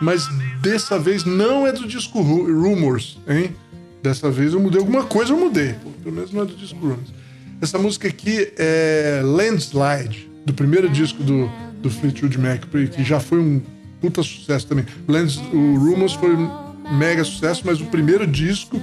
[0.00, 0.26] Mas
[0.62, 3.54] dessa vez não é do disco Ru- Rumors, hein?
[4.02, 5.74] Dessa vez eu mudei alguma coisa, eu mudei.
[6.02, 7.12] Pelo menos não é do disco Rumors.
[7.60, 11.50] Essa música aqui é Landslide, do primeiro disco do,
[11.82, 12.62] do Fleetwood Mac,
[12.94, 13.60] que já foi um
[14.00, 14.86] puta sucesso também.
[15.06, 16.48] Lands, o Rumors foi um
[16.96, 18.80] mega sucesso, mas o primeiro disco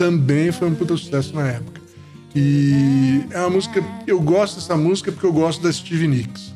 [0.00, 1.78] também foi um puta sucesso na época.
[2.34, 6.54] E é uma música, eu gosto dessa música porque eu gosto da Stevie Nicks.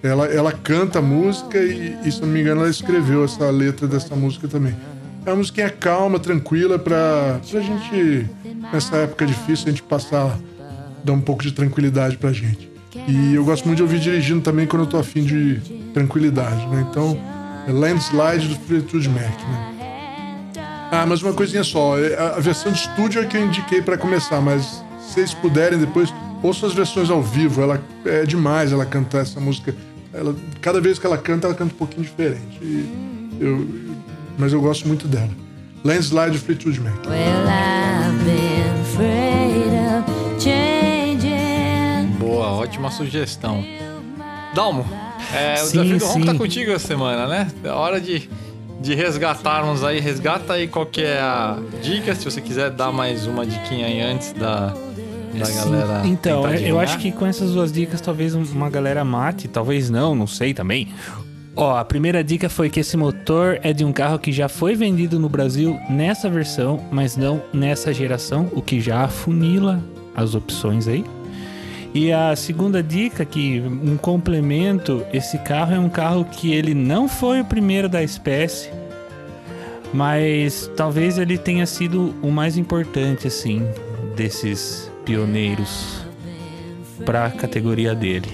[0.00, 3.88] Ela, ela canta a música e, e, se não me engano, ela escreveu essa letra
[3.88, 4.76] dessa música também.
[5.26, 8.30] É uma musiquinha calma, tranquila, pra, pra gente,
[8.72, 10.38] nessa época difícil, a gente passar,
[11.02, 12.70] dar um pouco de tranquilidade pra gente.
[13.08, 15.60] E eu gosto muito de ouvir dirigindo também quando eu tô afim de
[15.92, 16.86] tranquilidade, né?
[16.88, 17.18] Então,
[17.66, 19.73] é Landslide do Fleetwood Mac, né?
[20.94, 23.98] Ah, mas uma coisinha só, é, a versão de estúdio é que eu indiquei para
[23.98, 28.86] começar, mas se vocês puderem depois, ouçam as versões ao vivo, ela é demais ela
[28.86, 29.74] cantar essa música.
[30.12, 32.58] Ela, cada vez que ela canta, ela canta um pouquinho diferente.
[32.62, 33.66] E eu,
[34.38, 35.30] mas eu gosto muito dela.
[35.84, 36.94] Landslide Fleetwood Mac.
[42.18, 43.64] Boa, ótima sugestão.
[44.54, 44.86] Dalmo,
[45.34, 47.50] é, o Sim, desafio do Ronco tá contigo essa semana, né?
[47.64, 48.30] É hora de,
[48.84, 49.98] de resgatarmos aí.
[49.98, 54.00] Resgata aí qual que é a dica, se você quiser dar mais uma diquinha aí
[54.00, 54.74] antes da,
[55.38, 56.02] da galera.
[56.06, 60.26] Então, eu acho que com essas duas dicas, talvez uma galera mate, talvez não, não
[60.26, 60.88] sei também.
[61.56, 64.74] Ó, a primeira dica foi que esse motor é de um carro que já foi
[64.74, 69.80] vendido no Brasil nessa versão, mas não nessa geração, o que já afunila
[70.14, 71.04] as opções aí.
[71.94, 77.08] E a segunda dica, que um complemento, esse carro é um carro que ele não
[77.08, 78.68] foi o primeiro da espécie,
[79.92, 83.62] mas talvez ele tenha sido o mais importante, assim,
[84.16, 86.04] desses pioneiros
[87.06, 88.28] para a categoria dele.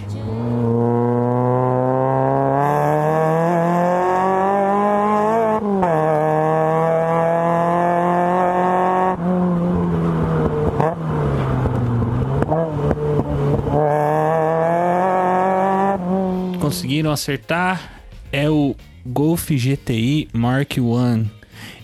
[17.11, 18.03] Conseguiram acertar?
[18.31, 21.31] É o Golf GTI Mark I.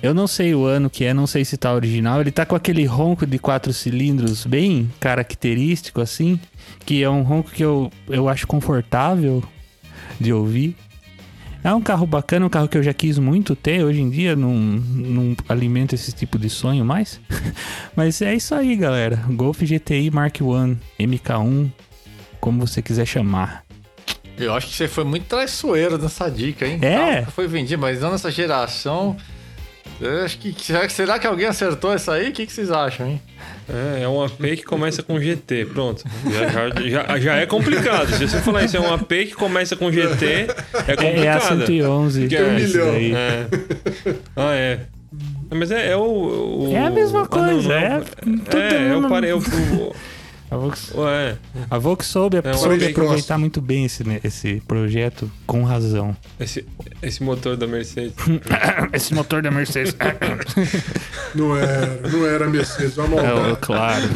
[0.02, 2.20] Eu não sei o ano que é, não sei se tá original.
[2.20, 6.38] Ele tá com aquele ronco de quatro cilindros bem característico, assim.
[6.84, 9.42] Que é um ronco que eu, eu acho confortável
[10.20, 10.76] de ouvir.
[11.64, 13.84] É um carro bacana, um carro que eu já quis muito ter.
[13.84, 17.20] Hoje em dia não, não alimento esse tipo de sonho mais.
[17.96, 19.16] Mas é isso aí, galera.
[19.30, 21.70] Golf GTI Mark I, MK1,
[22.40, 23.65] como você quiser chamar.
[24.38, 26.78] Eu acho que você foi muito traiçoeiro nessa dica, hein?
[26.82, 27.22] É?
[27.22, 29.16] Tá, foi vendido, mas não nessa geração.
[30.00, 30.54] Eu acho que.
[30.90, 32.28] Será, que- alguém acertou isso aí?
[32.28, 33.22] O que, que vocês acham, hein?
[33.68, 36.04] É, é um AP que começa com GT, pronto.
[36.30, 38.12] Já, já, já, já é complicado.
[38.14, 40.48] Se você falar isso, é um AP que começa com GT,
[40.86, 41.24] é complicado.
[41.24, 42.28] É a 111.
[42.28, 42.92] Que é um milhão.
[42.92, 43.12] daí.
[43.14, 43.46] É.
[44.36, 44.80] Ah, é.
[45.50, 47.74] Mas é, é o, o- É a mesma ah, não, coisa, não.
[47.74, 49.32] é tudo É, eu parei.
[49.32, 49.42] Eu,
[50.48, 51.36] A Vox, Ué,
[51.68, 56.16] a Vox soube, É soube aproveitar muito bem esse, né, esse projeto, com razão.
[56.38, 56.64] esse,
[57.02, 58.14] esse motor da Mercedes.
[58.92, 59.96] esse motor da Mercedes.
[61.34, 63.50] Não era, não era Mercedes, uma maldade.
[63.50, 64.04] é, claro.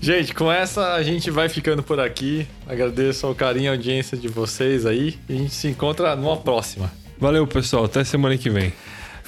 [0.00, 2.46] Gente, com essa a gente vai ficando por aqui.
[2.66, 5.18] Agradeço ao carinho e a audiência de vocês aí.
[5.28, 6.90] E a gente se encontra numa próxima.
[7.18, 7.84] Valeu, pessoal.
[7.84, 8.72] Até semana que vem.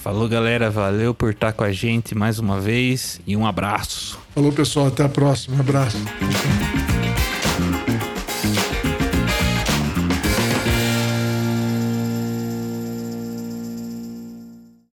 [0.05, 0.71] Falou, galera.
[0.71, 4.19] Valeu por estar com a gente mais uma vez e um abraço.
[4.35, 4.89] Falou, pessoal.
[4.89, 5.57] Até a próxima.
[5.57, 5.97] Um abraço.